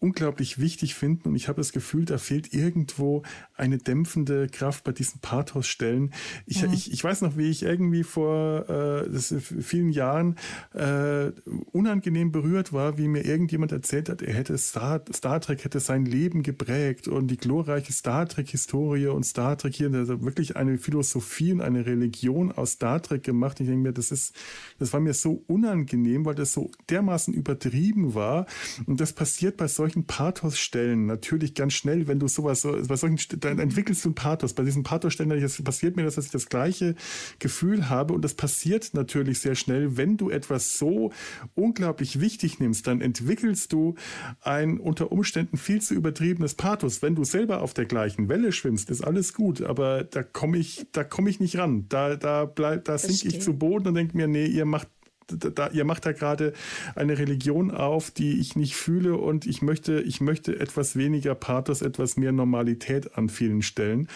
[0.00, 1.30] unglaublich wichtig finden.
[1.30, 3.22] Und ich habe das Gefühl, da fehlt irgendwo
[3.54, 6.12] eine dämpfende Kraft bei diesen Pathos-Stellen.
[6.46, 6.72] Ich, mhm.
[6.72, 10.36] ich, ich weiß noch, wie ich irgendwie vor äh, vielen Jahren
[10.72, 11.32] äh,
[11.72, 16.04] unangenehm berührt war, wie mir irgendjemand erzählt hat, er hätte Star, Star Trek hätte sein
[16.04, 21.52] Leben geprägt und die glorreiche Star Trek-Historie und Star Trek hier, also wirklich eine Philosophie
[21.52, 23.58] und eine Religion aus Star Trek gemacht.
[23.60, 24.34] Ich denke mir, das ist,
[24.78, 28.46] das war mir so unangenehm, weil das so dermaßen übertrieben war.
[28.86, 33.18] Und das passiert bei solchen solchen Pathos-Stellen natürlich ganz schnell, wenn du sowas, bei solchen,
[33.40, 34.52] dann entwickelst du ein Pathos.
[34.52, 35.30] Bei diesen Pathos-Stellen
[35.64, 36.94] passiert mir das, dass ich das gleiche
[37.38, 41.10] Gefühl habe und das passiert natürlich sehr schnell, wenn du etwas so
[41.54, 43.94] unglaublich wichtig nimmst, dann entwickelst du
[44.42, 47.00] ein unter Umständen viel zu übertriebenes Pathos.
[47.00, 50.86] Wenn du selber auf der gleichen Welle schwimmst, ist alles gut, aber da komme ich,
[50.92, 51.86] da komme ich nicht ran.
[51.88, 54.88] Da, da bleib, da sink ich zu Boden und denke mir, nee, ihr macht
[55.28, 56.52] da, ihr macht da gerade
[56.94, 61.82] eine Religion auf, die ich nicht fühle und ich möchte, ich möchte etwas weniger Pathos,
[61.82, 64.08] etwas mehr Normalität an vielen Stellen.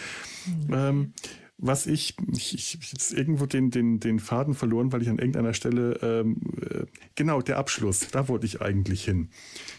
[0.45, 0.73] Mhm.
[0.73, 1.13] Ähm,
[1.57, 5.53] was ich, ich, ich jetzt irgendwo den, den, den Faden verloren, weil ich an irgendeiner
[5.53, 6.85] Stelle, ähm, äh,
[7.15, 9.29] genau, der Abschluss, da wollte ich eigentlich hin.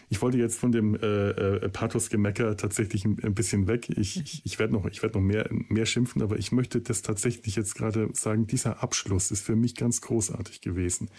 [0.09, 3.89] Ich wollte jetzt von dem äh, äh, Pathos-Gemecker tatsächlich ein, ein, bisschen weg.
[3.89, 7.01] Ich, ich, ich werde noch, ich werd noch mehr, mehr schimpfen, aber ich möchte das
[7.01, 11.09] tatsächlich jetzt gerade sagen, dieser Abschluss ist für mich ganz großartig gewesen.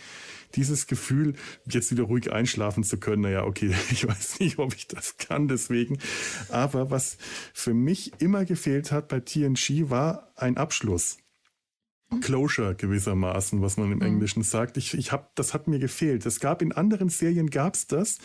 [0.55, 1.35] Dieses Gefühl,
[1.67, 5.49] jetzt wieder ruhig einschlafen zu können, naja, okay, ich weiß nicht, ob ich das kann
[5.49, 5.99] deswegen.
[6.49, 7.19] Aber was
[7.53, 11.19] für mich immer gefehlt hat bei TNG war ein Abschluss.
[12.21, 14.05] Closure gewissermaßen, was man im mhm.
[14.05, 14.77] Englischen sagt.
[14.77, 16.25] Ich, ich hab, das hat mir gefehlt.
[16.25, 18.19] Es gab in anderen Serien gab's das.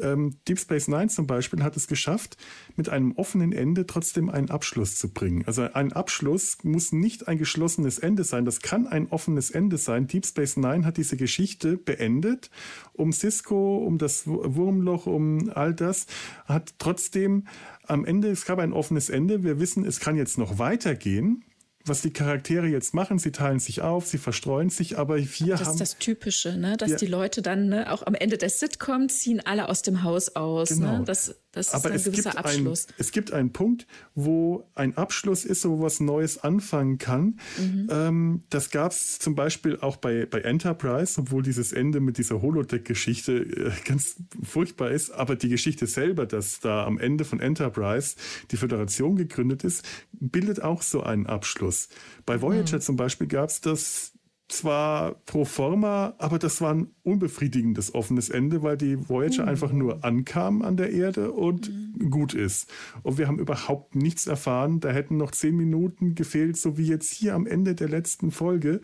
[0.00, 2.38] Ähm, Deep Space Nine zum Beispiel hat es geschafft,
[2.76, 5.44] mit einem offenen Ende trotzdem einen Abschluss zu bringen.
[5.46, 8.46] Also ein Abschluss muss nicht ein geschlossenes Ende sein.
[8.46, 10.06] Das kann ein offenes Ende sein.
[10.06, 12.50] Deep Space Nine hat diese Geschichte beendet.
[12.94, 16.06] Um Cisco, um das Wurmloch, um all das,
[16.46, 17.46] hat trotzdem
[17.86, 19.44] am Ende, es gab ein offenes Ende.
[19.44, 21.44] Wir wissen, es kann jetzt noch weitergehen
[21.88, 23.18] was die Charaktere jetzt machen.
[23.18, 25.48] Sie teilen sich auf, sie verstreuen sich, aber wir das haben.
[25.48, 26.76] Das ist das Typische, ne?
[26.76, 26.96] dass ja.
[26.96, 30.70] die Leute dann ne, auch am Ende der Sitcom ziehen alle aus dem Haus aus.
[30.70, 30.76] Ne?
[30.76, 30.98] Genau.
[30.98, 31.04] Ne?
[31.04, 32.86] Das, das aber ist ein gewisser Abschluss.
[32.86, 37.40] Ein, es gibt einen Punkt, wo ein Abschluss ist, wo was Neues anfangen kann.
[37.58, 37.88] Mhm.
[37.90, 42.42] Ähm, das gab es zum Beispiel auch bei, bei Enterprise, obwohl dieses Ende mit dieser
[42.42, 45.10] Holodeck-Geschichte äh, ganz furchtbar ist.
[45.10, 48.16] Aber die Geschichte selber, dass da am Ende von Enterprise
[48.50, 49.82] die Föderation gegründet ist,
[50.12, 51.88] bildet auch so einen Abschluss.
[52.26, 52.82] Bei Voyager mhm.
[52.82, 54.12] zum Beispiel gab es das
[54.48, 59.48] zwar pro forma, aber das war ein unbefriedigendes offenes Ende, weil die Voyager mhm.
[59.48, 62.10] einfach nur ankam an der Erde und mhm.
[62.10, 62.70] gut ist.
[63.02, 64.78] Und wir haben überhaupt nichts erfahren.
[64.78, 68.80] Da hätten noch zehn Minuten gefehlt, so wie jetzt hier am Ende der letzten Folge,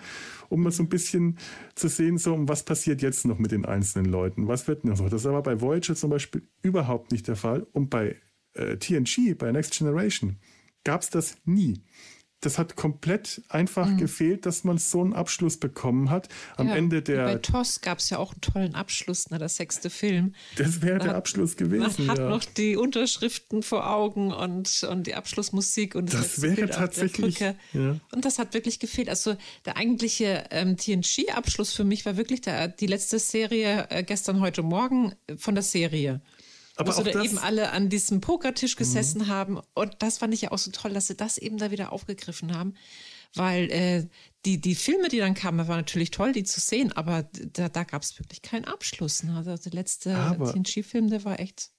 [0.49, 1.39] um mal so ein bisschen
[1.77, 4.49] zu sehen, so, was passiert jetzt noch mit den einzelnen Leuten?
[4.49, 5.09] Was wird noch so?
[5.09, 7.67] Das aber bei Voyager zum Beispiel überhaupt nicht der Fall.
[7.73, 8.17] Und bei
[8.55, 10.39] äh, TNG, bei Next Generation,
[10.85, 11.85] gab es das nie
[12.43, 13.99] das hat komplett einfach mhm.
[13.99, 16.29] gefehlt, dass man so einen Abschluss bekommen hat.
[16.57, 17.25] Am ja, Ende der.
[17.25, 20.35] Bei TOS gab es ja auch einen tollen Abschluss, ne, der sechste Film.
[20.57, 22.07] Das wäre der Abschluss gewesen.
[22.07, 22.29] Man hat ja.
[22.29, 27.39] noch die Unterschriften vor Augen und, und die Abschlussmusik und das, das wäre tatsächlich.
[27.41, 27.55] Ja.
[28.13, 29.09] Und das hat wirklich gefehlt.
[29.09, 34.41] Also der eigentliche ähm, TNG-Abschluss für mich war wirklich der, die letzte Serie äh, gestern,
[34.41, 36.21] heute Morgen von der Serie.
[36.77, 39.29] Aber wo sie da eben alle an diesem Pokertisch gesessen mhm.
[39.29, 39.61] haben.
[39.75, 42.57] Und das fand ich ja auch so toll, dass sie das eben da wieder aufgegriffen
[42.57, 42.75] haben.
[43.35, 44.07] Weil äh,
[44.45, 47.85] die, die Filme, die dann kamen, waren natürlich toll, die zu sehen, aber da, da
[47.85, 49.23] gab es wirklich keinen Abschluss.
[49.23, 49.37] Ne?
[49.37, 51.71] Also der letzte TNG-Film, der war echt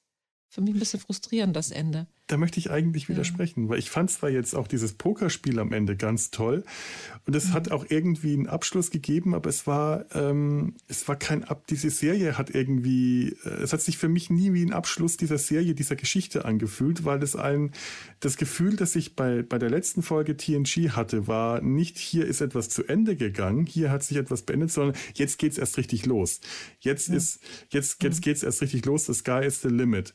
[0.49, 2.07] für mich ein bisschen frustrierend, das Ende.
[2.27, 3.69] Da möchte ich eigentlich widersprechen, ja.
[3.69, 6.63] weil ich fand zwar jetzt auch dieses Pokerspiel am Ende ganz toll
[7.25, 7.53] und es mhm.
[7.53, 11.89] hat auch irgendwie einen Abschluss gegeben, aber es war, ähm, es war kein Ab, diese
[11.89, 15.75] Serie hat irgendwie, äh, es hat sich für mich nie wie ein Abschluss dieser Serie,
[15.75, 17.71] dieser Geschichte angefühlt, weil es ein,
[18.21, 22.39] das Gefühl, das ich bei, bei der letzten Folge TNG hatte, war nicht, hier ist
[22.39, 26.39] etwas zu Ende gegangen, hier hat sich etwas beendet, sondern jetzt geht's erst richtig los.
[26.79, 27.15] Jetzt ja.
[27.15, 28.21] ist, jetzt, jetzt mhm.
[28.21, 30.13] geht's erst richtig los, the sky is the limit.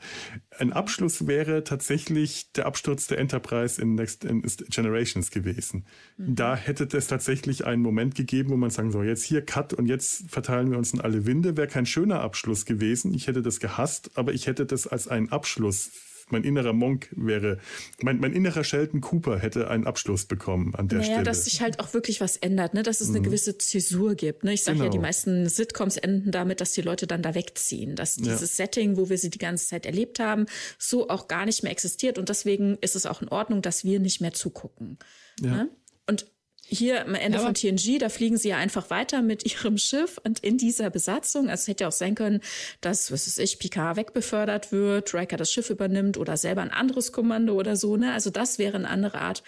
[0.59, 5.85] Ein Abschluss wäre tatsächlich tatsächlich der Absturz der Enterprise in Next in Generations gewesen.
[6.17, 6.37] Mhm.
[6.37, 9.87] Da hätte es tatsächlich einen Moment gegeben, wo man sagen soll, jetzt hier Cut und
[9.87, 11.57] jetzt verteilen wir uns in alle Winde.
[11.57, 13.15] Wäre kein schöner Abschluss gewesen.
[13.15, 15.91] Ich hätte das gehasst, aber ich hätte das als einen Abschluss
[16.33, 17.59] mein innerer Monk wäre,
[18.03, 21.25] mein, mein innerer Sheldon Cooper hätte einen Abschluss bekommen an der naja, Stelle.
[21.25, 22.83] dass sich halt auch wirklich was ändert, ne?
[22.83, 23.25] dass es eine mhm.
[23.25, 24.45] gewisse Zäsur gibt.
[24.45, 24.53] Ne?
[24.53, 24.85] Ich sage genau.
[24.87, 25.07] ja, die genau.
[25.07, 28.65] meisten Sitcoms enden damit, dass die Leute dann da wegziehen, dass dieses ja.
[28.65, 30.47] Setting, wo wir sie die ganze Zeit erlebt haben,
[30.79, 34.01] so auch gar nicht mehr existiert und deswegen ist es auch in Ordnung, dass wir
[34.01, 34.99] nicht mehr zugucken.
[35.41, 35.51] Ja.
[35.51, 35.71] Ne?
[36.07, 36.27] Und
[36.69, 40.21] hier am Ende ja, von TNG, da fliegen sie ja einfach weiter mit ihrem Schiff
[40.23, 42.41] und in dieser Besatzung, also es hätte ja auch sein können,
[42.81, 47.13] dass, was weiß ich, Picard wegbefördert wird, Riker das Schiff übernimmt oder selber ein anderes
[47.13, 48.13] Kommando oder so, ne?
[48.13, 49.43] Also das wäre eine andere Art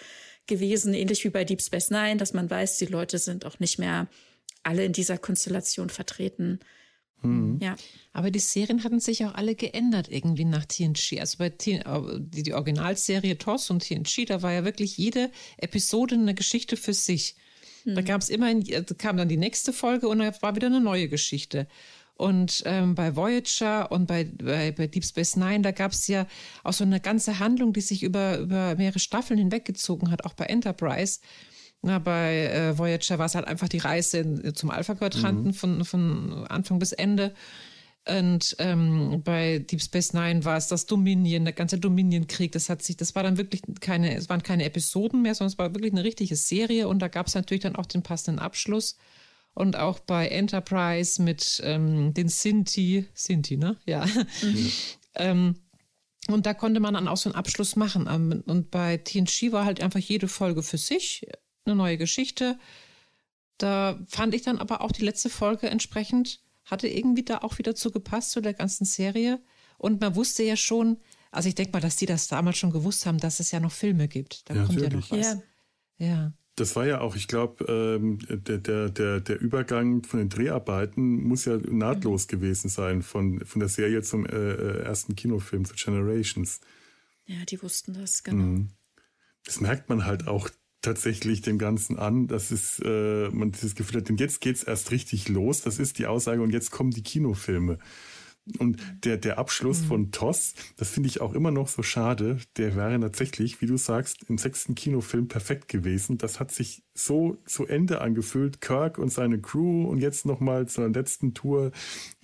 [0.47, 3.77] gewesen, ähnlich wie bei Deep Space Nine, dass man weiß, die Leute sind auch nicht
[3.77, 4.07] mehr
[4.63, 6.59] alle in dieser Konstellation vertreten.
[7.21, 7.59] Mhm.
[7.61, 7.75] Ja.
[8.13, 11.19] Aber die Serien hatten sich auch alle geändert irgendwie nach TNG.
[11.19, 15.31] Also bei TNG, äh, die, die Originalserie TOS und TNG, da war ja wirklich jede
[15.57, 17.35] Episode eine Geschichte für sich.
[17.85, 17.95] Mhm.
[17.95, 20.67] Da gab es immer, äh, da kam dann die nächste Folge und da war wieder
[20.67, 21.67] eine neue Geschichte.
[22.15, 26.27] Und ähm, bei Voyager und bei, bei, bei, Deep Space Nine, da gab es ja
[26.63, 30.45] auch so eine ganze Handlung, die sich über, über mehrere Staffeln hinweggezogen hat, auch bei
[30.45, 31.19] Enterprise.
[31.83, 35.53] Na, bei äh, Voyager war es halt einfach die Reise in, zum Alpha-Quadranten mhm.
[35.53, 37.33] von, von Anfang bis Ende.
[38.07, 42.51] Und ähm, bei Deep Space Nine war es das Dominion, der ganze Dominion-Krieg.
[42.51, 45.57] Das hat sich, das war dann wirklich keine, es waren keine Episoden mehr, sondern es
[45.59, 48.97] war wirklich eine richtige Serie und da gab es natürlich dann auch den passenden Abschluss.
[49.53, 53.77] Und auch bei Enterprise mit ähm, den Sinti, Sinti, ne?
[53.85, 54.05] Ja.
[54.05, 54.71] Mhm.
[55.15, 55.55] ähm,
[56.27, 58.07] und da konnte man dann auch so einen Abschluss machen.
[58.09, 61.27] Ähm, und bei TNG war halt einfach jede Folge für sich
[61.65, 62.57] eine neue Geschichte.
[63.57, 67.75] Da fand ich dann aber auch die letzte Folge entsprechend, hatte irgendwie da auch wieder
[67.75, 69.39] zu gepasst zu der ganzen Serie.
[69.77, 70.97] Und man wusste ja schon,
[71.31, 73.71] also ich denke mal, dass die das damals schon gewusst haben, dass es ja noch
[73.71, 74.49] Filme gibt.
[74.49, 75.09] Da ja, kommt natürlich.
[75.09, 75.43] ja noch was.
[75.97, 76.07] Ja.
[76.07, 76.33] ja.
[76.55, 81.23] Das war ja auch, ich glaube, ähm, der, der, der, der Übergang von den Dreharbeiten
[81.23, 85.75] muss ja nahtlos gewesen sein von, von der Serie zum äh, äh ersten Kinofilm, zu
[85.75, 86.59] Generations.
[87.25, 88.43] Ja, die wussten das, genau.
[88.43, 88.69] Mhm.
[89.45, 90.49] Das merkt man halt auch
[90.81, 94.91] tatsächlich dem Ganzen an, dass es, äh, man dieses Gefühl hat, denn jetzt geht's erst
[94.91, 95.61] richtig los.
[95.61, 97.77] Das ist die Aussage und jetzt kommen die Kinofilme.
[98.57, 99.85] Und der, der Abschluss mhm.
[99.85, 102.39] von TOS, das finde ich auch immer noch so schade.
[102.57, 106.17] Der wäre tatsächlich, wie du sagst, im sechsten Kinofilm perfekt gewesen.
[106.17, 108.59] Das hat sich so zu Ende angefühlt.
[108.59, 111.71] Kirk und seine Crew und jetzt nochmal zur letzten Tour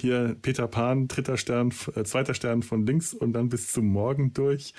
[0.01, 4.33] hier Peter Pan, dritter Stern, äh, zweiter Stern von links und dann bis zum Morgen
[4.33, 4.73] durch.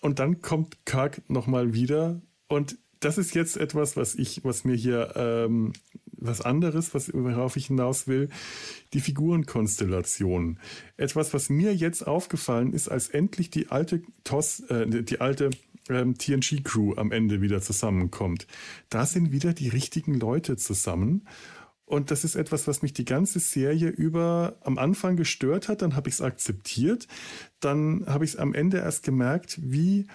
[0.00, 4.74] Und dann kommt Kirk nochmal wieder und das ist jetzt etwas, was ich, was mir
[4.74, 5.72] hier ähm,
[6.20, 8.28] was anderes, was worauf ich hinaus will,
[8.92, 10.58] die Figurenkonstellation.
[10.96, 15.50] Etwas, was mir jetzt aufgefallen ist, als endlich die alte TOS, äh, die alte
[15.88, 18.46] ähm, TNG-Crew am Ende wieder zusammenkommt.
[18.90, 21.26] Da sind wieder die richtigen Leute zusammen.
[21.84, 25.80] Und das ist etwas, was mich die ganze Serie über am Anfang gestört hat.
[25.80, 27.06] Dann habe ich es akzeptiert.
[27.60, 30.06] Dann habe ich es am Ende erst gemerkt, wie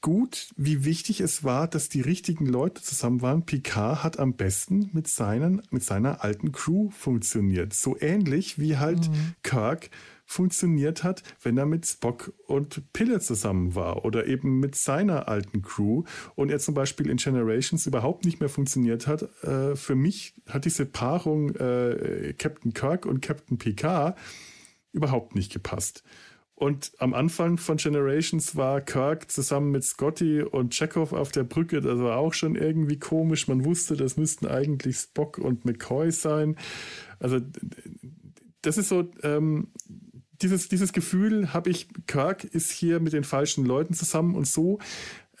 [0.00, 3.44] gut, wie wichtig es war, dass die richtigen Leute zusammen waren.
[3.44, 7.74] Picard hat am besten mit, seinen, mit seiner alten Crew funktioniert.
[7.74, 9.34] So ähnlich wie halt mhm.
[9.42, 9.90] Kirk
[10.24, 15.62] funktioniert hat, wenn er mit Spock und Pille zusammen war oder eben mit seiner alten
[15.62, 19.22] Crew und er zum Beispiel in Generations überhaupt nicht mehr funktioniert hat.
[19.42, 24.18] Äh, für mich hat diese Paarung äh, Captain Kirk und Captain Picard
[24.92, 26.04] überhaupt nicht gepasst.
[26.58, 31.80] Und am Anfang von Generations war Kirk zusammen mit Scotty und Chekhov auf der Brücke.
[31.80, 33.46] Das war auch schon irgendwie komisch.
[33.46, 36.56] Man wusste, das müssten eigentlich Spock und McCoy sein.
[37.20, 37.38] Also
[38.62, 39.68] das ist so, ähm,
[40.42, 44.80] dieses, dieses Gefühl habe ich, Kirk ist hier mit den falschen Leuten zusammen und so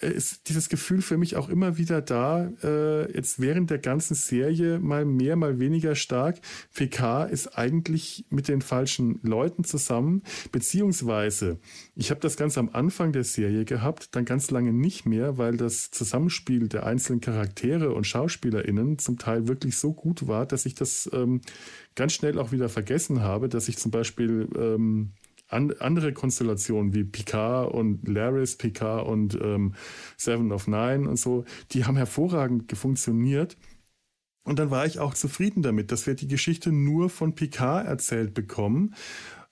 [0.00, 4.78] ist dieses Gefühl für mich auch immer wieder da, äh, jetzt während der ganzen Serie
[4.78, 6.40] mal mehr, mal weniger stark.
[6.72, 10.22] PK ist eigentlich mit den falschen Leuten zusammen,
[10.52, 11.58] beziehungsweise
[11.96, 15.56] ich habe das ganz am Anfang der Serie gehabt, dann ganz lange nicht mehr, weil
[15.56, 20.74] das Zusammenspiel der einzelnen Charaktere und SchauspielerInnen zum Teil wirklich so gut war, dass ich
[20.74, 21.40] das ähm,
[21.96, 25.12] ganz schnell auch wieder vergessen habe, dass ich zum Beispiel ähm,
[25.48, 29.74] an, andere Konstellationen wie Picard und Laris, Picard und ähm,
[30.16, 33.56] Seven of Nine und so, die haben hervorragend funktioniert.
[34.44, 38.32] Und dann war ich auch zufrieden damit, dass wir die Geschichte nur von Picard erzählt
[38.32, 38.94] bekommen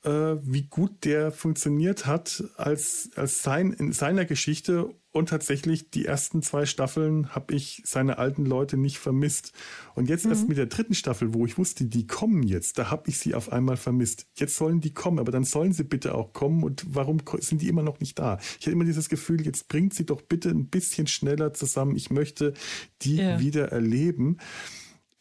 [0.07, 4.95] äh, wie gut der funktioniert hat als, als sein, in seiner Geschichte.
[5.17, 9.53] Und tatsächlich die ersten zwei Staffeln habe ich seine alten Leute nicht vermisst.
[9.95, 10.33] Und jetzt mhm.
[10.33, 13.35] erst mit der dritten Staffel, wo ich wusste, die kommen jetzt, da habe ich sie
[13.35, 14.27] auf einmal vermisst.
[14.35, 16.63] Jetzt sollen die kommen, aber dann sollen sie bitte auch kommen.
[16.63, 18.37] Und warum sind die immer noch nicht da?
[18.61, 21.97] Ich hatte immer dieses Gefühl, jetzt bringt sie doch bitte ein bisschen schneller zusammen.
[21.97, 22.53] Ich möchte
[23.01, 23.41] die ja.
[23.41, 24.37] wieder erleben.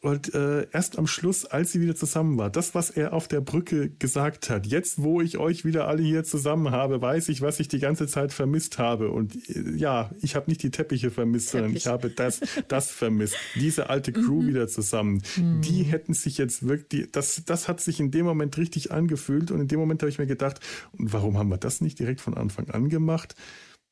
[0.06, 3.42] Und äh, erst am Schluss, als sie wieder zusammen war, das, was er auf der
[3.42, 7.60] Brücke gesagt hat, jetzt, wo ich euch wieder alle hier zusammen habe, weiß ich, was
[7.60, 9.10] ich die ganze Zeit vermisst habe.
[9.10, 11.60] Und äh, ja, ich habe nicht die Teppiche vermisst, Teppich.
[11.64, 13.36] sondern ich habe das, das vermisst.
[13.56, 14.48] Diese alte Crew mhm.
[14.50, 15.24] wieder zusammen.
[15.38, 15.62] Mhm.
[15.62, 19.50] Die hätten sich jetzt wirklich, das, das hat sich in dem Moment richtig angefühlt.
[19.50, 20.60] Und in dem Moment habe ich mir gedacht,
[20.94, 23.34] warum haben wir das nicht direkt von Anfang an gemacht?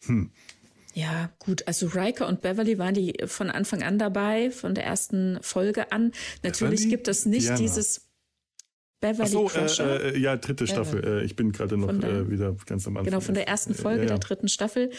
[0.05, 0.29] Hm.
[0.93, 1.67] Ja, gut.
[1.67, 6.11] Also Riker und Beverly waren die von Anfang an dabei, von der ersten Folge an.
[6.43, 6.89] Natürlich Beverly?
[6.89, 7.57] gibt es nicht Diana.
[7.57, 8.09] dieses
[9.01, 10.01] Beverly so, Crusher.
[10.01, 11.03] Äh, äh, ja, dritte Staffel.
[11.03, 13.05] Äh, ich bin gerade noch der, äh, wieder ganz am Anfang.
[13.05, 14.07] Genau, von der ersten Folge ja.
[14.07, 14.91] der dritten Staffel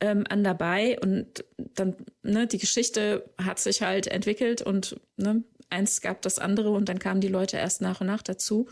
[0.00, 0.98] ähm, an dabei.
[1.00, 6.70] Und dann, ne, die Geschichte hat sich halt entwickelt und ne, eins gab das andere
[6.70, 8.68] und dann kamen die Leute erst nach und nach dazu.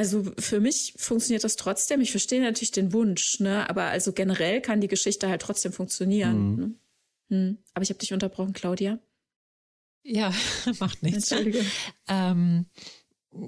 [0.00, 2.00] Also für mich funktioniert das trotzdem.
[2.00, 3.68] Ich verstehe natürlich den Wunsch, ne?
[3.68, 6.52] aber also generell kann die Geschichte halt trotzdem funktionieren.
[6.52, 6.56] Mhm.
[6.56, 6.74] Ne?
[7.28, 7.58] Hm.
[7.74, 8.98] Aber ich habe dich unterbrochen, Claudia.
[10.02, 10.32] Ja,
[10.80, 11.30] macht nichts.
[11.30, 11.66] Entschuldige.
[12.08, 12.64] ähm,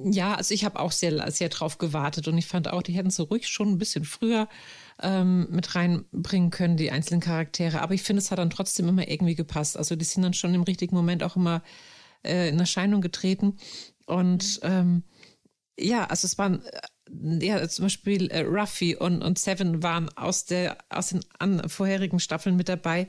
[0.04, 3.08] ja, also ich habe auch sehr, sehr drauf gewartet und ich fand auch, die hätten
[3.08, 4.46] so ruhig schon ein bisschen früher
[5.00, 7.80] ähm, mit reinbringen können, die einzelnen Charaktere.
[7.80, 9.78] Aber ich finde, es hat dann trotzdem immer irgendwie gepasst.
[9.78, 11.62] Also die sind dann schon im richtigen Moment auch immer
[12.22, 13.56] äh, in Erscheinung getreten.
[14.04, 15.04] Und ähm,
[15.78, 16.80] ja, also es waren äh,
[17.44, 22.20] ja, zum Beispiel äh, Ruffy und, und Seven waren aus, der, aus den an, vorherigen
[22.20, 23.08] Staffeln mit dabei.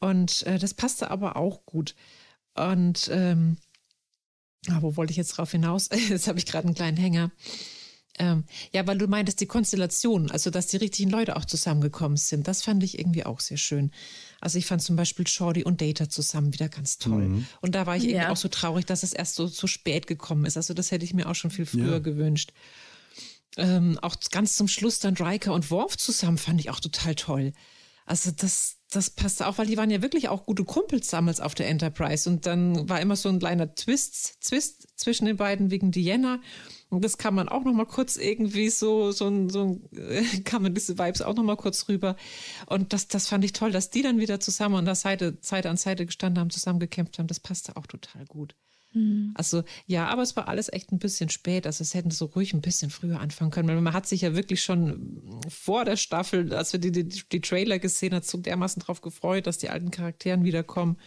[0.00, 1.94] Und äh, das passte aber auch gut.
[2.54, 3.56] Und ähm,
[4.68, 5.88] ah, wo wollte ich jetzt drauf hinaus?
[6.08, 7.30] jetzt habe ich gerade einen kleinen Hänger.
[8.18, 12.46] Ähm, ja, weil du meintest, die Konstellation, also dass die richtigen Leute auch zusammengekommen sind,
[12.46, 13.90] das fand ich irgendwie auch sehr schön.
[14.40, 17.28] Also ich fand zum Beispiel Shorty und Data zusammen wieder ganz toll.
[17.28, 17.46] Mhm.
[17.62, 18.10] Und da war ich ja.
[18.10, 20.58] irgendwie auch so traurig, dass es erst so zu spät gekommen ist.
[20.58, 21.98] Also das hätte ich mir auch schon viel früher ja.
[22.00, 22.52] gewünscht.
[23.56, 27.52] Ähm, auch ganz zum Schluss dann Riker und Worf zusammen fand ich auch total toll.
[28.04, 31.54] Also das, das passte auch, weil die waren ja wirklich auch gute Kumpels damals auf
[31.54, 32.28] der Enterprise.
[32.28, 36.40] Und dann war immer so ein kleiner Twist, Twist zwischen den beiden wegen Diana.
[36.92, 39.80] Und das kann man auch noch mal kurz irgendwie so, so, so
[40.44, 42.16] kann man diese Vibes auch noch mal kurz rüber.
[42.66, 45.70] Und das, das fand ich toll, dass die dann wieder zusammen an der Seite, Seite
[45.70, 47.28] an Seite gestanden haben, zusammen gekämpft haben.
[47.28, 48.54] Das passte auch total gut.
[48.92, 49.32] Mhm.
[49.34, 51.66] Also ja, aber es war alles echt ein bisschen spät.
[51.66, 53.68] Also es hätten so ruhig ein bisschen früher anfangen können.
[53.68, 57.40] Weil man hat sich ja wirklich schon vor der Staffel, als wir die, die, die
[57.40, 60.98] Trailer gesehen haben, so dermaßen drauf gefreut, dass die alten Charakteren wiederkommen.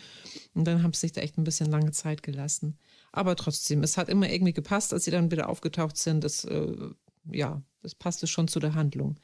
[0.55, 2.79] Und dann haben sie sich da echt ein bisschen lange Zeit gelassen.
[3.15, 6.21] Aber trotzdem, es hat immer irgendwie gepasst, als sie dann wieder aufgetaucht sind.
[6.21, 6.89] Das, äh,
[7.31, 9.17] ja, das passte schon zu der Handlung.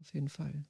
[0.00, 0.64] Auf jeden Fall.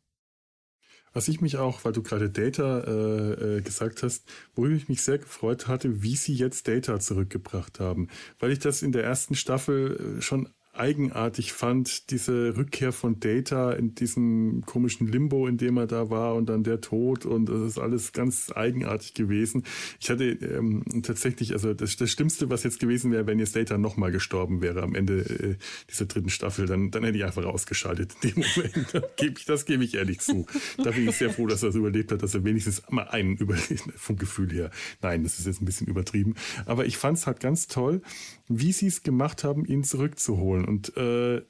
[1.12, 5.02] Was ich mich auch, weil du gerade Data äh, äh, gesagt hast, worüber ich mich
[5.02, 8.08] sehr gefreut hatte, wie sie jetzt Data zurückgebracht haben.
[8.40, 13.72] Weil ich das in der ersten Staffel äh, schon eigenartig fand, diese Rückkehr von Data
[13.72, 17.60] in diesem komischen Limbo, in dem er da war und dann der Tod und das
[17.60, 19.64] ist alles ganz eigenartig gewesen.
[20.00, 23.78] Ich hatte ähm, tatsächlich, also das, das Schlimmste, was jetzt gewesen wäre, wenn jetzt Data
[23.78, 25.56] nochmal gestorben wäre am Ende äh,
[25.90, 29.48] dieser dritten Staffel, dann, dann hätte ich einfach ausgeschaltet in dem Moment.
[29.48, 30.46] das gebe ich ehrlich zu.
[30.82, 33.36] Da bin ich sehr froh, dass er es überlebt hat, dass er wenigstens mal einen
[33.38, 34.70] überlebt, vom Gefühl her.
[35.02, 36.34] Nein, das ist jetzt ein bisschen übertrieben.
[36.66, 38.02] Aber ich fand es halt ganz toll,
[38.48, 40.64] wie sie es gemacht haben, ihn zurückzuholen.
[40.64, 41.42] Und äh,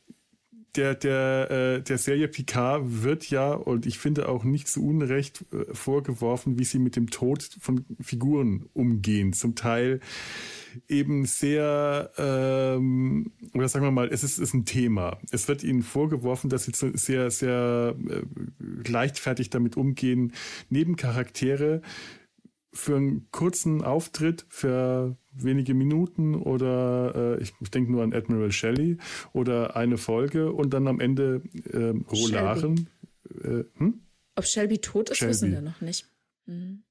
[0.76, 5.44] der, der, äh, der Serie Picard wird ja, und ich finde auch nicht zu Unrecht,
[5.52, 9.32] äh, vorgeworfen, wie sie mit dem Tod von Figuren umgehen.
[9.32, 10.00] Zum Teil
[10.88, 15.18] eben sehr, ähm, oder sagen wir mal, es ist, ist ein Thema.
[15.30, 18.22] Es wird ihnen vorgeworfen, dass sie sehr, sehr äh,
[18.90, 20.32] leichtfertig damit umgehen,
[20.70, 21.82] Nebencharaktere
[22.74, 28.52] für einen kurzen Auftritt, für wenige Minuten oder äh, ich, ich denke nur an Admiral
[28.52, 28.98] Shelley
[29.32, 32.88] oder eine Folge und dann am Ende äh, Rolaren.
[33.42, 34.02] Äh, hm?
[34.36, 35.30] Ob Shelby tot ist, Shelby.
[35.30, 36.06] wissen wir noch nicht.
[36.46, 36.83] Mhm.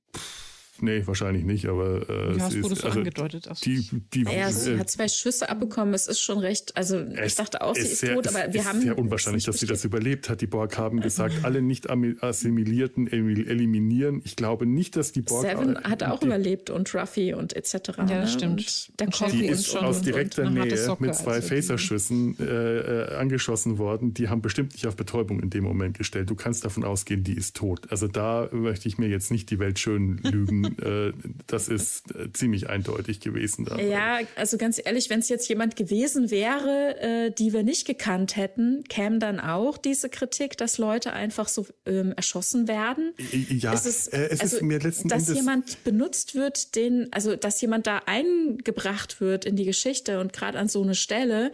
[0.81, 3.47] Nee, wahrscheinlich nicht, aber äh, ja, es wurde so also angedeutet.
[3.47, 5.93] Also die, die, naja, sie äh, hat zwei Schüsse abbekommen.
[5.93, 8.65] Es ist schon recht, also ich dachte auch, sie ist sehr, tot, aber wir es
[8.65, 8.77] haben...
[8.77, 10.41] Es ist sehr unwahrscheinlich, dass sie das überlebt hat.
[10.41, 14.21] Die Borg haben gesagt, alle nicht assimilierten eliminieren.
[14.25, 15.43] Ich glaube nicht, dass die Borg...
[15.43, 17.73] Seven hat auch die, überlebt und Ruffy und etc.
[17.97, 18.27] Ja, ne?
[18.27, 18.89] stimmt.
[18.89, 23.77] Und der und die ist aus direkter Nähe mit zwei also Phaserschüssen äh, äh, angeschossen
[23.77, 24.15] worden.
[24.15, 26.31] Die haben bestimmt nicht auf Betäubung in dem Moment gestellt.
[26.31, 27.91] Du kannst davon ausgehen, die ist tot.
[27.91, 31.13] Also da möchte ich mir jetzt nicht die Welt schön lügen äh,
[31.47, 33.65] das ist äh, ziemlich eindeutig gewesen.
[33.65, 33.79] Da.
[33.79, 38.35] Ja, also ganz ehrlich, wenn es jetzt jemand gewesen wäre, äh, die wir nicht gekannt
[38.35, 43.13] hätten, käme dann auch diese Kritik, dass Leute einfach so ähm, erschossen werden.
[43.49, 47.07] Ja, es ist, äh, es also, ist mir letzten dass Endes jemand benutzt wird, den,
[47.11, 51.51] also dass jemand da eingebracht wird in die Geschichte und gerade an so eine Stelle,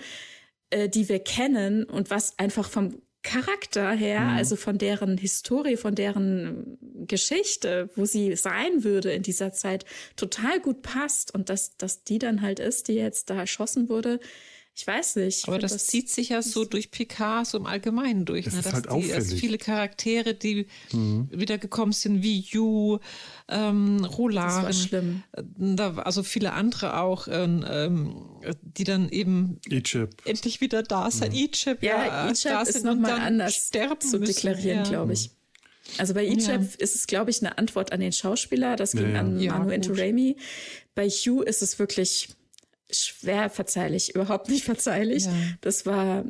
[0.70, 4.38] äh, die wir kennen und was einfach vom Charakter her, mhm.
[4.38, 10.59] also von deren Historie, von deren Geschichte, wo sie sein würde in dieser Zeit, total
[10.61, 14.20] gut passt und dass, dass die dann halt ist, die jetzt da erschossen wurde,
[14.80, 15.45] ich weiß nicht.
[15.45, 18.45] Aber das, das, zieht sich ja so durch Picard so im Allgemeinen durch.
[18.45, 18.61] Das ne?
[18.61, 19.13] ist halt die, auffällig.
[19.13, 21.27] Also viele Charaktere, die mhm.
[21.34, 22.99] wiedergekommen sind, wie Yu,
[23.49, 24.47] ähm, Roland.
[24.47, 25.23] Das war schlimm.
[25.34, 27.65] Äh, also viele andere auch, ähm,
[28.61, 30.25] die dann eben Egypt.
[30.25, 31.34] endlich wieder da sind.
[31.34, 31.39] Mhm.
[31.39, 33.69] Egypt, ja, ja Egypt da ist nochmal anders
[33.99, 34.89] zu deklarieren, ja.
[34.89, 35.32] glaube ich.
[35.97, 36.55] Also bei Egypt ja.
[36.77, 38.77] ist es, glaube ich, eine Antwort an den Schauspieler.
[38.77, 40.38] Das ging ja, an Manu Intourami.
[40.95, 42.30] Bei Hugh ist es wirklich
[42.91, 45.25] schwer verzeihlich, überhaupt nicht verzeihlich.
[45.25, 45.33] Ja.
[45.61, 46.25] Das war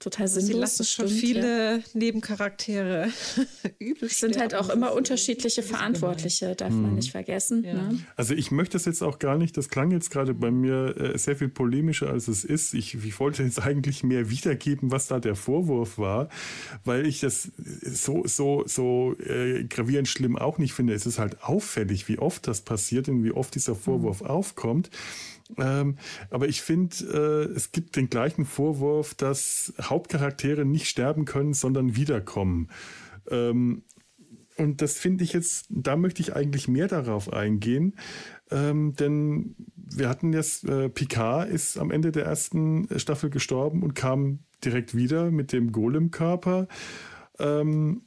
[0.00, 0.46] total sinnlos.
[0.46, 1.82] Sie lassen schon stimmt, viele ja.
[1.92, 3.10] Nebencharaktere
[3.78, 6.82] übel Es sind halt auch immer unterschiedliche Verantwortliche, darf mhm.
[6.82, 7.62] man nicht vergessen.
[7.64, 7.74] Ja.
[7.74, 7.98] Ne?
[8.16, 11.18] Also ich möchte das jetzt auch gar nicht, das klang jetzt gerade bei mir äh,
[11.18, 12.74] sehr viel polemischer, als es ist.
[12.74, 16.30] Ich, ich wollte jetzt eigentlich mehr wiedergeben, was da der Vorwurf war,
[16.84, 17.52] weil ich das
[17.82, 20.94] so, so, so äh, gravierend schlimm auch nicht finde.
[20.94, 24.28] Es ist halt auffällig, wie oft das passiert und wie oft dieser Vorwurf mhm.
[24.28, 24.90] aufkommt.
[25.58, 25.96] Ähm,
[26.30, 31.96] aber ich finde, äh, es gibt den gleichen Vorwurf, dass Hauptcharaktere nicht sterben können, sondern
[31.96, 32.68] wiederkommen.
[33.30, 33.82] Ähm,
[34.56, 37.94] und das finde ich jetzt, da möchte ich eigentlich mehr darauf eingehen,
[38.50, 43.94] ähm, denn wir hatten jetzt, äh, Picard ist am Ende der ersten Staffel gestorben und
[43.94, 46.68] kam direkt wieder mit dem Golem-Körper.
[47.38, 48.02] Ähm,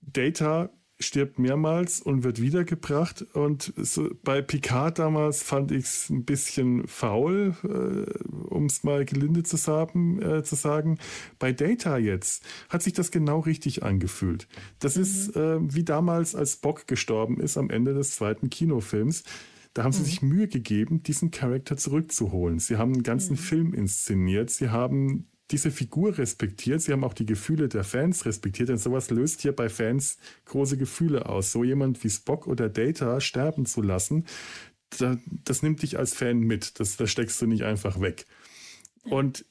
[0.00, 0.70] Data
[1.00, 3.22] stirbt mehrmals und wird wiedergebracht.
[3.34, 9.04] Und so, bei Picard damals fand ich es ein bisschen faul, äh, um es mal
[9.04, 10.98] gelinde zu, sagen, äh, zu sagen.
[11.38, 14.48] Bei Data jetzt hat sich das genau richtig angefühlt.
[14.80, 15.02] Das mhm.
[15.02, 19.22] ist äh, wie damals, als Bock gestorben ist am Ende des zweiten Kinofilms.
[19.74, 20.06] Da haben sie mhm.
[20.06, 22.58] sich Mühe gegeben, diesen Charakter zurückzuholen.
[22.58, 23.38] Sie haben einen ganzen mhm.
[23.38, 24.50] Film inszeniert.
[24.50, 26.82] Sie haben diese Figur respektiert.
[26.82, 30.76] Sie haben auch die Gefühle der Fans respektiert, denn sowas löst hier bei Fans große
[30.76, 31.52] Gefühle aus.
[31.52, 34.26] So jemand wie Spock oder Data sterben zu lassen,
[35.44, 36.80] das nimmt dich als Fan mit.
[36.80, 38.26] Das, das steckst du nicht einfach weg.
[39.04, 39.44] Und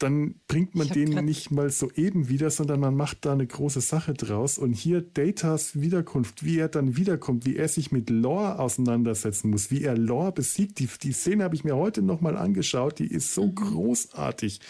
[0.00, 3.82] dann bringt man den nicht mal so eben wieder, sondern man macht da eine große
[3.82, 4.56] Sache draus.
[4.56, 9.70] Und hier Datas Wiederkunft, wie er dann wiederkommt, wie er sich mit Lore auseinandersetzen muss,
[9.70, 10.78] wie er Lore besiegt.
[10.78, 13.54] Die, die Szene habe ich mir heute nochmal angeschaut, die ist so mhm.
[13.56, 14.60] großartig.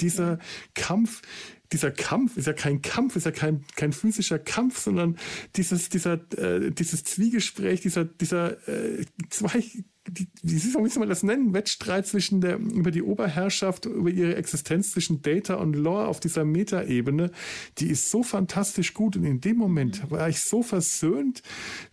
[0.00, 0.38] Dieser
[0.74, 1.20] Kampf,
[1.70, 5.18] dieser Kampf ist ja kein Kampf, ist ja kein, kein physischer Kampf, sondern
[5.56, 9.62] dieses, dieser, äh, dieses Zwiegespräch, dieser, dieser äh, zwei
[10.42, 15.22] wie soll man das nennen, Wettstreit zwischen der, über die Oberherrschaft, über ihre Existenz zwischen
[15.22, 17.30] Data und Lore auf dieser Metaebene,
[17.78, 19.16] die ist so fantastisch gut.
[19.16, 21.42] Und in dem Moment war ich so versöhnt,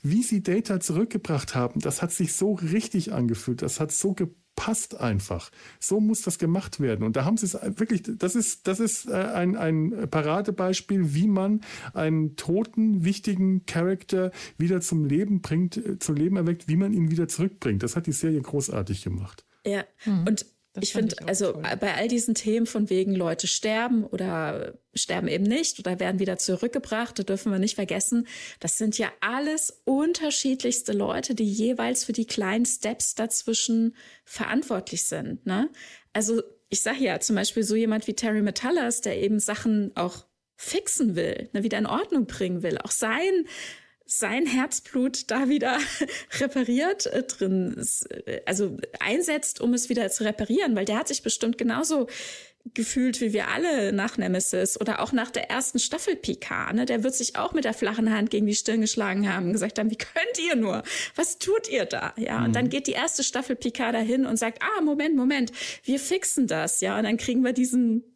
[0.02, 1.80] wie sie Data zurückgebracht haben.
[1.80, 3.62] Das hat sich so richtig angefühlt.
[3.62, 5.52] Das hat so gepasst passt einfach.
[5.80, 7.06] So muss das gemacht werden.
[7.06, 11.28] Und da haben sie es wirklich, das ist, das ist äh, ein, ein Paradebeispiel, wie
[11.28, 11.62] man
[11.94, 17.12] einen toten, wichtigen Charakter wieder zum Leben bringt, äh, zum Leben erweckt, wie man ihn
[17.12, 17.84] wieder zurückbringt.
[17.84, 19.46] Das hat die Serie großartig gemacht.
[19.66, 20.28] Ja, mhm.
[20.28, 20.46] und
[20.76, 21.64] das ich finde, also toll.
[21.80, 26.38] bei all diesen Themen von wegen Leute sterben oder sterben eben nicht oder werden wieder
[26.38, 28.28] zurückgebracht, da dürfen wir nicht vergessen,
[28.60, 35.46] das sind ja alles unterschiedlichste Leute, die jeweils für die kleinen Steps dazwischen verantwortlich sind.
[35.46, 35.70] Ne?
[36.14, 40.26] Also ich sage ja zum Beispiel so jemand wie Terry Metallas, der eben Sachen auch
[40.58, 43.46] fixen will, ne, wieder in Ordnung bringen will, auch sein
[44.06, 45.80] sein Herzblut da wieder
[46.40, 47.76] repariert äh, drin,
[48.10, 52.08] äh, also einsetzt, um es wieder zu reparieren, weil der hat sich bestimmt genauso
[52.74, 56.74] gefühlt wie wir alle nach Nemesis oder auch nach der ersten Staffel PK.
[56.74, 56.86] Ne?
[56.86, 59.78] Der wird sich auch mit der flachen Hand gegen die Stirn geschlagen haben und gesagt
[59.78, 60.82] haben, wie könnt ihr nur?
[61.16, 62.14] Was tut ihr da?
[62.18, 62.46] Ja, mhm.
[62.46, 65.52] und dann geht die erste Staffel PK dahin und sagt, ah, Moment, Moment,
[65.84, 66.82] wir fixen das.
[66.82, 68.15] Ja, und dann kriegen wir diesen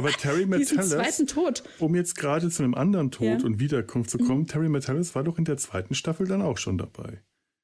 [0.00, 1.34] aber Terry Metallis,
[1.78, 3.44] um jetzt gerade zu einem anderen Tod ja.
[3.44, 4.46] und Wiederkunft zu kommen, mhm.
[4.46, 7.22] Terry Metallis war doch in der zweiten Staffel dann auch schon dabei.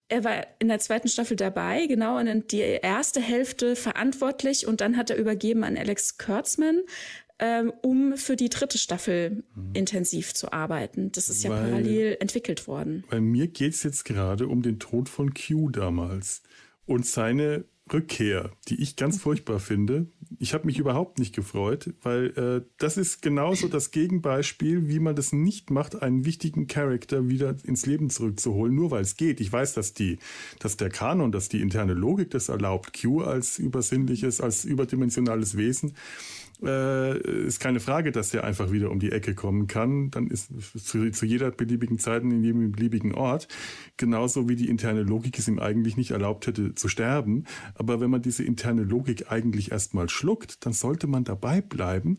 [0.08, 4.96] Er war in der zweiten Staffel dabei, genau, und die erste Hälfte verantwortlich und dann
[4.96, 6.82] hat er übergeben an Alex Kurtzman,
[7.40, 9.72] ähm, um für die dritte Staffel mhm.
[9.74, 11.10] intensiv zu arbeiten.
[11.10, 13.04] Das ist weil, ja parallel entwickelt worden.
[13.10, 16.42] Bei mir geht es jetzt gerade um den Tod von Q damals
[16.86, 20.06] und seine Rückkehr, die ich ganz furchtbar finde.
[20.38, 25.16] Ich habe mich überhaupt nicht gefreut, weil äh, das ist genauso das Gegenbeispiel, wie man
[25.16, 29.40] das nicht macht, einen wichtigen Charakter wieder ins Leben zurückzuholen, nur weil es geht.
[29.40, 30.18] Ich weiß, dass die,
[30.58, 35.94] dass der Kanon, dass die interne Logik das erlaubt, Q als übersinnliches, als überdimensionales Wesen
[36.62, 40.10] äh, ist keine Frage, dass der einfach wieder um die Ecke kommen kann.
[40.10, 43.48] Dann ist zu, zu jeder beliebigen Zeit in jedem beliebigen Ort.
[43.96, 47.44] Genauso wie die interne Logik es ihm eigentlich nicht erlaubt hätte zu sterben.
[47.74, 52.18] Aber wenn man diese interne Logik eigentlich erstmal schluckt, dann sollte man dabei bleiben.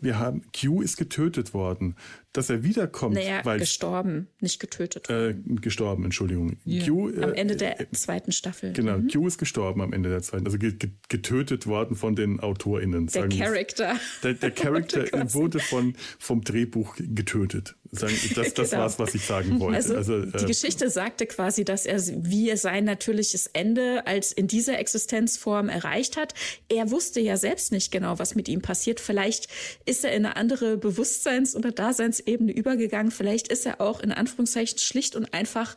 [0.00, 1.94] Wir haben, Q ist getötet worden
[2.32, 3.14] dass er wiederkommt.
[3.14, 5.10] Naja, weil gestorben, nicht getötet.
[5.10, 6.56] Äh, gestorben, Entschuldigung.
[6.66, 6.86] Yeah.
[6.86, 8.72] Q, äh, am Ende der äh, zweiten Staffel.
[8.72, 9.08] Genau, mhm.
[9.08, 13.06] Q ist gestorben am Ende der zweiten, also getötet worden von den AutorInnen.
[13.08, 13.96] Der Charakter.
[14.22, 15.04] Der, der Charakter
[15.34, 17.76] wurde von, vom Drehbuch getötet.
[17.90, 18.82] Sagen, das das genau.
[18.82, 19.76] war's, was ich sagen wollte.
[19.76, 24.32] Also, also die äh, Geschichte sagte quasi, dass er wie er sein natürliches Ende als
[24.32, 26.34] in dieser Existenzform erreicht hat.
[26.70, 29.00] Er wusste ja selbst nicht genau, was mit ihm passiert.
[29.00, 29.48] Vielleicht
[29.84, 33.12] ist er in eine andere Bewusstseins- oder Daseins Ebene übergegangen.
[33.12, 35.76] Vielleicht ist er auch in Anführungszeichen schlicht und einfach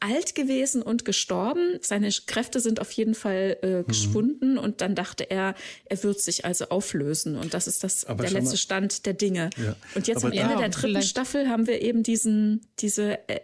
[0.00, 1.78] alt gewesen und gestorben.
[1.80, 3.86] Seine Kräfte sind auf jeden Fall äh, mhm.
[3.86, 4.58] geschwunden mhm.
[4.58, 5.54] und dann dachte er,
[5.86, 9.50] er wird sich also auflösen und das ist das Aber der letzte Stand der Dinge.
[9.56, 9.74] Ja.
[9.94, 11.02] Und jetzt Aber am Ende der dritten.
[11.02, 13.40] Staffel haben wir eben diesen diese äh,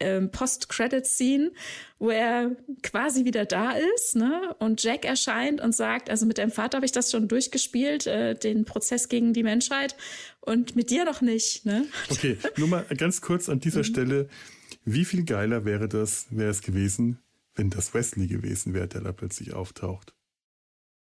[0.00, 1.52] ähm, Post-Credit-Scene,
[1.98, 4.54] wo er quasi wieder da ist, ne?
[4.58, 8.34] Und Jack erscheint und sagt, also mit deinem Vater habe ich das schon durchgespielt, äh,
[8.34, 9.96] den Prozess gegen die Menschheit
[10.40, 11.86] und mit dir noch nicht, ne?
[12.10, 13.84] Okay, nur mal ganz kurz an dieser mhm.
[13.84, 14.28] Stelle,
[14.84, 17.18] wie viel geiler wäre das, wäre es gewesen,
[17.54, 20.14] wenn das Wesley gewesen wäre, der da plötzlich auftaucht?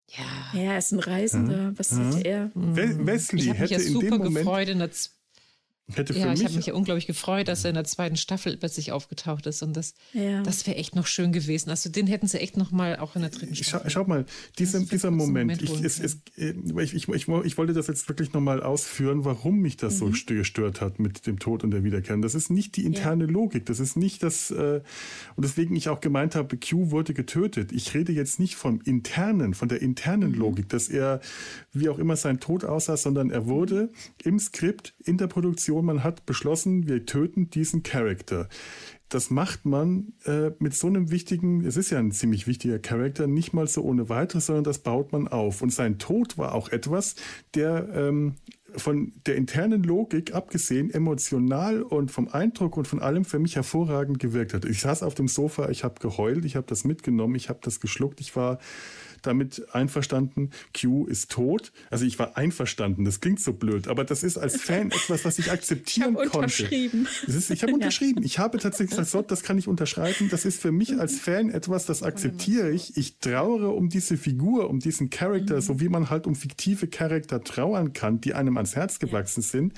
[0.08, 0.52] Ja.
[0.54, 1.72] Er ist ein Reisender.
[1.76, 2.12] Was ja.
[2.12, 2.50] sieht er?
[2.54, 4.90] Wesley ich hätte mich ja in super dem Moment gefreut in der
[5.92, 8.90] Hätte ja, ich habe mich ja unglaublich gefreut, dass er in der zweiten Staffel plötzlich
[8.90, 10.42] aufgetaucht ist und das, ja.
[10.42, 11.68] das wäre echt noch schön gewesen.
[11.68, 13.90] Also den hätten sie echt noch mal auch in der dritten Staffel.
[13.90, 14.24] Schau, schau mal,
[14.58, 18.08] dieser, dieser Moment, Moment ich, es, es, äh, ich, ich, ich, ich, wollte das jetzt
[18.08, 20.14] wirklich noch mal ausführen, warum mich das mhm.
[20.14, 22.16] so gestört hat mit dem Tod und der Wiederkehr.
[22.16, 23.30] Das ist nicht die interne ja.
[23.30, 24.80] Logik, das ist nicht das, äh,
[25.36, 27.72] und deswegen ich auch gemeint habe, Q wurde getötet.
[27.72, 30.38] Ich rede jetzt nicht vom internen, von der internen mhm.
[30.38, 31.20] Logik, dass er,
[31.74, 33.90] wie auch immer sein Tod aussah, sondern er wurde
[34.22, 38.48] im Skript, in der Produktion Situation, man hat beschlossen, wir töten diesen Charakter.
[39.08, 43.26] Das macht man äh, mit so einem wichtigen, es ist ja ein ziemlich wichtiger Charakter,
[43.26, 45.62] nicht mal so ohne weiteres, sondern das baut man auf.
[45.62, 47.14] Und sein Tod war auch etwas,
[47.54, 48.34] der ähm,
[48.76, 54.18] von der internen Logik abgesehen emotional und vom Eindruck und von allem für mich hervorragend
[54.18, 54.64] gewirkt hat.
[54.64, 57.78] Ich saß auf dem Sofa, ich habe geheult, ich habe das mitgenommen, ich habe das
[57.78, 58.58] geschluckt, ich war
[59.26, 61.72] damit einverstanden, Q ist tot.
[61.90, 65.38] Also ich war einverstanden, das klingt so blöd, aber das ist als Fan etwas, was
[65.38, 66.38] ich akzeptieren ich konnte.
[66.38, 67.08] Unterschrieben.
[67.26, 68.22] Ist, ich habe unterschrieben.
[68.24, 70.28] Ich habe tatsächlich gesagt, das kann ich unterschreiben.
[70.30, 72.96] Das ist für mich als Fan etwas, das akzeptiere ich.
[72.96, 75.60] Ich trauere um diese Figur, um diesen Charakter, mhm.
[75.60, 79.48] so wie man halt um fiktive Charakter trauern kann, die einem ans Herz gewachsen ja.
[79.48, 79.74] sind.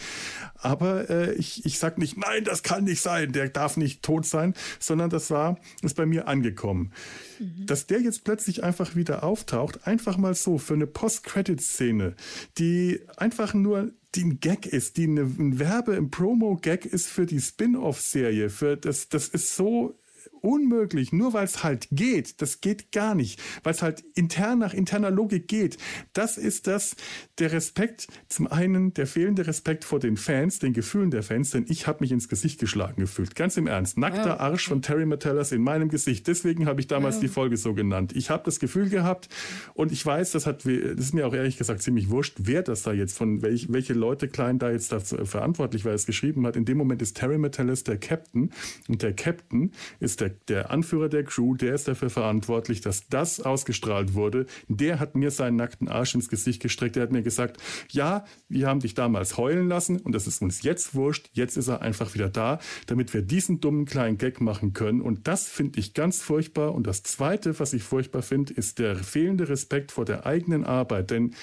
[0.56, 4.26] Aber äh, ich, ich sage nicht, nein, das kann nicht sein, der darf nicht tot
[4.26, 6.92] sein, sondern das war, ist bei mir angekommen.
[7.38, 7.66] Mhm.
[7.66, 12.14] Dass der jetzt plötzlich einfach wieder auftaucht, einfach mal so für eine Post-Credit-Szene,
[12.58, 17.26] die einfach nur die ein Gag ist, die eine, ein Werbe, ein Promo-Gag ist für
[17.26, 18.50] die Spin-off-Serie.
[18.80, 19.98] Das, das ist so
[20.46, 22.40] unmöglich, nur weil es halt geht.
[22.40, 25.76] Das geht gar nicht, weil es halt intern nach interner Logik geht.
[26.12, 26.96] Das ist das,
[27.38, 31.66] der Respekt, zum einen der fehlende Respekt vor den Fans, den Gefühlen der Fans, denn
[31.68, 33.34] ich habe mich ins Gesicht geschlagen gefühlt.
[33.34, 33.98] Ganz im Ernst.
[33.98, 34.40] Nackter.
[34.40, 36.26] Arsch von Terry Metellas in meinem Gesicht.
[36.26, 37.22] Deswegen habe ich damals wow.
[37.22, 38.12] die Folge so genannt.
[38.14, 39.28] Ich habe das Gefühl gehabt
[39.74, 42.82] und ich weiß, das hat, das ist mir auch ehrlich gesagt ziemlich wurscht, wer das
[42.82, 46.56] da jetzt von welch, welche Leute klein da jetzt dazu verantwortlich war, es geschrieben hat.
[46.56, 48.50] In dem Moment ist Terry Metellas der Captain
[48.88, 53.40] und der Captain ist der, der Anführer der Crew, der ist dafür verantwortlich, dass das
[53.40, 54.46] ausgestrahlt wurde.
[54.68, 56.96] Der hat mir seinen nackten Arsch ins Gesicht gestreckt.
[56.96, 57.58] Der hat mir gesagt,
[57.90, 61.30] ja, wir haben dich damals heulen lassen und das ist uns jetzt wurscht.
[61.32, 65.00] Jetzt ist er einfach wieder da, damit wir diesen dummen kleinen Gag machen können.
[65.00, 66.74] Und das finde ich ganz furchtbar.
[66.74, 71.10] Und das Zweite, was ich furchtbar finde, ist der fehlende Respekt vor der eigenen Arbeit.
[71.10, 71.34] Denn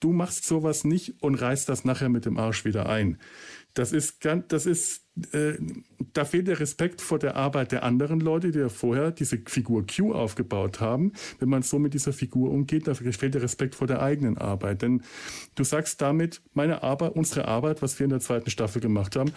[0.00, 3.18] du machst sowas nicht und reißt das nachher mit dem Arsch wieder ein.
[3.78, 5.52] Das ist ganz, das ist, äh,
[6.12, 9.86] da fehlt der Respekt vor der Arbeit der anderen Leute, die ja vorher diese Figur
[9.86, 11.12] Q aufgebaut haben.
[11.38, 14.82] Wenn man so mit dieser Figur umgeht, da fehlt der Respekt vor der eigenen Arbeit.
[14.82, 15.02] Denn
[15.54, 19.30] du sagst damit, meine Arbeit, unsere Arbeit, was wir in der zweiten Staffel gemacht haben,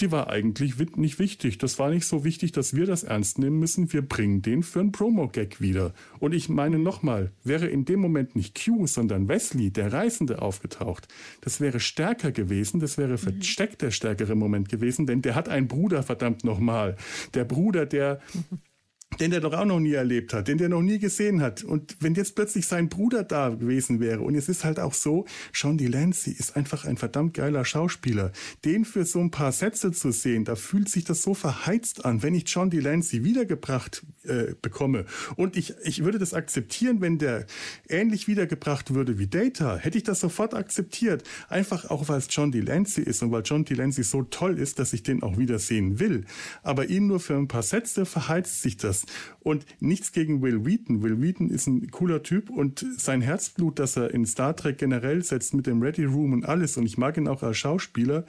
[0.00, 1.58] die war eigentlich nicht wichtig.
[1.58, 3.92] Das war nicht so wichtig, dass wir das ernst nehmen müssen.
[3.92, 5.92] Wir bringen den für einen Promo-Gag wieder.
[6.18, 11.08] Und ich meine nochmal, wäre in dem Moment nicht Q, sondern Wesley, der Reisende, aufgetaucht,
[11.40, 15.68] das wäre stärker gewesen, das wäre versteckt der stärkere Moment gewesen, denn der hat einen
[15.68, 16.96] Bruder, verdammt nochmal.
[17.34, 18.20] Der Bruder, der
[19.20, 21.64] den der doch auch noch nie erlebt hat, den der noch nie gesehen hat.
[21.64, 25.26] Und wenn jetzt plötzlich sein Bruder da gewesen wäre, und es ist halt auch so,
[25.52, 28.32] Sean Delancey ist einfach ein verdammt geiler Schauspieler.
[28.64, 32.22] Den für so ein paar Sätze zu sehen, da fühlt sich das so verheizt an,
[32.22, 35.04] wenn ich John Delancey wiedergebracht äh, bekomme.
[35.36, 37.46] Und ich, ich würde das akzeptieren, wenn der
[37.88, 41.24] ähnlich wiedergebracht würde wie Data, hätte ich das sofort akzeptiert.
[41.48, 44.92] Einfach auch, weil es John Delancey ist und weil John Delancey so toll ist, dass
[44.92, 46.24] ich den auch wiedersehen will.
[46.62, 49.01] Aber ihn nur für ein paar Sätze verheizt sich das.
[49.40, 51.02] Und nichts gegen Will Wheaton.
[51.02, 55.22] Will Wheaton ist ein cooler Typ und sein Herzblut, das er in Star Trek generell
[55.22, 58.24] setzt mit dem Ready Room und alles, und ich mag ihn auch als Schauspieler,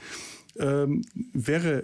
[0.57, 1.01] ähm,
[1.33, 1.83] wäre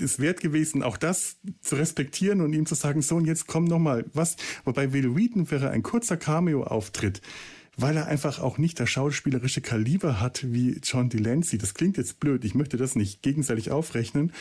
[0.00, 3.46] es äh, wert gewesen, auch das zu respektieren und ihm zu sagen, so und jetzt
[3.46, 7.20] komm noch mal, was, wobei Will Wheaton wäre ein kurzer Cameo-Auftritt,
[7.76, 11.58] weil er einfach auch nicht das schauspielerische Kaliber hat wie John Delancey.
[11.58, 14.32] Das klingt jetzt blöd, ich möchte das nicht gegenseitig aufrechnen,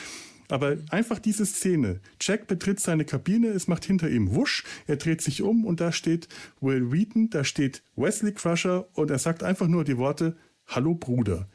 [0.53, 1.99] aber einfach diese Szene.
[2.21, 5.91] Jack betritt seine Kabine, es macht hinter ihm wusch, er dreht sich um und da
[5.91, 6.27] steht
[6.61, 10.37] Will Wheaton, da steht Wesley Crusher und er sagt einfach nur die Worte
[10.67, 11.49] Hallo Bruder.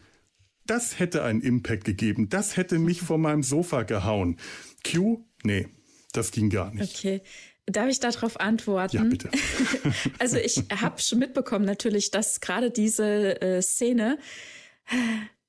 [0.67, 2.29] Das hätte einen Impact gegeben.
[2.29, 4.37] Das hätte mich vor meinem Sofa gehauen.
[4.85, 5.69] Q, nee,
[6.13, 6.97] das ging gar nicht.
[6.97, 7.23] Okay.
[7.67, 8.97] Darf ich darauf antworten?
[8.97, 9.31] Ja, bitte.
[10.19, 14.19] also ich habe schon mitbekommen natürlich, dass gerade diese äh, Szene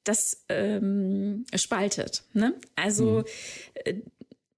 [0.03, 2.23] das ähm, spaltet.
[2.33, 2.55] Ne?
[2.75, 3.23] Also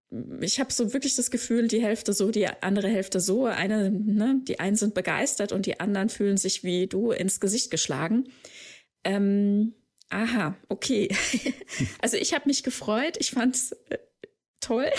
[0.10, 0.40] mhm.
[0.42, 3.46] ich habe so wirklich das Gefühl, die Hälfte so, die andere Hälfte so.
[3.46, 7.72] Eine, ne, die einen sind begeistert und die anderen fühlen sich wie du ins Gesicht
[7.72, 8.30] geschlagen.
[9.04, 9.74] Ähm,
[10.10, 11.10] aha, okay.
[12.02, 13.18] also ich habe mich gefreut.
[13.20, 13.98] Ich fand's äh,
[14.60, 14.90] toll.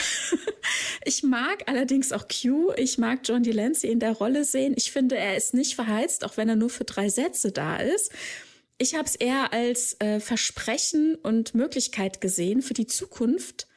[1.05, 2.73] ich mag allerdings auch Q.
[2.77, 4.75] Ich mag John Delancey in der Rolle sehen.
[4.77, 8.13] Ich finde, er ist nicht verheizt, auch wenn er nur für drei Sätze da ist.
[8.83, 13.69] Ich habe es eher als äh, Versprechen und Möglichkeit gesehen für die Zukunft.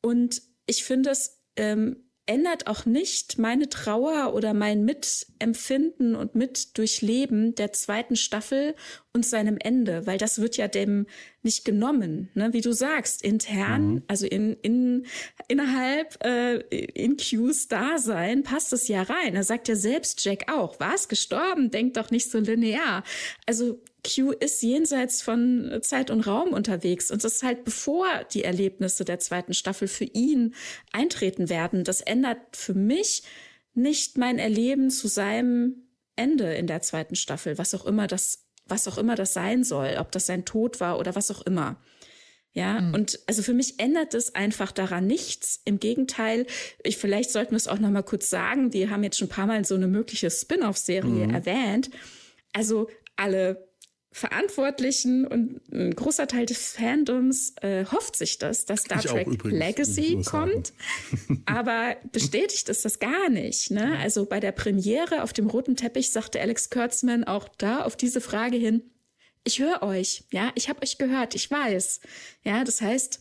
[0.00, 7.56] Und ich finde, es ähm, ändert auch nicht meine Trauer oder mein Mitempfinden und Mitdurchleben
[7.56, 8.76] der zweiten Staffel
[9.14, 11.06] und seinem Ende, weil das wird ja dem
[11.42, 12.52] nicht genommen, ne?
[12.52, 14.02] wie du sagst, intern, mhm.
[14.08, 15.06] also in, in
[15.46, 19.36] innerhalb äh, in Q's Dasein passt es ja rein.
[19.36, 23.04] Er sagt ja selbst Jack auch, was gestorben, denkt doch nicht so linear.
[23.46, 28.42] Also Q ist jenseits von Zeit und Raum unterwegs und das ist halt bevor die
[28.42, 30.56] Erlebnisse der zweiten Staffel für ihn
[30.92, 31.84] eintreten werden.
[31.84, 33.22] Das ändert für mich
[33.74, 35.84] nicht mein Erleben zu seinem
[36.16, 39.96] Ende in der zweiten Staffel, was auch immer das, was auch immer das sein soll,
[39.98, 41.76] ob das sein Tod war oder was auch immer.
[42.52, 42.94] Ja, mhm.
[42.94, 45.60] und also für mich ändert es einfach daran nichts.
[45.64, 46.46] Im Gegenteil,
[46.84, 48.72] ich, vielleicht sollten wir es auch noch mal kurz sagen.
[48.72, 51.34] Wir haben jetzt schon ein paar Mal so eine mögliche Spin-off-Serie mhm.
[51.34, 51.90] erwähnt.
[52.52, 53.68] Also alle
[54.16, 60.22] Verantwortlichen und ein großer Teil des Fandoms äh, hofft sich das, dass Star Trek Legacy
[60.24, 60.72] kommt.
[61.46, 63.72] aber bestätigt ist das gar nicht.
[63.72, 63.98] Ne?
[63.98, 68.20] Also bei der Premiere auf dem roten Teppich sagte Alex Kurtzman auch da auf diese
[68.20, 68.82] Frage hin,
[69.42, 72.00] ich höre euch, ja, ich habe euch gehört, ich weiß.
[72.44, 73.20] Ja, das heißt,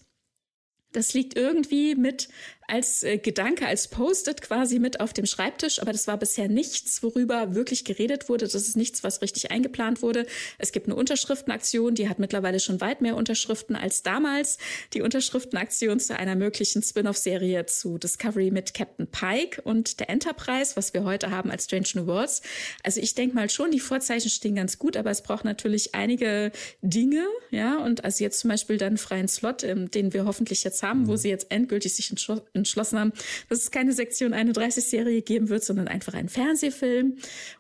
[0.92, 2.30] das liegt irgendwie mit
[2.68, 7.04] als äh, Gedanke, als Post-it quasi mit auf dem Schreibtisch, aber das war bisher nichts,
[7.04, 8.46] worüber wirklich geredet wurde.
[8.46, 10.26] Das ist nichts, was richtig eingeplant wurde.
[10.58, 14.58] Es gibt eine Unterschriftenaktion, die hat mittlerweile schon weit mehr Unterschriften als damals.
[14.94, 20.94] Die Unterschriftenaktion zu einer möglichen Spin-off-Serie zu Discovery mit Captain Pike und der Enterprise, was
[20.94, 22.42] wir heute haben als Strange New Worlds.
[22.84, 26.52] Also ich denke mal schon, die Vorzeichen stehen ganz gut, aber es braucht natürlich einige
[26.82, 30.84] Dinge, ja, und also jetzt zum Beispiel dann freien Slot, ähm, den wir hoffentlich jetzt
[30.84, 31.08] haben, mhm.
[31.08, 33.14] wo sie jetzt endgültig sich entschlossen haben,
[33.50, 37.18] dass es keine Sektion 31-Serie geben wird, sondern einfach einen Fernsehfilm.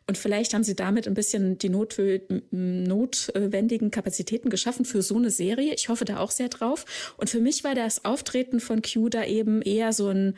[0.07, 5.73] Und vielleicht haben sie damit ein bisschen die notwendigen Kapazitäten geschaffen für so eine Serie.
[5.73, 6.85] Ich hoffe da auch sehr drauf.
[7.17, 10.35] Und für mich war das Auftreten von Q da eben eher so ein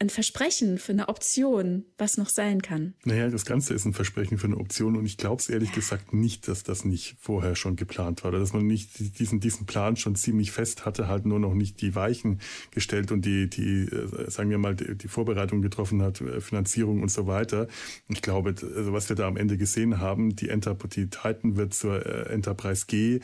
[0.00, 2.94] ein Versprechen für eine Option, was noch sein kann.
[3.04, 5.76] Naja, das Ganze ist ein Versprechen für eine Option und ich glaube es ehrlich ja.
[5.76, 9.66] gesagt nicht, dass das nicht vorher schon geplant war oder dass man nicht diesen, diesen
[9.66, 12.40] Plan schon ziemlich fest hatte, halt nur noch nicht die Weichen
[12.72, 17.10] gestellt und die, die äh, sagen wir mal, die, Vorbereitung getroffen hat, äh, Finanzierung und
[17.10, 17.68] so weiter.
[18.08, 21.72] Ich glaube, also was wir da am Ende gesehen haben, die, Enter die Titan wird
[21.72, 23.20] zur äh, Enterprise G,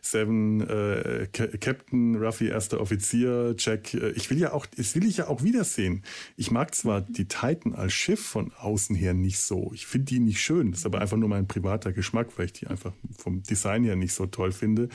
[0.00, 5.26] Seven, äh, Captain, Ruffy, erster Offizier, Jack, ich will ja auch, das will ich ja
[5.26, 6.04] auch wiedersehen.
[6.36, 9.70] Ich mag zwar die Titan als Schiff von außen her nicht so.
[9.74, 10.70] Ich finde die nicht schön.
[10.70, 13.96] Das ist aber einfach nur mein privater Geschmack, weil ich die einfach vom Design her
[13.96, 14.88] nicht so toll finde.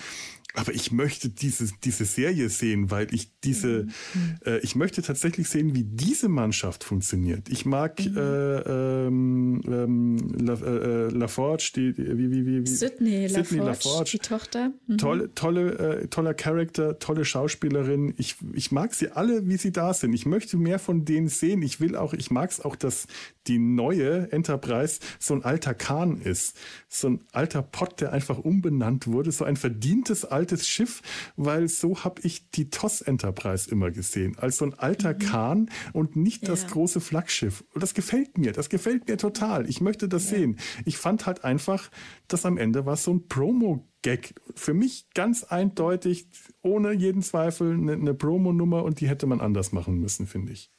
[0.57, 4.38] Aber ich möchte diese, diese Serie sehen, weil ich diese, mhm.
[4.43, 7.47] äh, ich möchte tatsächlich sehen, wie diese Mannschaft funktioniert.
[7.49, 8.17] Ich mag mhm.
[8.17, 14.09] äh, ähm, ähm La, äh, LaForge, die, wie, wie, wie, wie Sydney, Sydney LaForge, LaForge,
[14.13, 14.71] die Tochter.
[14.88, 14.97] Mhm.
[14.97, 18.15] Tolle, tolle, äh, toller Charakter, tolle Schauspielerin.
[18.17, 20.13] Ich, ich mag sie alle, wie sie da sind.
[20.13, 21.61] Ich möchte mehr von denen sehen.
[21.61, 23.05] Ich will auch, ich mag es auch, dass
[23.45, 26.57] die neue Enterprise so ein alter Kahn ist.
[26.89, 29.31] So ein alter Pott, der einfach umbenannt wurde.
[29.31, 31.01] So ein verdientes altes Schiff,
[31.35, 34.37] weil so habe ich die TOS Enterprise immer gesehen.
[34.37, 35.19] Als so ein alter mhm.
[35.19, 36.49] Kahn und nicht ja.
[36.49, 37.63] das große Flaggschiff.
[37.73, 38.53] Und das gefällt mir.
[38.53, 39.69] Das gefällt mir total.
[39.69, 40.37] Ich möchte das ja.
[40.37, 40.59] sehen.
[40.85, 41.89] Ich fand halt einfach,
[42.27, 44.35] dass am Ende war so ein Promo Gag.
[44.55, 46.27] Für mich ganz eindeutig,
[46.61, 50.71] ohne jeden Zweifel, eine, eine Promo-Nummer und die hätte man anders machen müssen, finde ich.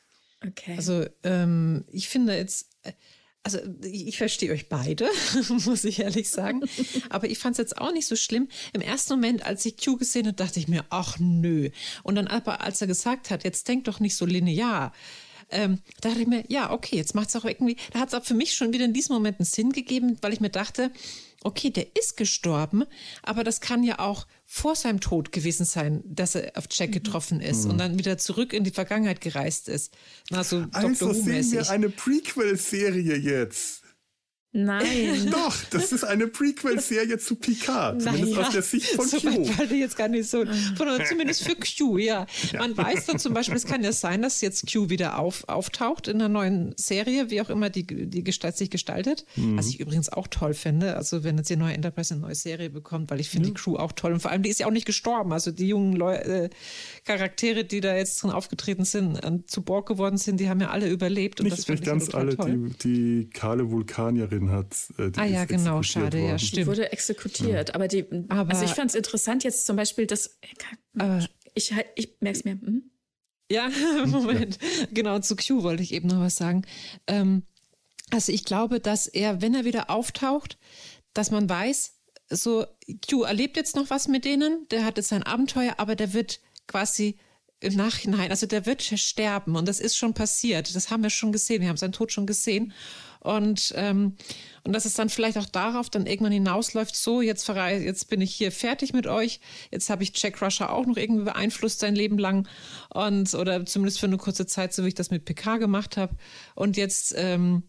[0.46, 0.74] Okay.
[0.76, 2.92] Also ähm, ich finde jetzt, äh,
[3.54, 5.08] also ich verstehe euch beide,
[5.64, 6.62] muss ich ehrlich sagen.
[7.08, 8.48] Aber ich fand es jetzt auch nicht so schlimm.
[8.74, 11.70] Im ersten Moment, als ich Q gesehen habe, dachte ich mir, ach nö.
[12.02, 14.92] Und dann aber, als er gesagt hat, jetzt denk doch nicht so linear.
[15.50, 18.14] Ähm, da dachte ich mir, ja, okay, jetzt macht es auch irgendwie, da hat es
[18.14, 20.90] auch für mich schon wieder in diesem Moment einen Sinn gegeben, weil ich mir dachte,
[21.44, 22.84] okay, der ist gestorben,
[23.22, 26.94] aber das kann ja auch vor seinem Tod gewesen sein, dass er auf Jack mhm.
[26.94, 27.70] getroffen ist mhm.
[27.70, 29.94] und dann wieder zurück in die Vergangenheit gereist ist.
[30.30, 33.82] Na, so also sehen wir eine Prequel-Serie jetzt.
[34.52, 35.28] Nein.
[35.30, 39.44] Doch, das ist eine Prequel-Serie zu Picard, zumindest naja, aus der Sicht von so Q.
[39.44, 40.44] So jetzt gar nicht so,
[40.76, 42.26] von, zumindest für Q, ja.
[42.52, 42.58] ja.
[42.58, 46.08] Man weiß dann zum Beispiel, es kann ja sein, dass jetzt Q wieder auf, auftaucht
[46.08, 49.26] in einer neuen Serie, wie auch immer die, die Gestalt sich gestaltet.
[49.36, 49.58] Mhm.
[49.58, 52.70] Was ich übrigens auch toll finde, also wenn jetzt die neue Enterprise eine neue Serie
[52.70, 53.54] bekommt, weil ich finde mhm.
[53.54, 55.32] die Crew auch toll und vor allem, die ist ja auch nicht gestorben.
[55.34, 56.48] Also die jungen Leu äh,
[57.04, 60.70] Charaktere, die da jetzt drin aufgetreten sind, an, zu Borg geworden sind, die haben ja
[60.70, 61.40] alle überlebt.
[61.40, 62.70] Und nicht, das nicht ganz alle, toll.
[62.82, 64.74] die, die kahle Vulkanierin hat.
[64.98, 66.28] Äh, ah ja, genau, schade, worden.
[66.28, 66.56] ja, stimmt.
[66.56, 67.74] Die wurde exekutiert, ja.
[67.74, 70.38] aber die, aber, also ich fand es interessant jetzt zum Beispiel, dass,
[70.96, 72.52] aber, ich, ich merke es mir.
[72.52, 72.90] Hm?
[73.50, 73.70] Ja,
[74.06, 74.58] Moment,
[74.92, 76.62] genau, zu Q wollte ich eben noch was sagen.
[77.06, 77.42] Ähm,
[78.10, 80.58] also ich glaube, dass er, wenn er wieder auftaucht,
[81.14, 81.94] dass man weiß,
[82.30, 82.66] so
[83.08, 86.40] Q erlebt jetzt noch was mit denen, der hat jetzt sein Abenteuer, aber der wird
[86.66, 87.18] quasi
[87.60, 90.74] im Nachhinein, also der wird sterben und das ist schon passiert.
[90.74, 92.72] Das haben wir schon gesehen, wir haben seinen Tod schon gesehen.
[93.20, 94.16] Und, ähm,
[94.62, 98.32] und dass es dann vielleicht auch darauf dann irgendwann hinausläuft, so, jetzt, jetzt bin ich
[98.32, 99.40] hier fertig mit euch,
[99.72, 102.46] jetzt habe ich Jack Rusher auch noch irgendwie beeinflusst sein Leben lang
[102.90, 106.14] und oder zumindest für eine kurze Zeit, so wie ich das mit PK gemacht habe.
[106.54, 107.64] Und jetzt, ähm,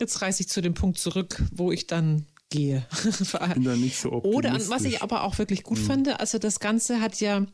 [0.00, 2.86] jetzt reise ich zu dem Punkt zurück, wo ich dann gehe.
[3.04, 5.84] Ich bin da nicht so Oder was ich aber auch wirklich gut mhm.
[5.84, 7.46] fand, also das Ganze hat ja,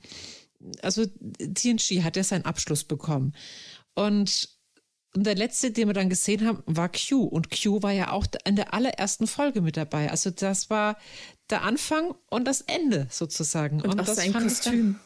[0.83, 3.35] also TNG hat ja seinen Abschluss bekommen.
[3.95, 4.49] Und
[5.17, 7.23] und der letzte, den wir dann gesehen haben, war Q.
[7.23, 10.11] Und Q war ja auch in der allerersten Folge mit dabei.
[10.11, 10.99] Also das war
[11.51, 13.81] der Anfang und das Ende sozusagen.
[13.81, 14.97] Und, und auch sein Kostüm.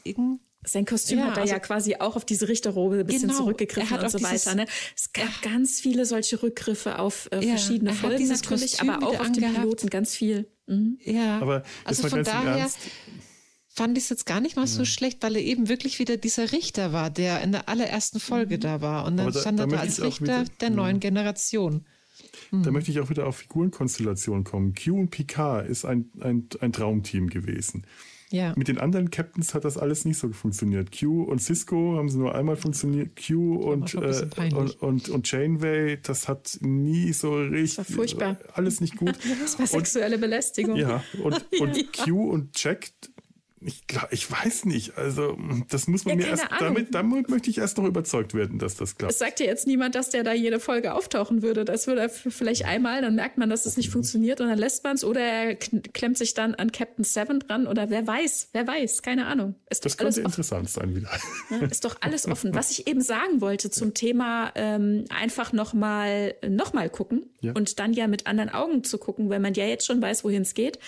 [0.65, 3.41] Sein Kostüm ja, hat er also, ja quasi auch auf diese Richterrobe ein bisschen genau,
[3.41, 4.55] zurückgegriffen und so weiter.
[4.55, 4.67] Ne?
[4.97, 5.51] Es gab ja.
[5.51, 9.91] ganz viele solche Rückgriffe auf äh, verschiedene Folgen natürlich, Kostüm aber auch auf den Piloten
[9.91, 10.51] ganz viel.
[10.67, 10.99] Mhm.
[11.03, 12.79] Ja, aber also von daher, Ernst,
[13.79, 16.51] fand ich es jetzt gar nicht mal so schlecht, weil er eben wirklich wieder dieser
[16.51, 18.61] Richter war, der in der allerersten Folge mhm.
[18.61, 19.07] da war.
[19.07, 21.01] Und dann da, stand er da als Richter wieder, der neuen ja.
[21.01, 21.87] Generation.
[22.51, 22.65] Mhm.
[22.65, 24.75] Da möchte ich auch wieder auf Figurenkonstellation kommen.
[24.75, 27.87] Q und Picard ist ein, ein, ein Traumteam gewesen.
[28.31, 28.53] Ja.
[28.57, 30.91] Mit den anderen Captains hat das alles nicht so funktioniert.
[30.99, 33.13] Q und Cisco haben sie nur einmal funktioniert.
[33.17, 37.77] Q und, äh, und, und, und Janeway, das hat nie so richtig.
[37.77, 38.37] Das war furchtbar.
[38.55, 39.17] Alles nicht gut.
[39.41, 40.77] Das war sexuelle und, Belästigung.
[40.77, 42.91] Ja, und, und Q und Jack
[43.61, 44.97] ich, ich weiß nicht.
[44.97, 45.37] Also,
[45.69, 46.47] das muss man ja, mir erst.
[46.61, 49.13] Damit, damit möchte ich erst noch überzeugt werden, dass das klappt.
[49.13, 51.65] Es sagt ja jetzt niemand, dass der da jede Folge auftauchen würde.
[51.65, 54.85] Das würde er vielleicht einmal, dann merkt man, dass es nicht funktioniert und dann lässt
[54.85, 58.67] man es oder er klemmt sich dann an Captain Seven dran oder wer weiß, wer
[58.67, 59.57] weiß, keine Ahnung.
[59.71, 61.11] Ist das könnte interessant sein wieder.
[61.51, 62.55] Ja, ist doch alles offen.
[62.55, 67.53] Was ich eben sagen wollte zum Thema ähm, einfach nochmal noch mal gucken ja.
[67.53, 70.43] und dann ja mit anderen Augen zu gucken, wenn man ja jetzt schon weiß, wohin
[70.43, 70.79] es geht.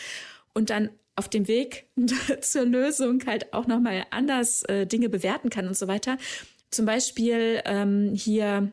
[0.52, 0.90] Und dann
[1.20, 1.86] auf dem Weg
[2.40, 6.16] zur Lösung halt auch nochmal anders äh, Dinge bewerten kann und so weiter.
[6.70, 8.72] Zum Beispiel ähm, hier,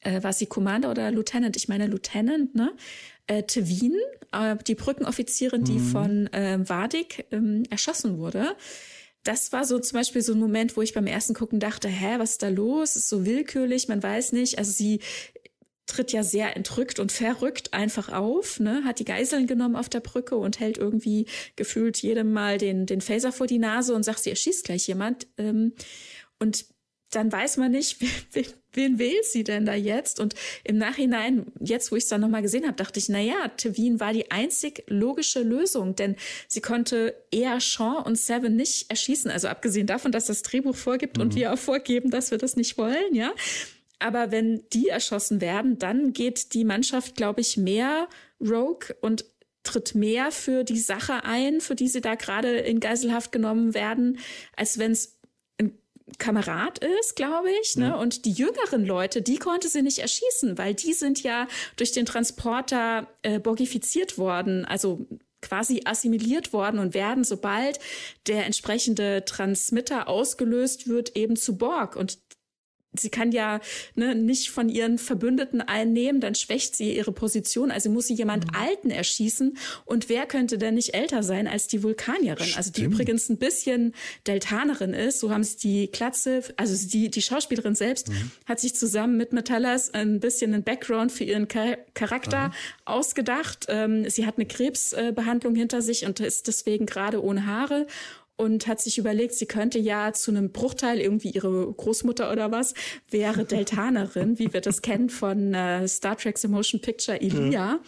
[0.00, 1.54] äh, war sie Commander oder Lieutenant?
[1.56, 2.72] Ich meine Lieutenant, ne?
[3.26, 3.92] Äh, Tevin,
[4.32, 5.90] äh, die Brückenoffizierin, die mhm.
[5.90, 8.56] von äh, Wadig ähm, erschossen wurde.
[9.22, 12.14] Das war so zum Beispiel so ein Moment, wo ich beim ersten Gucken dachte, hä,
[12.16, 12.96] was ist da los?
[12.96, 14.56] Ist so willkürlich, man weiß nicht.
[14.56, 15.00] Also sie
[15.86, 18.82] tritt ja sehr entrückt und verrückt einfach auf, ne?
[18.84, 23.00] hat die Geiseln genommen auf der Brücke und hält irgendwie gefühlt jedem mal den, den
[23.00, 25.26] Phaser vor die Nase und sagt, sie erschießt gleich jemand.
[25.38, 25.72] Ähm,
[26.38, 26.66] und
[27.10, 27.98] dann weiß man nicht,
[28.32, 30.20] wen, wen wählt sie denn da jetzt?
[30.20, 30.34] Und
[30.64, 34.00] im Nachhinein, jetzt wo ich es dann nochmal gesehen habe, dachte ich, na ja, Tevin
[34.00, 36.16] war die einzig logische Lösung, denn
[36.48, 39.30] sie konnte eher Sean und Seven nicht erschießen.
[39.30, 41.22] Also abgesehen davon, dass das Drehbuch vorgibt mhm.
[41.22, 43.32] und wir auch vorgeben, dass wir das nicht wollen, ja.
[43.98, 48.08] Aber wenn die erschossen werden, dann geht die Mannschaft, glaube ich, mehr
[48.40, 49.24] Rogue und
[49.62, 54.18] tritt mehr für die Sache ein, für die sie da gerade in Geiselhaft genommen werden,
[54.54, 55.18] als wenn es
[55.58, 55.76] ein
[56.18, 57.76] Kamerad ist, glaube ich.
[57.76, 57.96] Ne?
[57.96, 62.06] Und die jüngeren Leute, die konnte sie nicht erschießen, weil die sind ja durch den
[62.06, 65.06] Transporter äh, borgifiziert worden, also
[65.42, 67.78] quasi assimiliert worden und werden, sobald
[68.26, 71.96] der entsprechende Transmitter ausgelöst wird, eben zu Borg.
[71.96, 72.18] Und
[73.00, 73.60] sie kann ja
[73.94, 77.70] ne, nicht von ihren Verbündeten einnehmen, dann schwächt sie ihre Position.
[77.70, 78.58] Also muss sie jemand mhm.
[78.58, 79.56] Alten erschießen.
[79.84, 82.44] Und wer könnte denn nicht älter sein als die Vulkanierin?
[82.44, 82.56] Stimmt.
[82.56, 83.94] Also die übrigens ein bisschen
[84.26, 85.20] Deltanerin ist.
[85.20, 88.30] So haben sie die Klatze, also die, die Schauspielerin selbst mhm.
[88.46, 92.52] hat sich zusammen mit Metallas ein bisschen einen Background für ihren Charakter mhm.
[92.84, 93.66] ausgedacht.
[93.68, 97.86] Ähm, sie hat eine Krebsbehandlung hinter sich und ist deswegen gerade ohne Haare
[98.36, 102.74] und hat sich überlegt, sie könnte ja zu einem Bruchteil irgendwie ihre Großmutter oder was
[103.10, 107.74] wäre Deltanerin, wie wir das kennen von äh, Star Trek The Motion Picture Elia.
[107.74, 107.80] Mhm.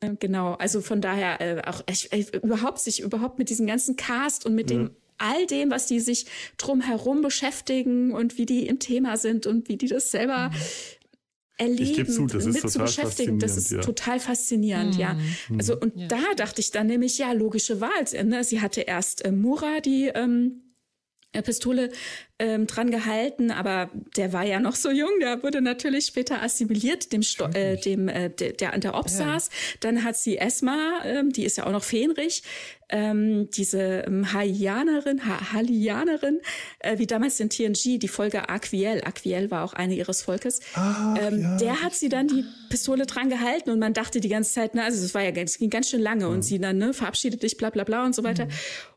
[0.00, 3.96] Äh, genau, also von daher äh, auch ich, ich, überhaupt sich überhaupt mit diesem ganzen
[3.96, 4.70] Cast und mit mhm.
[4.70, 6.26] dem all dem, was die sich
[6.58, 10.95] drumherum beschäftigen und wie die im Thema sind und wie die das selber mhm
[11.56, 13.38] erleben, zu, das mit zu beschäftigen.
[13.38, 13.80] Das ist ja.
[13.80, 15.00] total faszinierend, mhm.
[15.00, 15.18] ja.
[15.58, 16.06] Also und ja.
[16.08, 18.24] da dachte ich dann nämlich, ja, logische Wahl.
[18.24, 18.44] Ne?
[18.44, 20.62] Sie hatte erst äh, Mura, die ähm,
[21.42, 21.90] Pistole
[22.38, 27.12] ähm, dran gehalten, aber der war ja noch so jung, der wurde natürlich später assimiliert,
[27.12, 29.50] dem, Sto äh, dem äh, der, der an der Ob saß.
[29.80, 32.42] Dann hat sie Esma, ähm, die ist ja auch noch fähnrich,
[32.88, 36.40] ähm, diese ähm, Haianerin, ha Halianerin,
[36.78, 39.02] äh, wie damals in TNG, die Folge Aquiel.
[39.04, 40.60] Aquiel war auch eine ihres Volkes.
[40.74, 41.56] Ah, ähm, ja.
[41.56, 44.84] Der hat sie dann die Pistole dran gehalten und man dachte die ganze Zeit, na,
[44.84, 46.32] also es war ja, es ging ganz schön lange mhm.
[46.32, 48.46] und sie dann, ne, verabschiedet dich, bla bla bla und so weiter.
[48.46, 48.50] Mhm.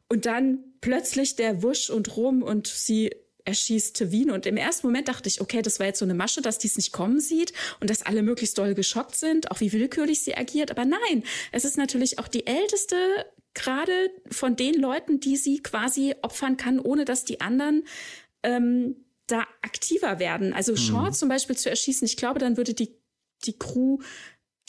[0.10, 3.12] Und dann plötzlich der Wusch und Rum und sie
[3.46, 4.32] erschießt Wien.
[4.32, 6.68] Und im ersten Moment dachte ich, okay, das war jetzt so eine Masche, dass die
[6.68, 10.36] es nicht kommen sieht und dass alle möglichst doll geschockt sind, auch wie willkürlich sie
[10.36, 10.72] agiert.
[10.72, 12.96] Aber nein, es ist natürlich auch die älteste
[13.54, 17.84] gerade von den Leuten, die sie quasi opfern kann, ohne dass die anderen
[18.44, 20.54] ähm, da aktiver werden.
[20.54, 20.78] Also mhm.
[20.78, 22.96] Shaw zum Beispiel zu erschießen, ich glaube, dann würde die,
[23.46, 24.00] die Crew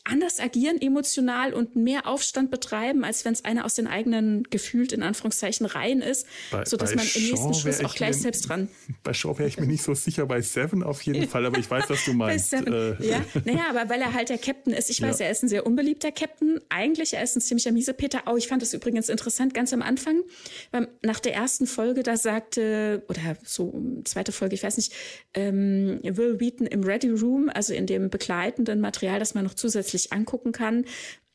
[0.04, 4.92] anders agieren emotional und mehr Aufstand betreiben, als wenn es einer aus den eigenen gefühlt
[4.92, 8.48] in Anführungszeichen Reihen ist, bei, so dass man im nächsten Schluss auch gleich mir, selbst
[8.48, 8.68] dran.
[9.02, 11.70] Bei Shaw wäre ich mir nicht so sicher, bei Seven auf jeden Fall, aber ich
[11.70, 12.50] weiß, was du meinst.
[12.50, 13.06] bei Seven, äh.
[13.06, 14.90] Ja, naja, aber weil er halt der Captain ist.
[14.90, 15.26] Ich weiß, ja.
[15.26, 16.60] er ist ein sehr unbeliebter Captain.
[16.68, 18.22] Eigentlich, er ist ein ziemlicher Miesepeter.
[18.26, 20.22] Oh, ich fand das übrigens interessant, ganz am Anfang,
[20.70, 24.92] beim, nach der ersten Folge, da sagte, oder so zweite Folge, ich weiß nicht,
[25.34, 29.89] ähm, Will Wheaton im Ready Room, also in dem begleitenden Material, das man noch zusätzlich
[29.90, 30.84] sich angucken kann.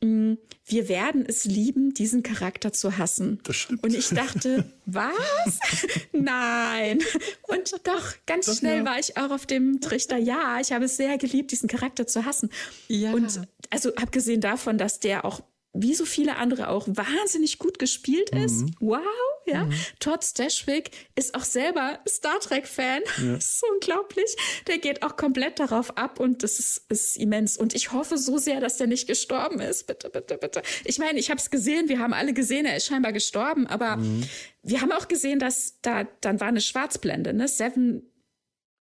[0.02, 0.34] Mm,
[0.66, 3.40] wir werden es lieben, diesen Charakter zu hassen.
[3.44, 3.82] Das stimmt.
[3.82, 5.14] Und ich dachte, was?
[6.12, 7.00] Nein.
[7.48, 8.84] Und doch, ganz doch, schnell ja.
[8.84, 10.18] war ich auch auf dem Trichter.
[10.18, 12.50] Ja, ich habe es sehr geliebt, diesen Charakter zu hassen.
[12.88, 13.12] Ja.
[13.12, 15.40] Und also abgesehen davon, dass der auch
[15.78, 18.62] wie so viele andere auch wahnsinnig gut gespielt ist.
[18.62, 18.74] Mhm.
[18.80, 19.02] Wow,
[19.46, 19.64] ja.
[19.64, 19.74] Mhm.
[20.00, 23.02] Todd Stashwick ist auch selber Star Trek-Fan.
[23.24, 23.36] Ja.
[23.36, 24.34] Das ist unglaublich.
[24.66, 27.56] Der geht auch komplett darauf ab und das ist, ist immens.
[27.56, 29.86] Und ich hoffe so sehr, dass der nicht gestorben ist.
[29.86, 30.62] Bitte, bitte, bitte.
[30.84, 33.96] Ich meine, ich habe es gesehen, wir haben alle gesehen, er ist scheinbar gestorben, aber
[33.96, 34.24] mhm.
[34.62, 37.34] wir haben auch gesehen, dass da dann war eine Schwarzblende.
[37.34, 37.46] Ne?
[37.46, 38.10] Seven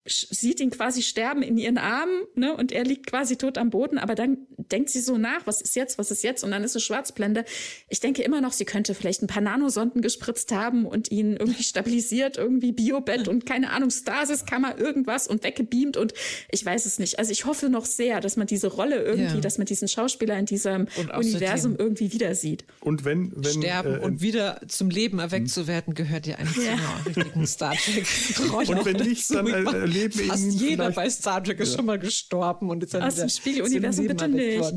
[0.05, 3.97] sieht ihn quasi sterben in ihren Armen, ne, und er liegt quasi tot am Boden,
[3.97, 6.75] aber dann denkt sie so nach, was ist jetzt, was ist jetzt, und dann ist
[6.75, 7.43] eine Schwarzblende.
[7.89, 11.63] Ich denke immer noch, sie könnte vielleicht ein paar Nanosonden gespritzt haben und ihn irgendwie
[11.75, 16.13] stabilisiert, irgendwie Biobett und keine Ahnung, Stasiskammer, irgendwas und weggebeamt und
[16.51, 17.17] ich weiß es nicht.
[17.17, 19.41] Also ich hoffe noch sehr, dass man diese Rolle irgendwie, ja.
[19.41, 20.87] dass man diesen Schauspieler in diesem
[21.17, 22.65] Universum irgendwie wieder sieht.
[22.79, 26.65] Und wenn, wenn sterben äh, und wieder zum Leben erweckt zu werden, gehört ja eigentlich
[26.65, 26.75] ja.
[26.75, 28.05] zu einer richtigen Star Trek
[28.51, 28.67] Rolle.
[28.67, 31.77] Und wenn nicht, dann äh, erleben Fast jeder bei Star Trek ist ja.
[31.77, 34.73] schon mal gestorben und ist dann Aus dem Spiegeluniversum bitte nicht.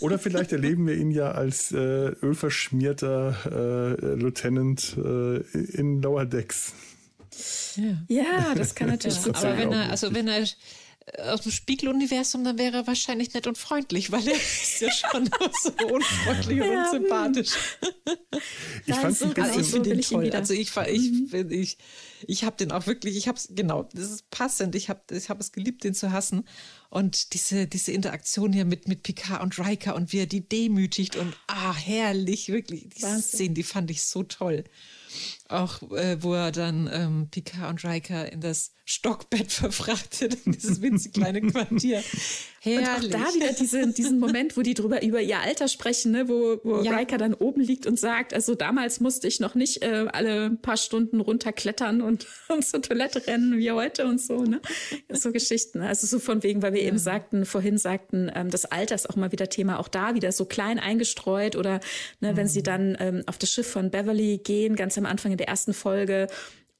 [0.00, 5.38] Oder vielleicht erleben wir ihn ja als äh, ölverschmierter äh, Lieutenant äh,
[5.76, 6.72] in Lower Decks.
[7.76, 9.34] Ja, ja das kann natürlich sein.
[9.34, 10.46] Aber wenn er, also wenn er
[11.18, 15.28] aus dem Spiegeluniversum, dann wäre er wahrscheinlich nett und freundlich, weil er ist ja schon
[15.62, 17.50] so unfreundlich und ja, unsympathisch.
[18.86, 20.30] Ich fand so, also ich finde ihn toll.
[20.30, 21.78] Also ich, ich, ich,
[22.26, 24.74] ich, habe den auch wirklich, ich habe es, genau, das ist passend.
[24.74, 26.46] Ich habe ich hab es geliebt, den zu hassen.
[26.90, 31.16] Und diese, diese Interaktion hier mit, mit Picard und Riker und wie er die demütigt
[31.16, 32.88] und ah, herrlich, wirklich.
[32.90, 34.64] Die Szenen, die fand ich so toll.
[35.52, 40.82] Auch äh, wo er dann ähm, Picard und Riker in das Stockbett verfrachtet, in dieses
[40.82, 42.02] winzig kleine Quartier.
[42.60, 42.88] Herrlich.
[42.88, 46.28] Und auch da wieder diese, diesen Moment, wo die drüber über ihr Alter sprechen, ne?
[46.28, 46.96] wo, wo ja.
[46.96, 50.76] Riker dann oben liegt und sagt, also damals musste ich noch nicht äh, alle paar
[50.76, 54.44] Stunden runterklettern und, und zur Toilette rennen wie heute und so.
[54.44, 54.60] Ne?
[55.10, 55.80] So Geschichten.
[55.80, 56.88] Also so von wegen, weil wir ja.
[56.88, 60.30] eben sagten, vorhin sagten, ähm, das Alter ist auch mal wieder Thema, auch da wieder
[60.30, 61.80] so klein eingestreut oder
[62.20, 62.36] ne, mhm.
[62.36, 62.64] wenn sie mhm.
[62.64, 66.28] dann ähm, auf das Schiff von Beverly gehen, ganz am Anfang in der ersten Folge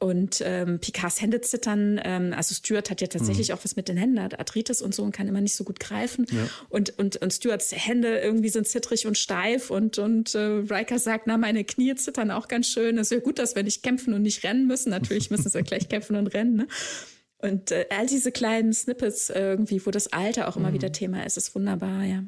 [0.02, 2.00] und ähm, Picards Hände zittern.
[2.02, 3.54] Ähm, also Stuart hat ja tatsächlich mhm.
[3.54, 5.78] auch was mit den Händen, hat Arthritis und so und kann immer nicht so gut
[5.78, 6.26] greifen.
[6.30, 6.48] Ja.
[6.70, 11.28] Und, und, und Stuarts Hände irgendwie sind zittrig und steif und, und äh, Riker sagt,
[11.28, 12.98] na, meine Knie zittern auch ganz schön.
[12.98, 14.90] Es ist ja gut, dass wir nicht kämpfen und nicht rennen müssen.
[14.90, 16.56] Natürlich müssen sie gleich kämpfen und rennen.
[16.56, 16.66] Ne?
[17.38, 20.74] Und äh, all diese kleinen Snippets irgendwie, wo das Alter auch immer mhm.
[20.74, 22.24] wieder Thema ist, ist wunderbar, ja.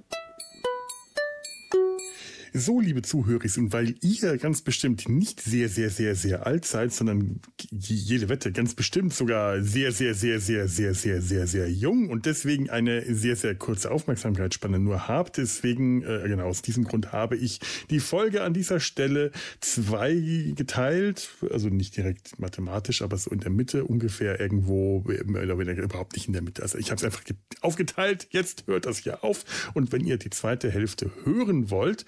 [2.57, 6.93] So, liebe Zuhörer, und weil ihr ganz bestimmt nicht sehr, sehr, sehr, sehr alt seid,
[6.93, 12.11] sondern jede Wette ganz bestimmt sogar sehr, sehr, sehr, sehr, sehr, sehr, sehr, sehr jung
[12.11, 15.39] und deswegen eine sehr, sehr kurze Aufmerksamkeitsspanne nur habt.
[15.39, 17.59] Deswegen, äh, genau aus diesem Grund habe ich
[17.91, 20.15] die Folge an dieser Stelle zwei
[20.55, 26.29] geteilt, also nicht direkt mathematisch, aber so in der Mitte ungefähr irgendwo, oder überhaupt nicht
[26.29, 26.63] in der Mitte.
[26.63, 27.25] Also ich habe es einfach
[27.63, 28.29] aufgeteilt.
[28.31, 29.73] Jetzt hört das hier auf.
[29.75, 32.05] Und wenn ihr die zweite Hälfte hören wollt,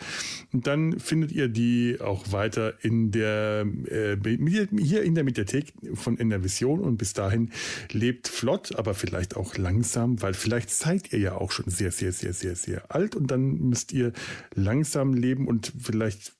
[0.52, 6.80] dann findet ihr die auch weiter in der, äh, hier in der Mediathek von Vision
[6.80, 7.50] und bis dahin
[7.90, 12.12] lebt flott, aber vielleicht auch langsam, weil vielleicht seid ihr ja auch schon sehr, sehr,
[12.12, 14.12] sehr, sehr, sehr alt und dann müsst ihr
[14.54, 16.34] langsam leben und vielleicht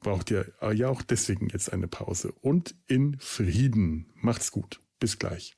[0.00, 2.32] braucht ihr ja auch deswegen jetzt eine Pause.
[2.40, 4.06] Und in Frieden.
[4.14, 4.80] Macht's gut.
[5.00, 5.57] Bis gleich.